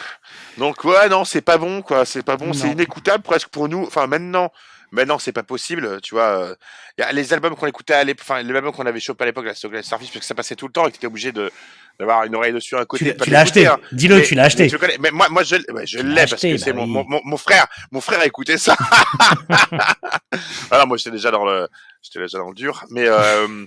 Donc, 0.57 0.83
ouais, 0.83 1.09
non, 1.09 1.23
c'est 1.25 1.41
pas 1.41 1.57
bon, 1.57 1.81
quoi. 1.81 2.05
C'est 2.05 2.23
pas 2.23 2.37
bon, 2.37 2.53
c'est 2.53 2.69
inécoutable 2.69 3.23
presque 3.23 3.49
pour 3.49 3.69
nous. 3.69 3.83
Enfin, 3.85 4.07
maintenant. 4.07 4.51
Maintenant, 4.93 5.19
c'est 5.19 5.33
pas 5.33 5.43
possible, 5.43 5.99
tu 6.01 6.15
vois. 6.15 6.23
euh, 6.45 6.55
y 6.97 7.01
a 7.01 7.11
les 7.11 7.33
albums 7.33 7.57
qu'on 7.57 7.67
écoutait 7.67 7.93
à 7.93 8.05
l'époque, 8.05 8.25
enfin, 8.25 8.41
les 8.41 8.55
albums 8.55 8.71
qu'on 8.71 8.85
avait 8.85 9.01
chopé 9.01 9.23
à 9.23 9.27
l'époque, 9.27 9.43
la 9.45 9.53
Starfish, 9.53 9.83
parce 10.13 10.19
que 10.21 10.25
ça 10.25 10.33
passait 10.33 10.55
tout 10.55 10.65
le 10.65 10.71
temps 10.71 10.83
et 10.87 10.91
que 10.91 10.93
t'étais 10.95 11.07
obligé 11.07 11.33
de, 11.33 11.51
d'avoir 11.99 12.23
une 12.23 12.33
oreille 12.35 12.53
dessus 12.53 12.73
à 12.77 12.79
un 12.79 12.85
côté. 12.85 13.13
Tu 13.21 13.29
l'as 13.29 13.41
acheté. 13.41 13.67
hein. 13.67 13.79
Dis-le, 13.91 14.15
Mais- 14.15 14.23
tu 14.23 14.33
l'as 14.33 14.43
mais 14.43 14.45
acheté. 14.47 14.69
tu 14.69 14.77
connais- 14.77 14.97
mais 14.97 15.11
moi, 15.11 15.27
moi, 15.29 15.43
je, 15.43 15.57
je 15.83 15.97
Tu 15.99 16.03
l'ai 16.07 16.25
parce 16.25 16.41
que 16.41 16.55
c'est 16.57 16.71
bah 16.71 16.77
mon, 16.77 16.83
oui. 16.85 16.89
mon, 16.89 17.03
mon, 17.09 17.21
mon 17.25 17.35
frère, 17.37 17.67
mon 17.91 17.99
frère 17.99 18.23
écoutait 18.23 18.57
ça. 18.57 18.77
voilà, 20.69 20.85
moi, 20.85 20.95
j'étais 20.95 21.11
déjà 21.11 21.31
dans 21.31 21.43
le, 21.45 21.67
j'étais 22.01 22.19
déjà 22.19 22.37
dans 22.39 22.49
le 22.49 22.55
dur, 22.55 22.85
mais, 22.89 23.07
euh, 23.07 23.65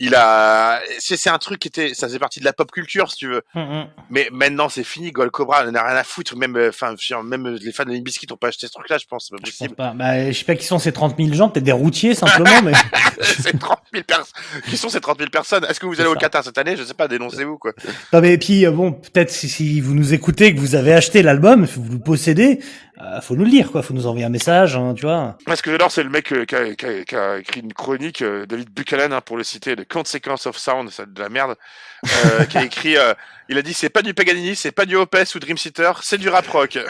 il 0.00 0.14
a, 0.14 0.80
c'est, 0.98 1.16
c'est 1.16 1.30
un 1.30 1.38
truc 1.38 1.60
qui 1.60 1.68
était, 1.68 1.94
ça 1.94 2.06
faisait 2.08 2.18
partie 2.18 2.40
de 2.40 2.44
la 2.44 2.52
pop 2.52 2.70
culture, 2.70 3.10
si 3.10 3.16
tu 3.16 3.28
veux. 3.28 3.42
Hum, 3.54 3.62
hum. 3.70 3.86
Mais 4.10 4.28
maintenant, 4.32 4.68
c'est 4.68 4.84
fini. 4.84 5.12
Gold 5.12 5.30
Cobra, 5.30 5.64
on 5.66 5.70
n'a 5.72 5.82
rien 5.86 5.96
à 5.96 6.04
foutre. 6.04 6.36
Même, 6.36 6.56
euh, 6.56 6.68
enfin, 6.70 6.94
même 7.22 7.48
les 7.60 7.72
fans 7.72 7.84
de 7.84 7.90
Limp 7.92 8.04
Bizkit 8.04 8.26
ont 8.32 8.36
pas 8.36 8.48
acheté 8.48 8.66
ce 8.66 8.72
truc-là, 8.72 8.98
je 8.98 9.06
pense. 9.06 9.30
Pas 9.30 9.36
Je 9.44 9.68
pas. 9.74 9.92
Bah, 9.94 10.30
je 10.30 10.36
sais 10.38 10.44
pas 10.44 10.54
qui 10.56 10.64
sont 10.66 10.78
ces 10.78 10.92
30 10.92 11.16
000 11.18 11.32
gens, 11.34 11.48
peut-être 11.48 11.64
des 11.64 11.72
routiers 11.72 12.14
simplement, 12.14 12.62
mais 12.62 12.72
c'est 13.20 13.58
30 13.58 13.78
000 13.92 14.04
personnes. 14.04 14.62
Qui 14.68 14.76
sont 14.76 14.88
ces 14.88 15.00
30 15.00 15.18
000 15.18 15.30
personnes? 15.30 15.64
Est-ce 15.68 15.78
que 15.80 15.86
vous 15.86 16.00
allez 16.00 16.10
au. 16.10 16.14
Qatar 16.14 16.44
cette 16.44 16.58
année? 16.58 16.76
Je 16.76 16.82
sais 16.84 16.94
pas. 16.94 17.08
Dénoncez-vous 17.08 17.58
quoi. 17.58 17.72
non 18.12 18.20
mais 18.20 18.38
puis 18.38 18.64
euh, 18.66 18.70
bon, 18.70 18.92
peut-être 18.92 19.30
si, 19.30 19.48
si 19.48 19.80
vous 19.80 19.94
nous 19.94 20.14
écoutez, 20.14 20.54
que 20.54 20.60
vous 20.60 20.74
avez 20.74 20.92
acheté 20.92 21.22
l'album, 21.22 21.64
vous 21.64 21.92
le 21.92 21.98
possédez, 21.98 22.60
euh, 23.02 23.20
faut 23.20 23.34
nous 23.36 23.44
le 23.44 23.50
dire 23.50 23.70
quoi, 23.72 23.82
faut 23.82 23.92
nous 23.94 24.06
envoyer 24.06 24.24
un 24.24 24.28
message, 24.30 24.76
hein, 24.76 24.94
tu 24.96 25.02
vois. 25.02 25.36
Parce 25.46 25.60
que 25.60 25.70
j'adore, 25.72 25.90
c'est 25.90 26.02
le 26.04 26.10
mec 26.10 26.32
euh, 26.32 26.44
qui, 26.44 26.54
a, 26.54 26.74
qui 26.74 26.86
a- 26.86 27.04
qui 27.04 27.16
a 27.16 27.38
écrit 27.38 27.60
une 27.60 27.72
chronique, 27.72 28.22
euh, 28.22 28.46
David 28.46 28.70
Buchanan, 28.70 29.12
hein, 29.12 29.20
pour 29.20 29.36
le 29.36 29.42
citer, 29.42 29.74
de 29.76 29.82
Consequence 29.94 30.46
of 30.46 30.58
Sound, 30.58 30.90
c'est 30.90 31.12
de 31.12 31.20
la 31.20 31.28
merde, 31.28 31.56
euh, 32.04 32.44
qui 32.46 32.58
a 32.58 32.64
écrit. 32.70 32.96
euh, 32.96 33.14
il 33.48 33.56
a 33.58 33.62
dit 33.62 33.74
c'est 33.74 33.90
pas 33.90 34.02
du 34.02 34.12
Paganini, 34.12 34.56
c'est 34.56 34.72
pas 34.72 34.86
du 34.86 34.96
Opus 34.96 35.34
ou 35.34 35.38
Dream 35.38 35.56
Theater, 35.56 36.00
c'est 36.02 36.18
du 36.18 36.28
rap 36.28 36.46
rock. 36.48 36.78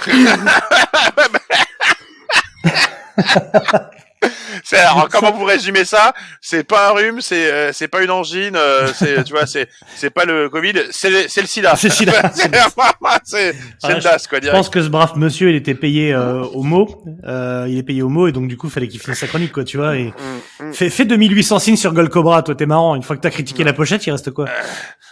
C'est 4.65 4.79
alors 4.79 5.09
comment 5.11 5.33
vous 5.33 5.45
résumez 5.45 5.85
ça? 5.85 6.13
C'est 6.41 6.65
pas 6.65 6.89
un 6.89 6.93
rhume, 6.93 7.21
c'est 7.21 7.51
euh, 7.53 7.73
c'est 7.73 7.89
pas 7.89 8.03
une 8.03 8.11
angine, 8.11 8.57
euh, 8.57 8.89
c'est 8.95 9.23
tu 9.25 9.33
vois 9.33 9.47
c'est 9.47 9.69
c'est 9.97 10.11
pas 10.11 10.25
le 10.25 10.49
Covid, 10.49 10.75
c'est 10.91 11.11
le- 11.11 11.25
c'est 11.29 11.41
le 11.43 11.47
SIDA. 11.47 11.77
C'est 11.77 11.89
le 11.89 11.95
sida. 11.95 12.33
c'est 13.25 13.53
le 13.95 14.01
DAS 14.01 14.27
quoi 14.29 14.39
Je 14.43 14.51
pense 14.51 14.69
que 14.69 14.83
ce 14.83 14.89
brave 14.89 15.13
monsieur, 15.17 15.51
il 15.51 15.57
était 15.57 15.75
payé 15.75 16.13
euh, 16.15 16.43
au 16.43 16.63
mot, 16.63 17.03
euh, 17.27 17.67
il 17.69 17.79
est 17.79 17.83
payé 17.83 18.03
au 18.03 18.09
mot 18.09 18.27
et 18.29 18.33
donc 18.33 18.49
du 18.49 18.57
coup, 18.57 18.69
fallait 18.71 18.89
qu'il 18.89 19.01
finisse 19.01 19.19
sa 19.21 19.27
chronique 19.27 19.53
quoi, 19.53 19.65
tu 19.65 19.77
vois. 19.77 19.97
Et 19.97 20.13
Mm, 20.61 20.67
mm. 20.69 20.73
fais, 20.75 20.91
fais 20.91 21.05
2800 21.05 21.59
signes 21.59 21.77
sur 21.77 21.93
Gold 21.93 22.09
Cobra, 22.11 22.43
toi 22.43 22.55
t'es 22.55 22.67
marrant. 22.67 22.95
Une 22.95 23.03
fois 23.03 23.17
que 23.17 23.21
t'as 23.23 23.31
critiqué 23.31 23.65
la 23.65 23.73
pochette, 23.73 24.07
il 24.07 24.11
reste 24.13 24.31
quoi? 24.31 24.47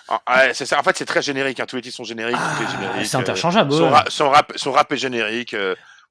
Ah, 0.08 0.20
ouais, 0.36 0.50
c'est 0.54 0.66
ça. 0.66 0.78
En 0.78 0.82
fait, 0.82 0.96
c'est 0.96 1.04
très 1.06 1.22
générique. 1.22 1.58
Hein. 1.60 1.64
Tous 1.66 1.76
les 1.76 1.82
titres 1.82 1.96
sont 1.96 2.04
génériques. 2.04 2.36
Ah, 2.38 3.02
C'est 3.02 3.16
euh, 3.16 3.20
interchangeable. 3.20 3.72
son, 3.72 3.84
ouais. 3.84 3.88
ra- 3.88 4.04
son 4.08 4.30
rap, 4.30 4.52
son 4.56 4.72
rap 4.72 4.92
est 4.92 4.96
générique. 4.96 5.54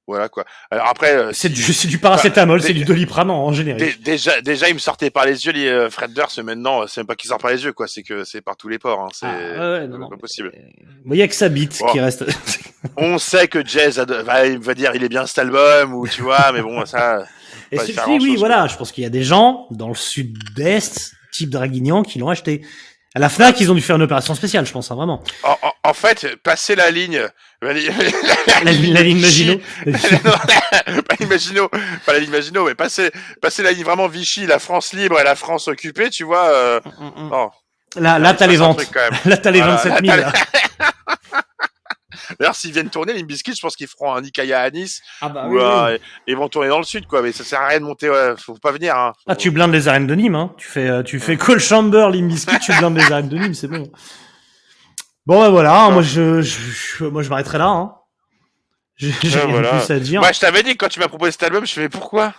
Euh, 0.02 0.14
voilà 0.14 0.30
quoi. 0.30 0.46
Alors 0.70 0.88
après, 0.88 1.16
euh, 1.16 1.30
C'est 1.34 1.50
du, 1.50 1.62
c'est 1.62 1.88
du 1.88 1.98
paracétamol, 1.98 2.62
c'est 2.62 2.74
du 2.74 2.84
doliprane 2.86 3.30
en 3.30 3.52
générique. 3.54 4.02
déjà, 4.04 4.42
déjà, 4.42 4.68
il 4.68 4.74
me 4.74 4.80
sortait 4.80 5.10
par 5.10 5.26
les 5.26 5.46
yeux 5.46 5.52
les 5.52 5.68
euh, 5.68 5.90
Fred 5.90 6.14
Durst. 6.14 6.40
Maintenant, 6.44 6.88
c'est 6.88 7.02
même 7.02 7.08
pas 7.08 7.16
qu'il 7.16 7.28
sort 7.30 7.38
par 7.38 7.52
les 7.52 7.64
yeux, 7.64 7.74
quoi. 7.74 7.88
C'est 7.88 8.04
que 8.04 8.24
c'est 8.24 8.42
par 8.42 8.58
tous 8.58 8.68
les 8.68 8.80
ports. 8.80 9.00
Hein. 9.02 9.10
C'est 9.14 9.28
Ah, 9.28 9.72
ouais, 9.74 9.88
pas 10.10 10.18
possible. 10.18 10.52
Il 11.06 11.16
y 11.16 11.22
a 11.22 11.28
que 11.28 11.36
sa 11.36 11.50
bite 11.50 11.80
Bon. 11.80 11.88
qui 11.92 12.00
reste. 12.00 12.26
On 12.98 13.18
sait 13.18 13.48
que 13.48 13.66
Jazz 13.66 14.00
va, 14.00 14.58
va 14.58 14.74
dire 14.74 14.92
il 14.96 15.04
est 15.04 15.10
bien 15.10 15.26
cet 15.28 15.38
album 15.40 15.94
ou 15.94 16.08
tu 16.08 16.22
vois, 16.24 16.52
mais 16.52 16.62
bon 16.62 16.86
ça. 16.86 17.24
Et 17.72 17.78
si, 17.78 17.94
oui, 18.20 18.36
voilà, 18.38 18.68
je 18.68 18.76
pense 18.76 18.92
qu'il 18.92 19.04
y 19.04 19.08
a 19.08 19.10
des 19.10 19.24
gens 19.24 19.68
dans 19.72 19.88
le 19.88 19.96
sud-est, 19.96 21.14
type 21.32 21.50
Draguignan, 21.50 22.04
qui 22.04 22.20
l'ont 22.20 22.28
acheté. 22.28 22.66
À 23.14 23.20
la 23.20 23.28
Fnac, 23.28 23.60
ils 23.60 23.70
ont 23.70 23.76
dû 23.76 23.82
faire 23.82 23.98
une 23.98 24.04
opération 24.04 24.34
spéciale, 24.36 24.66
je 24.66 24.72
pense, 24.72 24.90
hein, 24.90 24.96
vraiment. 24.96 25.22
En, 25.44 25.58
en- 25.64 25.74
en 25.90 25.94
fait, 25.94 26.38
passer 26.44 26.76
la 26.76 26.90
ligne, 26.92 27.22
la, 27.62 27.74
li- 27.74 27.90
La, 28.64 28.72
ligne- 28.72 28.94
la 28.94 29.02
ligne 29.02 29.20
Maginot. 29.20 29.60
ligne 29.86 31.28
Maginot, 31.30 31.68
pas 32.06 32.14
la 32.14 32.20
ligne 32.20 32.30
Maginot, 32.32 32.66
mais 32.66 32.76
passer, 32.76 33.12
passer 33.42 33.64
la 33.64 33.72
ligne 33.74 33.84
vraiment 33.84 34.08
Vichy, 34.08 34.46
la 34.48 34.60
France 34.60 34.94
libre 34.94 35.20
et 35.20 35.24
la 35.26 35.36
France 35.36 35.68
occupée, 35.68 36.10
tu 36.10 36.24
vois. 36.24 36.46
Euh... 36.54 36.80
non. 37.18 37.50
Là, 37.98 38.18
là, 38.20 38.34
t'as 38.34 38.48
les 38.48 38.56
ventes. 38.56 38.82
Là, 39.26 39.36
t'as 39.36 39.52
les 39.52 39.60
Voilà, 39.60 39.76
27 39.76 40.06
000. 40.06 40.18
là, 40.18 40.18
là. 40.18 40.34
D'ailleurs, 42.40 42.56
s'ils 42.56 42.72
viennent 42.72 42.90
tourner 42.90 43.14
les 43.14 43.24
biscuits, 43.24 43.54
je 43.56 43.62
pense 43.62 43.76
qu'ils 43.76 43.88
feront 43.88 44.14
un 44.14 44.22
Nikaya 44.22 44.62
à 44.62 44.70
Nice 44.70 45.02
Ah 45.22 45.30
bah 45.30 45.48
ou 45.48 45.60
euh, 45.60 45.98
ils 46.28 46.36
vont 46.36 46.50
tourner 46.50 46.70
dans 46.70 46.78
le 46.78 46.84
sud, 46.84 47.08
quoi. 47.08 47.22
Mais 47.22 47.32
ça 47.32 47.44
sert 47.44 47.62
à 47.62 47.68
rien 47.68 47.80
de 47.80 47.86
monter. 47.86 48.10
Ouais, 48.10 48.34
faut 48.38 48.56
pas 48.56 48.72
venir. 48.72 48.96
Hein. 48.96 49.14
Ah, 49.28 49.36
tu 49.36 49.52
blindes 49.52 49.72
les 49.72 49.88
arènes 49.88 50.08
de 50.08 50.16
Nîmes, 50.16 50.36
hein. 50.36 50.54
Tu 50.58 50.68
fais, 50.68 50.88
euh, 50.88 51.04
tu 51.04 51.20
fais 51.20 51.38
Call 51.38 51.60
Chamber, 51.60 52.10
Limbiskit, 52.10 52.60
tu 52.60 52.74
blindes 52.78 52.98
les 52.98 53.12
arènes 53.12 53.30
de 53.30 53.38
Nîmes, 53.38 53.54
c'est 53.54 53.68
bon. 53.68 53.84
Bon, 55.26 55.40
bah 55.40 55.50
voilà, 55.50 55.84
hein, 55.84 55.92
moi, 55.92 56.02
je, 56.02 57.04
moi, 57.06 57.22
je 57.22 57.30
m'arrêterai 57.30 57.60
là, 57.60 57.68
hein. 57.68 57.94
J'ai 58.98 59.12
rien 59.12 59.48
voilà. 59.48 59.74
de 59.74 59.78
plus 59.80 59.92
à 59.92 60.00
dire. 60.00 60.22
Moi, 60.22 60.32
je 60.32 60.40
t'avais 60.40 60.64
dit 60.64 60.78
quand 60.78 60.88
tu 60.88 61.00
m'as 61.00 61.08
proposé 61.08 61.32
cet 61.32 61.44
album, 61.44 61.66
je 61.66 61.74
fais 61.74 61.82
mais 61.82 61.90
pourquoi? 61.90 62.34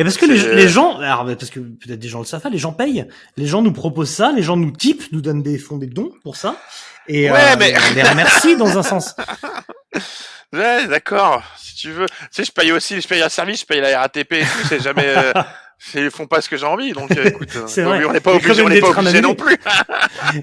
Et 0.00 0.04
parce 0.04 0.16
que 0.16 0.26
les, 0.26 0.38
c'est- 0.38 0.54
les 0.54 0.68
gens, 0.68 0.98
alors, 0.98 1.24
parce 1.26 1.50
que 1.50 1.60
peut-être 1.60 1.98
des 1.98 2.08
gens 2.08 2.18
le 2.20 2.24
savent 2.24 2.40
pas, 2.40 2.48
les 2.50 2.58
gens 2.58 2.72
payent. 2.72 3.06
Les 3.36 3.46
gens 3.46 3.62
nous 3.62 3.72
proposent 3.72 4.10
ça, 4.10 4.32
les 4.34 4.42
gens 4.42 4.56
nous 4.56 4.70
typent, 4.70 5.12
nous 5.12 5.20
donnent 5.20 5.42
des 5.42 5.58
fonds, 5.58 5.76
des 5.78 5.86
dons 5.86 6.10
pour 6.22 6.36
ça. 6.36 6.56
Et 7.08 7.30
Ouais, 7.30 7.38
euh, 7.52 7.56
mais- 7.58 7.74
on 7.90 7.94
les 7.94 8.02
remercie 8.02 8.56
dans 8.56 8.78
un 8.78 8.82
sens. 8.82 9.14
Ouais, 10.52 10.88
d'accord. 10.88 11.42
Si 11.58 11.76
tu 11.76 11.92
veux, 11.92 12.06
tu 12.06 12.14
sais, 12.32 12.44
je 12.44 12.50
paye 12.50 12.72
aussi, 12.72 13.00
je 13.00 13.06
paye 13.06 13.22
un 13.22 13.28
service, 13.28 13.60
je 13.60 13.66
paye 13.66 13.80
la 13.80 14.00
RATP 14.00 14.32
et 14.32 14.40
tout. 14.40 14.46
C'est 14.68 14.82
jamais. 14.82 15.04
euh, 15.06 15.32
Ils 15.94 16.10
font 16.10 16.26
pas 16.26 16.40
ce 16.40 16.48
que 16.48 16.56
j'ai 16.56 16.66
envie, 16.66 16.92
donc 16.92 17.10
euh, 17.16 17.24
écoute, 17.24 17.48
euh, 17.56 17.84
vrai. 17.84 18.04
on 18.04 18.12
n'est 18.12 18.20
pas 18.20 18.32
obligé, 18.34 18.60
on 18.62 18.68
n'est 18.68 18.80
pas 18.80 18.88
obligé 18.90 19.20
non 19.20 19.34
plus. 19.36 19.56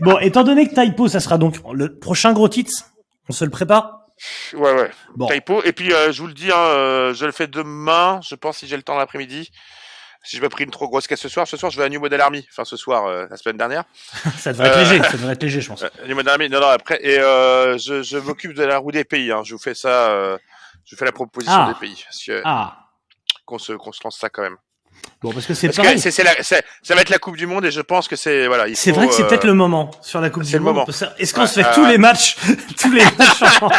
Bon, 0.01 0.17
étant 0.19 0.43
donné 0.43 0.67
que 0.67 0.73
Typo, 0.81 1.07
ça 1.09 1.19
sera 1.19 1.37
donc 1.37 1.57
le 1.73 1.93
prochain 1.99 2.31
gros 2.33 2.47
titre, 2.49 2.71
on 3.29 3.33
se 3.33 3.43
le 3.43 3.51
prépare. 3.51 3.96
Ouais, 4.53 4.73
ouais. 4.73 4.91
Bon. 5.15 5.29
Et 5.31 5.71
puis, 5.71 5.93
euh, 5.93 6.11
je 6.11 6.21
vous 6.21 6.27
le 6.27 6.33
dis, 6.33 6.51
hein, 6.51 6.57
euh, 6.57 7.13
je 7.13 7.25
le 7.25 7.31
fais 7.31 7.47
demain, 7.47 8.19
je 8.27 8.35
pense, 8.35 8.57
si 8.57 8.67
j'ai 8.67 8.75
le 8.77 8.83
temps 8.83 8.97
l'après-midi. 8.97 9.51
Si 10.23 10.35
je 10.35 10.41
me 10.41 10.49
pris 10.49 10.63
une 10.65 10.71
trop 10.71 10.89
grosse 10.89 11.07
caisse 11.07 11.21
ce 11.21 11.29
soir, 11.29 11.47
ce 11.47 11.55
soir, 11.55 11.71
je 11.71 11.77
vais 11.77 11.85
à 11.85 11.89
New 11.89 11.99
Model 12.01 12.19
Army. 12.19 12.45
Enfin, 12.51 12.65
ce 12.65 12.75
soir, 12.75 13.05
euh, 13.05 13.27
la 13.29 13.37
semaine 13.37 13.55
dernière. 13.57 13.83
Ça 14.37 14.51
devrait 14.51 14.67
être 14.67 14.77
Euh, 14.77 14.83
léger, 14.83 15.03
ça 15.03 15.11
devrait 15.13 15.33
être 15.33 15.43
léger, 15.43 15.61
je 15.61 15.67
pense. 15.69 15.85
New 16.07 16.15
Model 16.15 16.29
Army, 16.33 16.49
non, 16.49 16.59
non, 16.59 16.67
après. 16.67 16.99
Et 17.01 17.19
euh, 17.19 17.77
je, 17.77 18.01
je 18.03 18.17
m'occupe 18.17 18.53
de 18.53 18.63
la 18.63 18.77
roue 18.79 18.91
des 18.91 19.05
pays. 19.05 19.31
Hein. 19.31 19.43
Je 19.45 19.53
vous 19.53 19.61
fais 19.61 19.75
ça. 19.75 20.09
Euh, 20.09 20.37
je 20.85 20.95
vous 20.95 20.99
fais 20.99 21.05
la 21.05 21.11
proposition 21.13 21.53
Ah. 21.55 21.73
des 21.73 21.79
pays. 21.87 22.03
Parce 22.03 22.23
que, 22.23 22.41
Ah. 22.43 22.89
qu'on 23.45 23.57
se, 23.59 23.71
qu'on 23.73 23.91
se 23.93 24.01
lance 24.03 24.17
ça 24.17 24.29
quand 24.29 24.41
même. 24.41 24.57
Bon, 25.23 25.31
parce 25.33 25.45
que 25.47 25.53
c'est 25.55 25.67
Parce 25.67 25.77
que 25.77 25.81
pareil. 25.83 25.99
c'est, 25.99 26.11
c'est 26.11 26.23
la, 26.23 26.31
c'est- 26.43 26.63
ça 26.83 26.93
va 26.93 27.01
être 27.01 27.09
la 27.09 27.17
Coupe 27.17 27.37
du 27.37 27.47
Monde 27.47 27.65
et 27.65 27.71
je 27.71 27.81
pense 27.81 28.07
que 28.07 28.15
c'est 28.15 28.45
voilà. 28.47 28.67
il 28.67 28.75
C'est 28.75 28.91
faut, 28.91 28.97
vrai 28.97 29.07
que 29.07 29.13
c'est 29.13 29.23
euh, 29.23 29.27
peut-être 29.27 29.45
le 29.45 29.55
moment 29.55 29.89
sur 30.01 30.21
la 30.21 30.29
Coupe 30.29 30.43
c'est 30.43 30.51
du 30.51 30.57
le 30.57 30.63
Monde. 30.63 30.75
moment. 30.75 30.87
Est-ce 31.17 31.33
qu'on 31.33 31.41
Ouais, 31.41 31.47
se 31.47 31.59
fait 31.61 31.65
euh, 31.65 31.71
tous 31.75 31.85
les 31.85 31.97
matchs, 31.97 32.37
tous 32.79 32.91
les 32.91 33.03
matchs 33.03 33.41
en, 33.61 33.69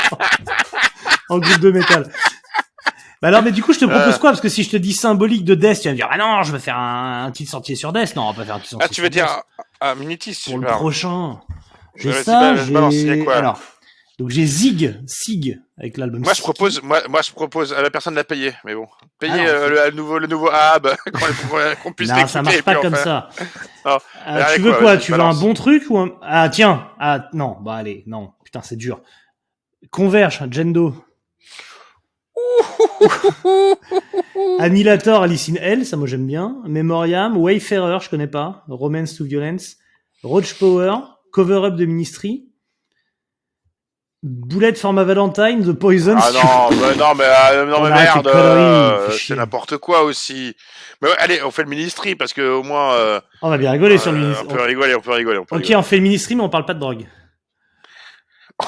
en 1.34 1.38
groupe 1.38 1.60
de 1.60 1.70
métal? 1.70 2.10
Bah 3.20 3.28
alors, 3.28 3.42
mais 3.42 3.50
du 3.52 3.62
coup, 3.64 3.72
je 3.72 3.80
te 3.80 3.84
propose 3.84 4.14
Euh. 4.14 4.18
quoi? 4.18 4.30
Parce 4.30 4.40
que 4.40 4.48
si 4.48 4.62
je 4.62 4.70
te 4.70 4.76
dis 4.76 4.92
symbolique 4.92 5.44
de 5.44 5.54
Death, 5.56 5.80
tu 5.80 5.88
vas 5.88 5.92
me 5.92 5.96
dire, 5.96 6.08
ah 6.10 6.16
non, 6.18 6.42
je 6.44 6.52
veux 6.52 6.58
faire 6.60 6.76
un, 6.78 7.24
un 7.26 7.30
petit 7.32 7.46
sentier 7.46 7.74
sur 7.74 7.92
Death. 7.92 8.14
Non, 8.14 8.22
on 8.28 8.30
va 8.32 8.36
pas 8.40 8.44
faire 8.44 8.54
un 8.56 8.60
petit 8.60 8.68
sentier 8.70 8.86
Ah, 8.88 8.92
tu 8.94 9.00
veux 9.02 9.10
dire 9.10 9.26
un, 9.80 9.90
un 9.90 9.94
Minitis, 9.96 10.40
pour 10.46 10.58
le 10.58 10.66
prochain 10.68 11.40
J'ai 11.96 12.10
Vas-y, 12.12 12.24
ça, 12.24 12.54
j'ai 12.90 13.24
quoi 13.24 13.36
alors. 13.36 13.60
Donc 14.18 14.30
j'ai 14.30 14.46
Zig, 14.46 14.98
Sig 15.06 15.60
avec 15.78 15.96
l'album. 15.96 16.22
Moi 16.22 16.32
je 16.34 16.42
propose, 16.42 16.82
moi, 16.82 17.00
moi 17.08 17.22
je 17.22 17.30
propose 17.30 17.72
à 17.72 17.82
la 17.82 17.90
personne 17.90 18.14
de 18.14 18.18
la 18.18 18.24
payer, 18.24 18.52
mais 18.64 18.74
bon, 18.74 18.88
payer 19.20 19.32
Ah 19.32 19.46
euh, 19.46 19.68
le, 19.68 19.90
le 19.90 19.96
nouveau, 19.96 20.18
le 20.18 20.26
nouveau 20.26 20.48
hub, 20.48 20.88
qu'on, 21.84 21.92
puisse 21.92 22.10
Non, 22.10 22.26
ça 22.26 22.42
marche 22.42 22.62
pas 22.62 22.74
comme 22.76 22.96
ça. 22.96 23.28
Non. 23.86 23.98
Euh, 24.26 24.42
tu 24.54 24.60
veux 24.60 24.74
quoi, 24.74 24.96
Tu 24.96 25.12
veux 25.12 25.18
balance. 25.18 25.36
un 25.36 25.40
bon 25.40 25.54
truc 25.54 25.84
ou 25.88 25.98
un 25.98 26.10
Ah 26.20 26.48
tiens, 26.48 26.90
ah 26.98 27.28
non, 27.32 27.56
bah 27.60 27.76
allez, 27.76 28.02
non, 28.06 28.32
putain 28.44 28.60
c'est 28.60 28.76
dur. 28.76 29.00
Converge, 29.90 30.42
Gendo. 30.50 30.94
Annihilator, 34.58 35.22
Alice 35.22 35.48
in 35.48 35.54
Hell, 35.54 35.86
ça 35.86 35.96
moi 35.96 36.08
j'aime 36.08 36.26
bien. 36.26 36.60
Memoriam, 36.66 37.36
Wayfarer, 37.36 37.98
je 38.02 38.10
connais 38.10 38.26
pas. 38.26 38.64
Romance 38.68 39.16
to 39.16 39.24
Violence. 39.24 39.76
Roach 40.24 40.58
Power, 40.58 40.96
Cover 41.32 41.64
Up 41.64 41.76
de 41.76 41.86
Ministry. 41.86 42.47
Bullet 44.22 44.74
for 44.74 44.92
my 44.92 45.04
Valentine, 45.04 45.62
The 45.64 45.72
Poison. 45.78 46.16
Ah 46.18 46.30
non, 46.32 46.76
bah, 46.76 46.94
non, 46.96 47.14
mais, 47.14 47.24
euh, 47.52 47.66
non, 47.66 47.76
On 47.78 47.84
mais 47.84 47.90
merde, 47.90 48.26
euh, 48.26 49.10
c'est 49.12 49.36
n'importe 49.36 49.76
quoi 49.76 50.02
aussi. 50.02 50.56
Mais 51.00 51.08
ouais, 51.08 51.14
allez, 51.18 51.40
on 51.44 51.52
fait 51.52 51.62
le 51.62 51.68
ministry 51.68 52.16
parce 52.16 52.32
que 52.32 52.42
au 52.42 52.64
moins, 52.64 52.94
euh, 52.94 53.20
On 53.42 53.50
va 53.50 53.58
bien 53.58 53.70
rigoler 53.70 53.98
sur 53.98 54.10
le 54.10 54.18
euh, 54.18 54.22
ministre. 54.22 54.44
on 54.48 54.52
peut 54.52 54.62
rigoler, 54.62 54.94
on 54.96 55.00
peut 55.00 55.12
rigoler, 55.12 55.38
on 55.38 55.44
peut 55.44 55.54
Ok, 55.54 55.62
rigoler. 55.62 55.76
on 55.76 55.82
fait 55.82 55.96
le 55.96 56.02
ministry, 56.02 56.34
mais 56.34 56.42
on 56.42 56.48
parle 56.48 56.64
pas 56.64 56.74
de 56.74 56.80
drogue. 56.80 57.06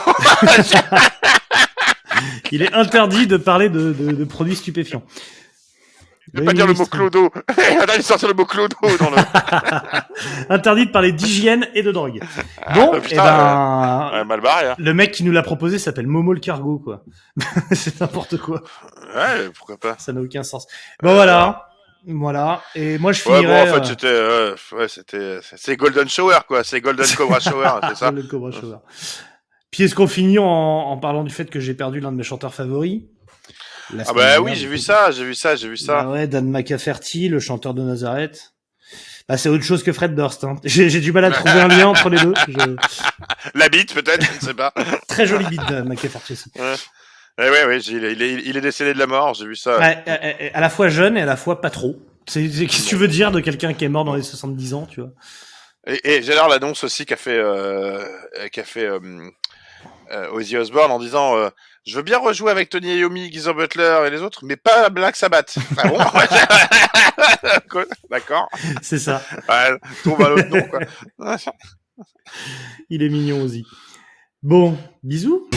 Il 2.52 2.62
est 2.62 2.72
interdit 2.74 3.26
de 3.26 3.36
parler 3.36 3.68
de, 3.68 3.92
de, 3.92 4.12
de 4.12 4.24
produits 4.24 4.56
stupéfiants. 4.56 5.02
Vais 6.32 6.44
pas 6.44 6.52
dire 6.52 6.66
le 6.66 6.74
mot 6.74 6.86
clodo. 6.86 7.30
Attends, 7.48 7.92
il 7.96 8.02
sortir 8.02 8.28
le 8.28 8.34
mot 8.34 8.44
clodo 8.44 8.76
dans 8.98 9.10
le. 9.10 9.16
Interdit 10.48 10.86
de 10.86 10.90
parler 10.90 11.12
d'hygiène 11.12 11.68
et 11.74 11.82
de 11.82 11.90
drogue. 11.92 12.20
Bon, 12.74 12.90
Ah, 12.92 12.96
et 12.96 13.00
putain, 13.00 13.22
ben, 13.24 14.10
Ouais, 14.12 14.24
mal 14.24 14.40
barré, 14.40 14.68
hein. 14.68 14.74
le 14.78 14.94
mec 14.94 15.12
qui 15.12 15.24
nous 15.24 15.32
l'a 15.32 15.42
proposé 15.42 15.78
s'appelle 15.78 16.06
Momo 16.06 16.32
le 16.32 16.40
cargo, 16.40 16.78
quoi. 16.78 17.04
c'est 17.72 18.00
n'importe 18.00 18.36
quoi. 18.38 18.62
Ouais, 19.14 19.48
pourquoi 19.56 19.76
pas. 19.76 19.96
Ça 19.98 20.12
n'a 20.12 20.20
aucun 20.20 20.42
sens. 20.42 20.66
Bon, 21.02 21.14
voilà. 21.14 21.66
Voilà. 22.06 22.62
Et 22.74 22.96
moi, 22.98 23.12
je 23.12 23.28
Ouais, 23.28 23.36
finirai... 23.40 23.64
bon, 23.66 23.70
en 23.70 23.74
fait, 23.74 23.80
euh, 23.80 23.84
c'était, 23.84 24.06
euh, 24.06 24.54
ouais, 24.72 24.88
c'était, 24.88 25.38
c'est 25.56 25.76
Golden 25.76 26.08
Shower, 26.08 26.38
quoi. 26.48 26.64
C'est 26.64 26.80
Golden 26.80 27.06
Cobra 27.16 27.40
Shower, 27.40 27.72
c'est 27.88 27.96
ça. 27.96 28.10
le 28.10 28.22
Cobra 28.22 28.50
Shower. 28.52 28.78
Puis 29.70 29.84
est-ce 29.84 29.94
qu'on 29.94 30.06
finit 30.08 30.38
en, 30.38 30.44
en 30.46 30.96
parlant 30.96 31.22
du 31.24 31.32
fait 31.32 31.44
que 31.50 31.60
j'ai 31.60 31.74
perdu 31.74 32.00
l'un 32.00 32.10
de 32.10 32.16
mes 32.16 32.22
chanteurs 32.22 32.54
favoris? 32.54 33.02
Ah 34.06 34.12
bah 34.12 34.40
oui, 34.40 34.54
j'ai 34.54 34.66
vu 34.66 34.78
ça, 34.78 35.10
j'ai 35.10 35.24
vu 35.24 35.34
ça, 35.34 35.56
j'ai 35.56 35.68
vu 35.68 35.76
ça. 35.76 36.02
Bah 36.02 36.10
ouais, 36.10 36.26
Dan 36.26 36.48
McCafferty, 36.50 37.28
le 37.28 37.40
chanteur 37.40 37.74
de 37.74 37.82
Nazareth. 37.82 38.52
Bah, 39.28 39.36
c'est 39.36 39.48
autre 39.48 39.62
chose 39.64 39.82
que 39.84 39.92
Fred 39.92 40.14
Durst. 40.16 40.42
Hein. 40.44 40.56
J'ai 40.64 40.90
j'ai 40.90 41.00
du 41.00 41.12
mal 41.12 41.24
à 41.24 41.30
trouver 41.30 41.50
un 41.60 41.68
lien 41.68 41.86
entre 41.86 42.08
les 42.10 42.18
deux. 42.18 42.34
Je- 42.48 42.76
La 43.54 43.68
bite, 43.68 43.94
peut-être, 43.94 44.24
je 44.24 44.34
ne 44.34 44.40
sais 44.40 44.54
pas. 44.54 44.72
Très 45.08 45.26
joli 45.26 45.46
beat 45.46 45.64
de 45.68 45.82
McCafferty 45.82 46.32
aussi. 46.32 46.50
Ouais, 46.58 47.48
ouais, 47.48 47.64
ouais, 47.66 47.78
il, 47.80 48.04
est, 48.04 48.12
il, 48.12 48.22
est, 48.22 48.32
il 48.44 48.56
est 48.56 48.60
décédé 48.60 48.92
de 48.92 48.98
la 48.98 49.06
mort, 49.06 49.34
j'ai 49.34 49.46
vu 49.46 49.54
ça. 49.56 49.78
Ouais, 49.78 50.02
euh, 50.08 50.16
euh, 50.22 50.48
à 50.52 50.60
la 50.60 50.68
fois 50.68 50.88
jeune 50.88 51.16
et 51.16 51.22
à 51.22 51.26
la 51.26 51.36
fois 51.36 51.60
pas 51.60 51.70
trop. 51.70 51.96
Qu'est-ce 52.26 52.84
que 52.84 52.88
tu 52.88 52.96
veux 52.96 53.08
dire 53.08 53.30
de 53.30 53.40
quelqu'un 53.40 53.72
qui 53.72 53.84
est 53.84 53.88
mort 53.88 54.04
dans 54.04 54.14
les 54.14 54.22
70 54.22 54.74
ans, 54.74 54.86
tu 54.86 55.00
vois? 55.00 55.10
Et, 55.86 56.16
et 56.16 56.22
j'adore 56.22 56.48
l'annonce 56.48 56.84
aussi 56.84 57.06
qu'a 57.06 57.16
fait, 57.16 57.38
euh, 57.38 58.04
qu'a 58.52 58.64
fait 58.64 58.84
euh, 58.86 58.98
euh, 60.12 60.28
Ozzy 60.32 60.56
Osbourne 60.56 60.90
en 60.92 60.98
disant 60.98 61.36
euh, 61.36 61.48
Je 61.86 61.96
veux 61.96 62.02
bien 62.02 62.18
rejouer 62.18 62.50
avec 62.50 62.68
Tony 62.68 62.94
Iommi, 62.98 63.32
Geezer 63.32 63.54
Butler 63.54 64.04
et 64.06 64.10
les 64.10 64.20
autres, 64.20 64.44
mais 64.44 64.56
pas 64.56 64.90
Black 64.90 65.16
Sabbath. 65.16 65.56
Ah 65.78 65.88
bon 65.88 65.98
D'accord. 68.10 68.48
C'est 68.82 68.98
ça. 68.98 69.22
Ouais, 69.48 69.78
trouve 70.02 70.22
un 70.22 70.32
autre 70.32 70.48
nom, 70.48 70.62
quoi. 70.68 71.38
Il 72.90 73.02
est 73.02 73.08
mignon 73.08 73.42
aussi. 73.42 73.64
Bon, 74.42 74.76
bisous. 75.02 75.48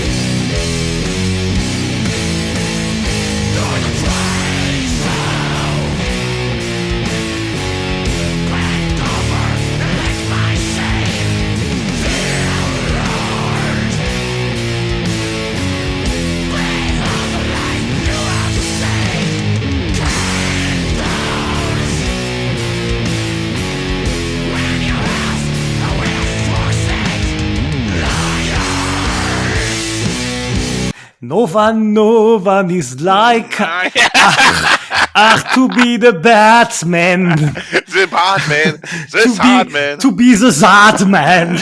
No 31.34 31.48
one, 31.48 31.94
no 31.94 32.38
one 32.38 32.70
is 32.70 33.02
like 33.02 33.56
ah, 33.60 35.42
to 35.56 35.68
be 35.70 35.98
the 35.98 36.14
Batman. 36.14 37.30
The 37.30 38.08
Batman, 38.08 38.80
the 39.10 39.22
to 39.24 39.30
sad 39.30 39.66
be, 39.66 39.74
man. 39.74 39.98
to 39.98 40.12
be 40.12 40.36
the 40.36 40.52
sad 40.52 41.08
man. 41.10 41.56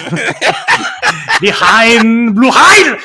Behind 1.40 2.36
Blue 2.36 2.52
Heil. 2.52 2.98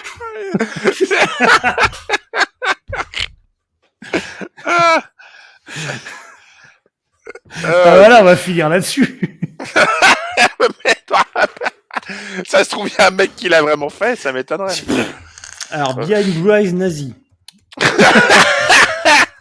Ah. 4.64 5.04
Euh, 7.64 7.98
voilà, 7.98 8.22
on 8.22 8.24
va 8.24 8.34
finir 8.34 8.68
là-dessus. 8.68 9.40
ça 12.44 12.64
se 12.64 12.70
trouve, 12.70 12.88
il 12.88 12.94
y 12.98 13.00
a 13.00 13.06
un 13.06 13.10
mec 13.12 13.36
qui 13.36 13.48
l'a 13.48 13.62
vraiment 13.62 13.88
fait, 13.88 14.16
ça 14.16 14.32
m'étonnerait. 14.32 14.74
Alors, 15.70 15.94
Behind 15.96 16.34
Blue 16.42 16.50
Eyes 16.52 16.72
nazi. 16.72 17.14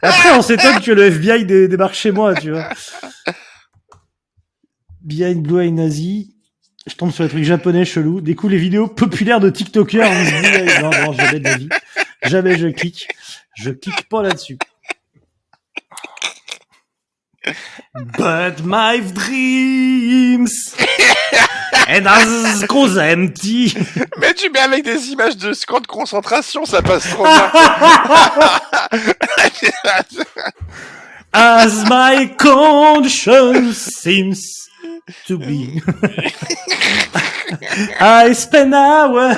Après, 0.02 0.32
on 0.38 0.42
s'étonne 0.42 0.80
que 0.82 0.92
le 0.92 1.06
FBI 1.12 1.46
dé- 1.46 1.68
débarque 1.68 1.96
chez 1.96 2.12
moi, 2.12 2.36
tu 2.36 2.52
vois. 2.52 2.70
Behind 5.02 5.42
Blue 5.42 5.62
Eyes 5.64 5.72
nazi. 5.72 6.36
Je 6.88 6.94
tombe 6.96 7.12
sur 7.12 7.24
les 7.24 7.30
trucs 7.30 7.44
japonais 7.44 7.86
chelous. 7.86 8.22
Découvre 8.22 8.52
les 8.52 8.60
vidéos 8.60 8.88
populaires 8.88 9.40
de 9.40 9.50
TikTokers. 9.50 10.08
Non, 10.82 10.92
non, 10.92 11.14
jamais 11.14 11.40
de 11.40 11.44
la 11.46 11.58
vie. 11.58 11.70
Jamais 12.24 12.58
je 12.58 12.68
clique. 12.68 13.08
Je 13.56 13.72
clique 13.72 14.08
pas 14.10 14.22
là-dessus. 14.22 14.58
But 18.18 18.64
my 18.64 19.00
dreams 19.02 20.48
and 21.88 22.06
as 22.08 22.66
goes 22.68 22.98
empty. 22.98 23.74
Mais 24.20 24.34
tu 24.34 24.50
mets 24.50 24.60
avec 24.60 24.84
des 24.84 25.08
images 25.10 25.38
de 25.38 25.54
camp 25.66 25.80
de 25.80 25.88
concentration, 25.88 26.66
ça 26.66 26.82
passe 26.82 27.10
trop 27.10 27.24
bien. 27.24 27.52
As 31.34 31.84
my 31.90 32.36
conscience 32.38 33.78
seems 33.78 34.70
to 35.28 35.38
be. 35.38 35.82
I 38.00 38.32
spend 38.34 38.74
hours 38.74 39.36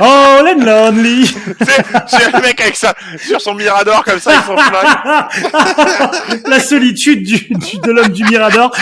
all 0.00 0.48
and 0.48 0.64
lonely. 0.64 1.28
as 1.60 2.30
le 2.32 2.40
mec 2.40 2.58
avec 2.62 2.74
ça, 2.76 2.94
sur 3.22 3.38
son 3.40 3.52
mirador 3.54 4.02
comme 4.02 4.18
ça, 4.18 4.32
ils 4.34 4.42
sont. 4.46 4.56
La 6.48 6.58
solitude 6.60 7.22
du, 7.22 7.38
du- 7.38 7.78
de 7.80 7.90
l'homme 7.92 8.08
du 8.12 8.24
Mirador. 8.24 8.74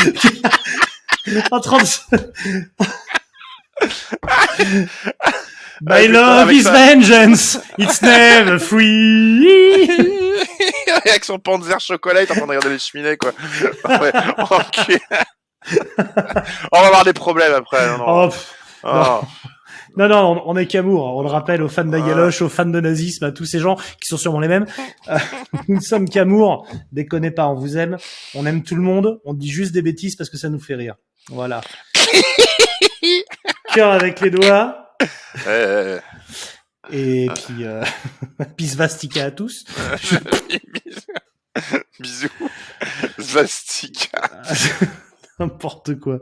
En 1.50 1.60
train 1.60 1.78
de... 1.78 1.84
se- 1.86 2.00
My 5.80 6.06
putain, 6.06 6.12
love 6.12 6.52
is 6.52 6.64
ça. 6.64 6.72
vengeance. 6.72 7.58
It's 7.78 8.02
never 8.02 8.58
free. 8.58 9.88
avec 11.06 11.24
son 11.24 11.38
panzer 11.38 11.78
chocolat, 11.78 12.22
il 12.22 12.26
est 12.26 12.32
en 12.32 12.34
train 12.34 12.46
de 12.46 12.48
regarder 12.48 12.70
les 12.70 12.78
cheminées, 12.80 13.16
quoi. 13.16 13.30
Ouais. 13.84 14.10
On 16.72 16.80
va 16.80 16.86
avoir 16.86 17.04
des 17.04 17.12
problèmes 17.12 17.52
après. 17.52 17.86
Non, 17.86 17.98
non. 17.98 18.04
Oh. 18.08 18.30
Oh. 18.84 19.20
Non, 19.96 20.08
non, 20.08 20.42
on, 20.46 20.50
on 20.52 20.56
est 20.56 20.66
qu'amour. 20.66 21.16
On 21.16 21.22
le 21.22 21.28
rappelle 21.28 21.62
aux 21.62 21.68
fans 21.68 21.84
d'Agaloche, 21.84 22.42
aux 22.42 22.48
fans 22.48 22.66
de 22.66 22.80
nazisme, 22.80 23.24
à 23.24 23.32
tous 23.32 23.44
ces 23.46 23.58
gens 23.58 23.74
qui 23.76 24.06
sont 24.08 24.16
sûrement 24.16 24.38
les 24.40 24.46
mêmes. 24.48 24.66
Euh, 25.08 25.18
nous 25.68 25.76
ne 25.76 25.80
sommes 25.80 26.08
qu'amour. 26.08 26.66
Déconnez 26.92 27.30
pas, 27.32 27.46
on 27.48 27.54
vous 27.54 27.76
aime. 27.78 27.96
On 28.34 28.46
aime 28.46 28.62
tout 28.62 28.76
le 28.76 28.82
monde. 28.82 29.20
On 29.24 29.34
dit 29.34 29.48
juste 29.50 29.72
des 29.72 29.82
bêtises 29.82 30.14
parce 30.16 30.30
que 30.30 30.36
ça 30.36 30.48
nous 30.48 30.60
fait 30.60 30.74
rire. 30.76 30.94
Voilà. 31.28 31.60
Cœur 33.74 33.92
avec 33.92 34.20
les 34.20 34.30
doigts. 34.30 34.94
Euh, 35.46 36.00
Et 36.90 37.28
puis, 37.34 37.64
euh, 37.64 37.84
puis 38.56 38.68
svastika 38.68 39.26
à 39.26 39.30
tous. 39.30 39.64
Bisous. 42.00 42.28
Svastika. 43.18 44.30
N'importe 45.38 45.98
quoi. 45.98 46.20